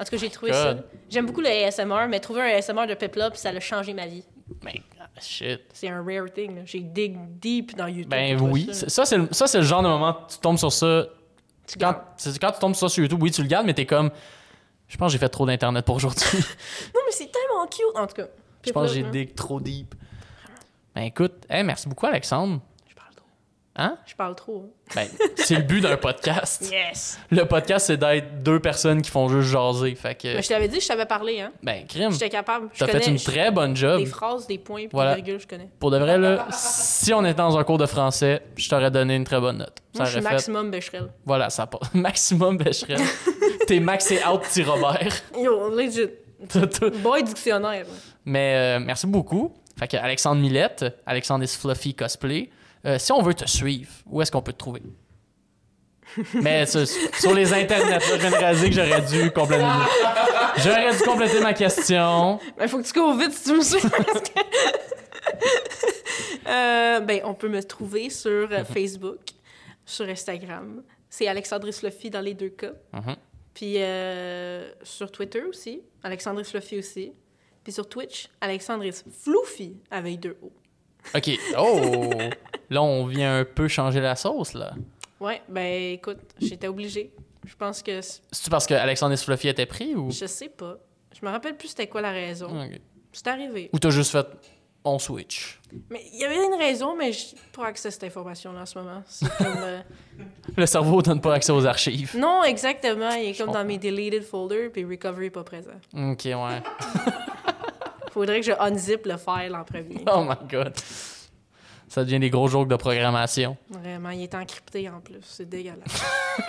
[0.00, 0.76] En tout cas, j'ai trouvé ça.
[1.10, 4.24] J'aime beaucoup le ASMR, mais trouver un ASMR de Piplup, ça a changé ma vie.
[4.62, 4.72] Ben,
[5.20, 5.60] shit.
[5.74, 6.62] C'est un rare thing.
[6.64, 8.10] J'ai dig deep dans YouTube.
[8.10, 8.68] Ben oui.
[8.72, 11.06] Ça, c'est le, ça, c'est le genre de moment tu tombes sur ça.
[11.66, 11.94] Tu Quand,
[12.40, 14.10] quand tu tombes sur ça sur YouTube, oui, tu le gardes, mais t'es comme.
[14.88, 16.26] Je pense que j'ai fait trop d'internet pour aujourd'hui.
[16.32, 18.28] Non, mais c'est tellement cute, en tout cas.
[18.66, 19.94] Je pense que j'ai dig trop deep.
[20.94, 22.60] Ben écoute, hey, merci beaucoup, Alexandre.
[23.76, 23.96] Hein?
[24.06, 24.72] Je parle trop.
[24.94, 25.06] Ben,
[25.36, 26.70] c'est le but d'un podcast.
[26.70, 27.18] Yes!
[27.30, 29.94] Le podcast, c'est d'être deux personnes qui font juste jaser.
[29.94, 31.52] Fait que, Mais je t'avais dit, je savais parler, hein.
[31.62, 32.68] ben, crime, J'étais capable.
[32.78, 33.98] T'as fait une très bonne job.
[34.00, 35.14] Des phrases, des points, Voilà.
[35.14, 35.68] des virgules, je connais.
[35.78, 39.14] Pour de vrai, là, si on était dans un cours de français, je t'aurais donné
[39.16, 39.78] une très bonne note.
[39.94, 41.08] Moi, je suis fait- maximum Becherel.
[41.24, 41.80] Voilà, ça passe.
[41.94, 43.00] Maximum Becherel.
[43.66, 45.12] T'es Max et out petit Robert.
[45.36, 46.08] Yo, legit.
[47.02, 47.86] Boy dictionnaire.
[48.24, 49.52] Mais euh, merci beaucoup.
[49.78, 52.50] Fait que Alexandre Millette, Alexandre is Fluffy Cosplay.
[52.86, 54.82] Euh, si on veut te suivre, où est-ce qu'on peut te trouver?
[56.34, 59.64] Mais sur, sur les internets, là, je viens de réaliser que j'aurais dû compléter.
[60.56, 62.40] J'aurais dû compléter ma question.
[62.58, 63.80] Mais faut que tu cours vite si tu me suis.
[63.88, 64.40] parce que-
[66.48, 69.20] Euh, ben, on peut me trouver sur euh, Facebook,
[69.84, 70.82] sur Instagram.
[71.08, 71.68] C'est Alexandre
[72.10, 72.72] dans les deux cas.
[72.92, 73.16] Mhm.
[73.54, 76.42] Puis euh, sur Twitter aussi, Alexandre
[76.78, 77.12] aussi.
[77.62, 78.84] Puis sur Twitch, Alexandre
[79.22, 80.50] Floufy avec deux O.
[81.14, 81.30] OK.
[81.58, 82.10] Oh!
[82.70, 84.72] Là, on vient un peu changer la sauce, là.
[85.20, 87.12] Ouais, ben écoute, j'étais obligée.
[87.46, 90.10] Je pense que c- C'est-tu parce que Alexandre is Fluffy était pris ou...
[90.10, 90.76] je sais pas.
[91.18, 92.48] Je me rappelle plus c'était quoi la raison.
[93.12, 93.70] C'est arrivé.
[93.72, 94.26] Ou t'as juste fait...
[94.84, 95.60] on switch?
[95.90, 98.78] Mais il y avait une raison, mais je pas accès à cette information-là en ce
[98.78, 99.02] moment.
[99.06, 99.46] C'est comme.
[99.58, 99.80] euh,
[100.56, 102.16] Le cerveau donne pas accès aux archives.
[102.16, 103.10] Non, exactement.
[103.10, 105.70] Il est comme dans mes deleted folders, puis recovery pas présent.
[105.94, 106.62] Ok, ouais.
[108.12, 110.04] Faudrait que je unzip le file en premier.
[110.12, 110.74] Oh my god.
[111.90, 113.56] Ça devient des gros jokes de programmation.
[113.68, 115.20] Vraiment, il est encrypté en plus.
[115.22, 116.02] C'est dégueulasse.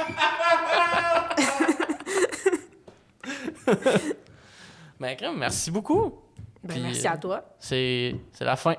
[4.99, 6.13] Ben, crème, merci beaucoup.
[6.63, 7.43] Ben, Puis, merci à toi.
[7.59, 8.75] C'est la fin.